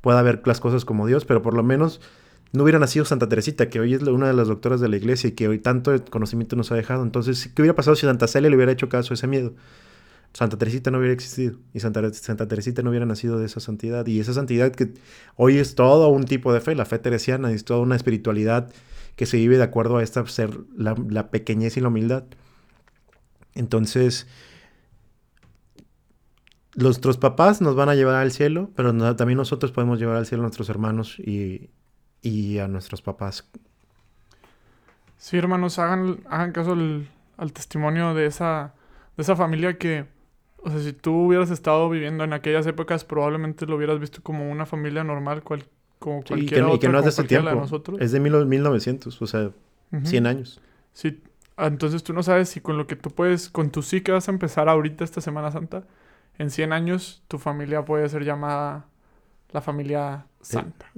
pueda 0.00 0.22
ver 0.22 0.42
las 0.46 0.60
cosas 0.60 0.84
como 0.84 1.06
Dios, 1.06 1.24
pero 1.24 1.42
por 1.42 1.54
lo 1.54 1.62
menos 1.62 2.00
no 2.52 2.62
hubiera 2.64 2.78
nacido 2.78 3.04
Santa 3.04 3.28
Teresita, 3.28 3.68
que 3.68 3.80
hoy 3.80 3.94
es 3.94 4.02
una 4.02 4.28
de 4.28 4.34
las 4.34 4.48
doctoras 4.48 4.80
de 4.80 4.88
la 4.88 4.96
iglesia 4.96 5.28
y 5.28 5.32
que 5.32 5.48
hoy 5.48 5.58
tanto 5.58 5.92
conocimiento 6.10 6.56
nos 6.56 6.72
ha 6.72 6.74
dejado. 6.74 7.02
Entonces, 7.02 7.50
¿qué 7.54 7.62
hubiera 7.62 7.74
pasado 7.74 7.96
si 7.96 8.06
Santa 8.06 8.26
Celia 8.26 8.50
le 8.50 8.56
hubiera 8.56 8.72
hecho 8.72 8.88
caso 8.88 9.12
a 9.12 9.14
ese 9.14 9.26
miedo? 9.26 9.54
Santa 10.32 10.56
Teresita 10.56 10.90
no 10.92 10.98
hubiera 10.98 11.12
existido 11.12 11.58
y 11.74 11.80
Santa, 11.80 12.12
Santa 12.12 12.46
Teresita 12.46 12.82
no 12.82 12.90
hubiera 12.90 13.06
nacido 13.06 13.38
de 13.38 13.46
esa 13.46 13.60
santidad. 13.60 14.06
Y 14.06 14.20
esa 14.20 14.32
santidad 14.32 14.72
que 14.72 14.92
hoy 15.36 15.58
es 15.58 15.74
todo 15.74 16.08
un 16.08 16.24
tipo 16.24 16.52
de 16.52 16.60
fe, 16.60 16.74
la 16.74 16.84
fe 16.84 16.98
teresiana, 16.98 17.50
es 17.52 17.64
toda 17.64 17.80
una 17.80 17.96
espiritualidad 17.96 18.70
que 19.20 19.26
se 19.26 19.36
vive 19.36 19.58
de 19.58 19.62
acuerdo 19.62 19.98
a 19.98 20.02
esta 20.02 20.26
ser 20.28 20.60
la, 20.74 20.96
la 21.10 21.30
pequeñez 21.30 21.76
y 21.76 21.82
la 21.82 21.88
humildad. 21.88 22.24
Entonces, 23.54 24.26
nuestros 26.74 27.18
papás 27.18 27.60
nos 27.60 27.74
van 27.76 27.90
a 27.90 27.94
llevar 27.94 28.14
al 28.14 28.32
cielo, 28.32 28.70
pero 28.74 28.94
también 29.16 29.36
nosotros 29.36 29.72
podemos 29.72 29.98
llevar 29.98 30.16
al 30.16 30.24
cielo 30.24 30.42
a 30.42 30.44
nuestros 30.44 30.70
hermanos 30.70 31.18
y, 31.18 31.68
y 32.22 32.60
a 32.60 32.68
nuestros 32.68 33.02
papás. 33.02 33.46
Sí, 35.18 35.36
hermanos, 35.36 35.78
hagan, 35.78 36.20
hagan 36.30 36.52
caso 36.52 36.72
al, 36.72 37.52
testimonio 37.52 38.14
de 38.14 38.24
esa, 38.24 38.72
de 39.18 39.22
esa 39.22 39.36
familia 39.36 39.76
que, 39.76 40.06
o 40.62 40.70
sea, 40.70 40.80
si 40.80 40.94
tú 40.94 41.26
hubieras 41.26 41.50
estado 41.50 41.90
viviendo 41.90 42.24
en 42.24 42.32
aquellas 42.32 42.66
épocas, 42.66 43.04
probablemente 43.04 43.66
lo 43.66 43.76
hubieras 43.76 44.00
visto 44.00 44.22
como 44.22 44.50
una 44.50 44.64
familia 44.64 45.04
normal, 45.04 45.42
cual, 45.42 45.66
como 46.00 46.24
cualquier 46.24 46.64
y 46.74 46.78
que, 46.78 46.88
no 46.88 46.98
es 46.98 47.04
de 47.04 47.10
ese 47.10 47.24
tiempo. 47.24 47.62
Es 48.00 48.10
de 48.10 48.18
1900, 48.18 49.22
o 49.22 49.26
sea, 49.26 49.50
100 50.02 50.26
años. 50.26 50.60
Sí, 50.92 51.22
ah, 51.56 51.66
entonces 51.68 52.02
tú 52.02 52.12
no 52.12 52.24
sabes 52.24 52.48
si 52.48 52.60
con 52.60 52.76
lo 52.76 52.88
que 52.88 52.96
tú 52.96 53.10
puedes, 53.10 53.48
con 53.50 53.70
tu 53.70 53.82
sí 53.82 54.00
que 54.00 54.10
vas 54.10 54.28
a 54.28 54.32
empezar 54.32 54.68
ahorita 54.68 55.04
esta 55.04 55.20
Semana 55.20 55.52
Santa, 55.52 55.84
en 56.38 56.50
100 56.50 56.72
años 56.72 57.22
tu 57.28 57.38
familia 57.38 57.84
puede 57.84 58.08
ser 58.08 58.24
llamada 58.24 58.86
la 59.50 59.60
familia 59.60 60.26
santa. 60.40 60.90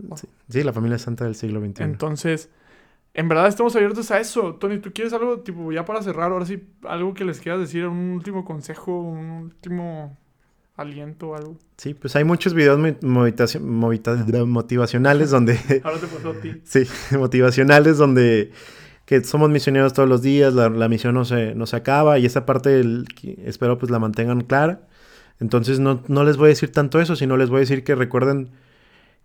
Sí. 0.48 0.62
la 0.62 0.72
familia 0.72 0.98
santa 0.98 1.24
del 1.24 1.34
siglo 1.34 1.61
XXI. 1.61 1.82
Entonces, 1.82 2.48
en 3.12 3.28
verdad 3.28 3.48
estamos 3.48 3.74
abiertos 3.74 4.11
a 4.12 4.20
eso. 4.20 4.55
Tony, 4.55 4.78
¿tú 4.78 4.92
quieres 4.92 5.12
algo, 5.12 5.40
tipo, 5.40 5.72
ya 5.72 5.84
para 5.84 6.00
cerrar, 6.00 6.30
ahora 6.30 6.46
sí, 6.46 6.62
algo 6.84 7.12
que 7.12 7.24
les 7.24 7.40
quieras 7.40 7.61
decir, 7.61 7.86
un 7.86 8.12
último 8.12 8.44
consejo, 8.44 9.00
un 9.00 9.30
último 9.30 10.16
aliento 10.76 11.30
o 11.30 11.36
algo? 11.36 11.58
Sí, 11.76 11.94
pues 11.94 12.16
hay 12.16 12.24
muchos 12.24 12.54
videos 12.54 12.78
motivacionales 13.00 15.30
donde... 15.30 15.58
ahora 15.84 15.98
te 15.98 16.06
pasó 16.06 16.30
a 16.30 16.40
ti. 16.40 16.60
Sí, 16.64 16.84
motivacionales 17.16 17.98
donde 17.98 18.52
que 19.04 19.22
somos 19.24 19.50
misioneros 19.50 19.92
todos 19.92 20.08
los 20.08 20.22
días, 20.22 20.54
la, 20.54 20.88
misión 20.88 21.14
no 21.14 21.24
se, 21.24 21.54
no 21.54 21.66
se 21.66 21.76
acaba 21.76 22.18
y 22.18 22.26
esa 22.26 22.46
parte 22.46 22.82
espero 23.44 23.76
pues 23.76 23.90
la 23.90 23.98
mantengan 23.98 24.42
clara. 24.42 24.86
Entonces 25.40 25.80
no, 25.80 26.24
les 26.24 26.36
voy 26.36 26.46
a 26.46 26.48
decir 26.50 26.70
tanto 26.70 27.00
eso, 27.00 27.16
sino 27.16 27.36
les 27.36 27.50
voy 27.50 27.58
a 27.58 27.60
decir 27.60 27.82
que 27.82 27.96
recuerden 27.96 28.50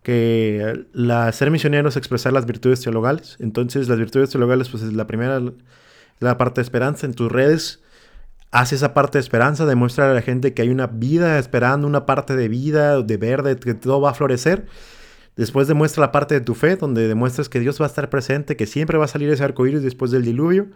que 0.01 0.85
la, 0.93 1.31
ser 1.31 1.51
misionero 1.51 1.89
es 1.89 1.95
expresar 1.95 2.33
las 2.33 2.47
virtudes 2.47 2.81
teologales. 2.81 3.37
Entonces 3.39 3.87
las 3.87 3.99
virtudes 3.99 4.31
teologales, 4.31 4.67
pues 4.69 4.81
es 4.81 4.93
la 4.93 5.05
primera, 5.05 5.41
la 6.19 6.37
parte 6.37 6.59
de 6.59 6.63
esperanza. 6.63 7.05
En 7.05 7.13
tus 7.13 7.31
redes, 7.31 7.83
haz 8.51 8.73
esa 8.73 8.93
parte 8.93 9.17
de 9.17 9.21
esperanza, 9.21 9.65
demuestra 9.65 10.09
a 10.09 10.13
la 10.13 10.21
gente 10.21 10.53
que 10.53 10.61
hay 10.61 10.69
una 10.69 10.87
vida 10.87 11.39
esperando, 11.39 11.87
una 11.87 12.05
parte 12.05 12.35
de 12.35 12.47
vida, 12.47 13.01
de 13.01 13.17
verde, 13.17 13.57
que 13.57 13.73
todo 13.73 14.01
va 14.01 14.11
a 14.11 14.13
florecer. 14.13 14.65
Después 15.35 15.67
demuestra 15.67 16.01
la 16.01 16.11
parte 16.11 16.35
de 16.35 16.41
tu 16.41 16.55
fe, 16.55 16.75
donde 16.77 17.07
demuestras 17.07 17.49
que 17.49 17.59
Dios 17.59 17.79
va 17.79 17.85
a 17.85 17.89
estar 17.89 18.09
presente, 18.09 18.55
que 18.55 18.65
siempre 18.65 18.97
va 18.97 19.05
a 19.05 19.07
salir 19.07 19.29
ese 19.29 19.43
arco 19.43 19.67
iris 19.67 19.83
después 19.83 20.11
del 20.11 20.23
diluvio 20.23 20.69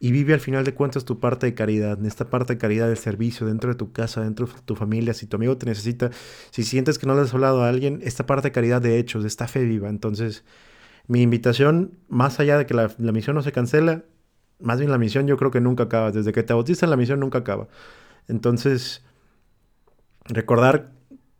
y 0.00 0.12
vive 0.12 0.34
al 0.34 0.40
final 0.40 0.64
de 0.64 0.74
cuentas 0.74 1.04
tu 1.04 1.20
parte 1.20 1.46
de 1.46 1.54
caridad, 1.54 2.04
esta 2.04 2.28
parte 2.28 2.54
de 2.54 2.58
caridad 2.58 2.88
del 2.88 2.98
servicio, 2.98 3.46
dentro 3.46 3.70
de 3.70 3.76
tu 3.76 3.92
casa, 3.92 4.20
dentro 4.20 4.46
de 4.46 4.52
tu 4.64 4.74
familia, 4.74 5.14
si 5.14 5.26
tu 5.26 5.36
amigo 5.36 5.56
te 5.56 5.66
necesita, 5.66 6.10
si 6.50 6.64
sientes 6.64 6.98
que 6.98 7.06
no 7.06 7.14
le 7.14 7.22
has 7.22 7.32
hablado 7.32 7.62
a 7.62 7.68
alguien, 7.68 8.00
esta 8.02 8.26
parte 8.26 8.48
de 8.48 8.52
caridad 8.52 8.82
de 8.82 8.98
hechos, 8.98 9.22
de 9.22 9.28
esta 9.28 9.48
fe 9.48 9.64
viva. 9.64 9.88
Entonces, 9.88 10.44
mi 11.06 11.22
invitación, 11.22 11.98
más 12.08 12.40
allá 12.40 12.58
de 12.58 12.66
que 12.66 12.74
la, 12.74 12.90
misión 12.98 13.36
no 13.36 13.42
se 13.42 13.52
cancela, 13.52 14.04
más 14.60 14.78
bien 14.78 14.90
la 14.90 14.98
misión 14.98 15.26
yo 15.26 15.36
creo 15.36 15.50
que 15.50 15.60
nunca 15.60 15.84
acaba, 15.84 16.10
desde 16.10 16.32
que 16.32 16.42
te 16.42 16.52
bautizan 16.52 16.90
la 16.90 16.96
misión 16.96 17.20
nunca 17.20 17.38
acaba. 17.38 17.68
Entonces, 18.28 19.04
recordar 20.24 20.92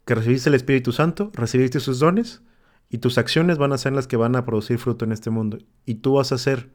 que 0.05 0.15
recibiste 0.15 0.49
el 0.49 0.55
Espíritu 0.55 0.93
Santo, 0.93 1.31
recibiste 1.35 1.81
sus 1.81 1.99
dones 1.99 2.43
y 2.91 2.99
tus 2.99 3.19
acciones 3.19 3.59
van 3.59 3.73
a 3.73 3.79
ser 3.79 3.93
las 3.93 4.07
que 4.07 4.17
van 4.17 4.37
a 4.37 4.45
producir 4.45 4.79
fruto 4.79 5.05
en 5.05 5.13
este 5.13 5.31
mundo. 5.31 5.59
Y 5.87 5.97
tú 5.97 6.15
vas 6.15 6.33
a 6.33 6.39
ser 6.39 6.71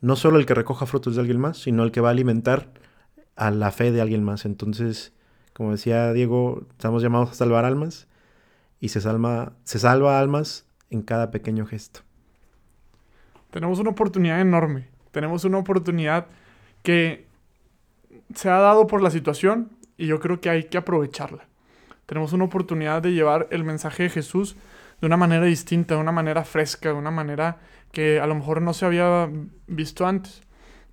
no 0.00 0.16
solo 0.16 0.38
el 0.38 0.46
que 0.46 0.54
recoja 0.54 0.86
frutos 0.86 1.14
de 1.14 1.20
alguien 1.20 1.40
más, 1.40 1.58
sino 1.58 1.84
el 1.84 1.92
que 1.92 2.00
va 2.00 2.08
a 2.08 2.12
alimentar 2.12 2.72
a 3.36 3.50
la 3.50 3.70
fe 3.70 3.92
de 3.92 4.00
alguien 4.00 4.24
más. 4.24 4.44
Entonces, 4.44 5.12
como 5.54 5.72
decía 5.72 6.12
Diego, 6.12 6.66
estamos 6.70 7.02
llamados 7.02 7.30
a 7.30 7.34
salvar 7.34 7.64
almas 7.64 8.08
y 8.80 8.88
se 8.88 9.00
salva, 9.00 9.52
se 9.64 9.78
salva 9.78 10.18
almas 10.18 10.66
en 10.90 11.02
cada 11.02 11.30
pequeño 11.30 11.66
gesto. 11.66 12.00
Tenemos 13.50 13.78
una 13.78 13.90
oportunidad 13.90 14.40
enorme. 14.40 14.89
Tenemos 15.10 15.44
una 15.44 15.58
oportunidad 15.58 16.26
que 16.82 17.26
se 18.34 18.48
ha 18.48 18.58
dado 18.58 18.86
por 18.86 19.02
la 19.02 19.10
situación 19.10 19.70
y 19.96 20.06
yo 20.06 20.20
creo 20.20 20.40
que 20.40 20.50
hay 20.50 20.64
que 20.64 20.78
aprovecharla. 20.78 21.46
Tenemos 22.06 22.32
una 22.32 22.44
oportunidad 22.44 23.02
de 23.02 23.12
llevar 23.12 23.48
el 23.50 23.64
mensaje 23.64 24.04
de 24.04 24.10
Jesús 24.10 24.56
de 25.00 25.06
una 25.06 25.16
manera 25.16 25.44
distinta, 25.44 25.94
de 25.94 26.00
una 26.00 26.12
manera 26.12 26.44
fresca, 26.44 26.90
de 26.90 26.94
una 26.94 27.10
manera 27.10 27.58
que 27.92 28.20
a 28.20 28.26
lo 28.26 28.34
mejor 28.34 28.62
no 28.62 28.72
se 28.74 28.86
había 28.86 29.28
visto 29.66 30.06
antes. 30.06 30.42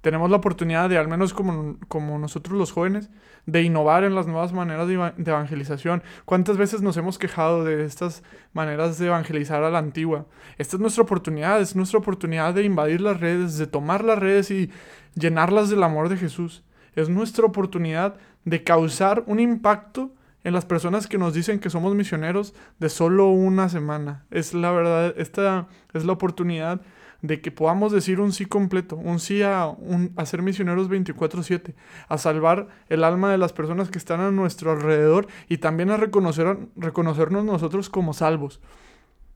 Tenemos 0.01 0.29
la 0.29 0.37
oportunidad 0.37 0.89
de, 0.89 0.97
al 0.97 1.07
menos 1.07 1.33
como, 1.33 1.77
como 1.87 2.19
nosotros 2.19 2.57
los 2.57 2.71
jóvenes, 2.71 3.09
de 3.47 3.63
innovar 3.63 4.03
en 4.03 4.13
las 4.13 4.27
nuevas 4.27 4.53
maneras 4.53 4.87
de, 4.87 4.93
evangelización. 4.93 6.03
¿Cuántas 6.25 6.57
veces 6.57 6.81
nos 6.81 6.97
hemos 6.97 7.17
quejado 7.17 7.63
de 7.63 7.85
estas 7.85 8.21
maneras 8.53 8.99
de 8.99 9.07
evangelizar 9.07 9.63
a 9.63 9.71
la 9.71 9.79
antigua? 9.79 10.25
Esta 10.57 10.75
es 10.75 10.81
nuestra 10.81 11.03
oportunidad, 11.03 11.61
es 11.61 11.75
nuestra 11.75 11.99
oportunidad 11.99 12.53
de 12.53 12.63
invadir 12.63 13.01
las 13.01 13.19
redes, 13.19 13.57
de 13.57 13.65
tomar 13.65 14.03
las 14.03 14.19
redes 14.19 14.51
y 14.51 14.69
llenarlas 15.15 15.69
del 15.69 15.83
amor 15.83 16.09
de 16.09 16.17
Jesús. 16.17 16.63
Es 16.95 17.09
nuestra 17.09 17.45
oportunidad 17.45 18.15
de 18.43 18.63
causar 18.63 19.23
un 19.27 19.39
impacto 19.39 20.11
en 20.43 20.53
las 20.53 20.65
personas 20.65 21.07
que 21.07 21.17
nos 21.17 21.33
dicen 21.33 21.59
que 21.59 21.69
somos 21.69 21.95
misioneros 21.95 22.53
de 22.79 22.89
solo 22.89 23.29
una 23.29 23.69
semana. 23.69 24.25
Es 24.29 24.53
la 24.53 24.71
verdad, 24.71 25.13
esta 25.17 25.67
es 25.93 26.05
la 26.05 26.13
oportunidad 26.13 26.81
de 27.21 27.41
que 27.41 27.51
podamos 27.51 27.91
decir 27.91 28.19
un 28.19 28.31
sí 28.31 28.45
completo, 28.45 28.95
un 28.95 29.19
sí 29.19 29.41
a, 29.41 29.65
un, 29.65 30.13
ser 30.25 30.41
misioneros 30.41 30.89
24/7, 30.89 31.73
a 32.07 32.17
salvar 32.17 32.67
el 32.89 33.03
alma 33.03 33.31
de 33.31 33.37
las 33.37 33.53
personas 33.53 33.89
que 33.89 33.97
están 33.97 34.19
a 34.19 34.31
nuestro 34.31 34.71
alrededor 34.71 35.27
y 35.49 35.57
también 35.57 35.89
a 35.89 35.97
reconocer, 35.97 36.57
reconocernos 36.75 37.43
nosotros 37.43 37.89
como 37.89 38.13
salvos. 38.13 38.61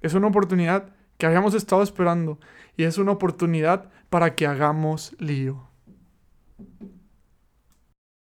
Es 0.02 0.14
una 0.14 0.28
oportunidad 0.28 0.96
que 1.18 1.26
habíamos 1.26 1.54
estado 1.54 1.84
esperando 1.84 2.40
y 2.78 2.84
es 2.84 2.98
una 2.98 3.12
oportunidad 3.12 3.90
para 4.10 4.36
que 4.36 4.48
hagamos 4.48 5.16
lío. 5.20 5.68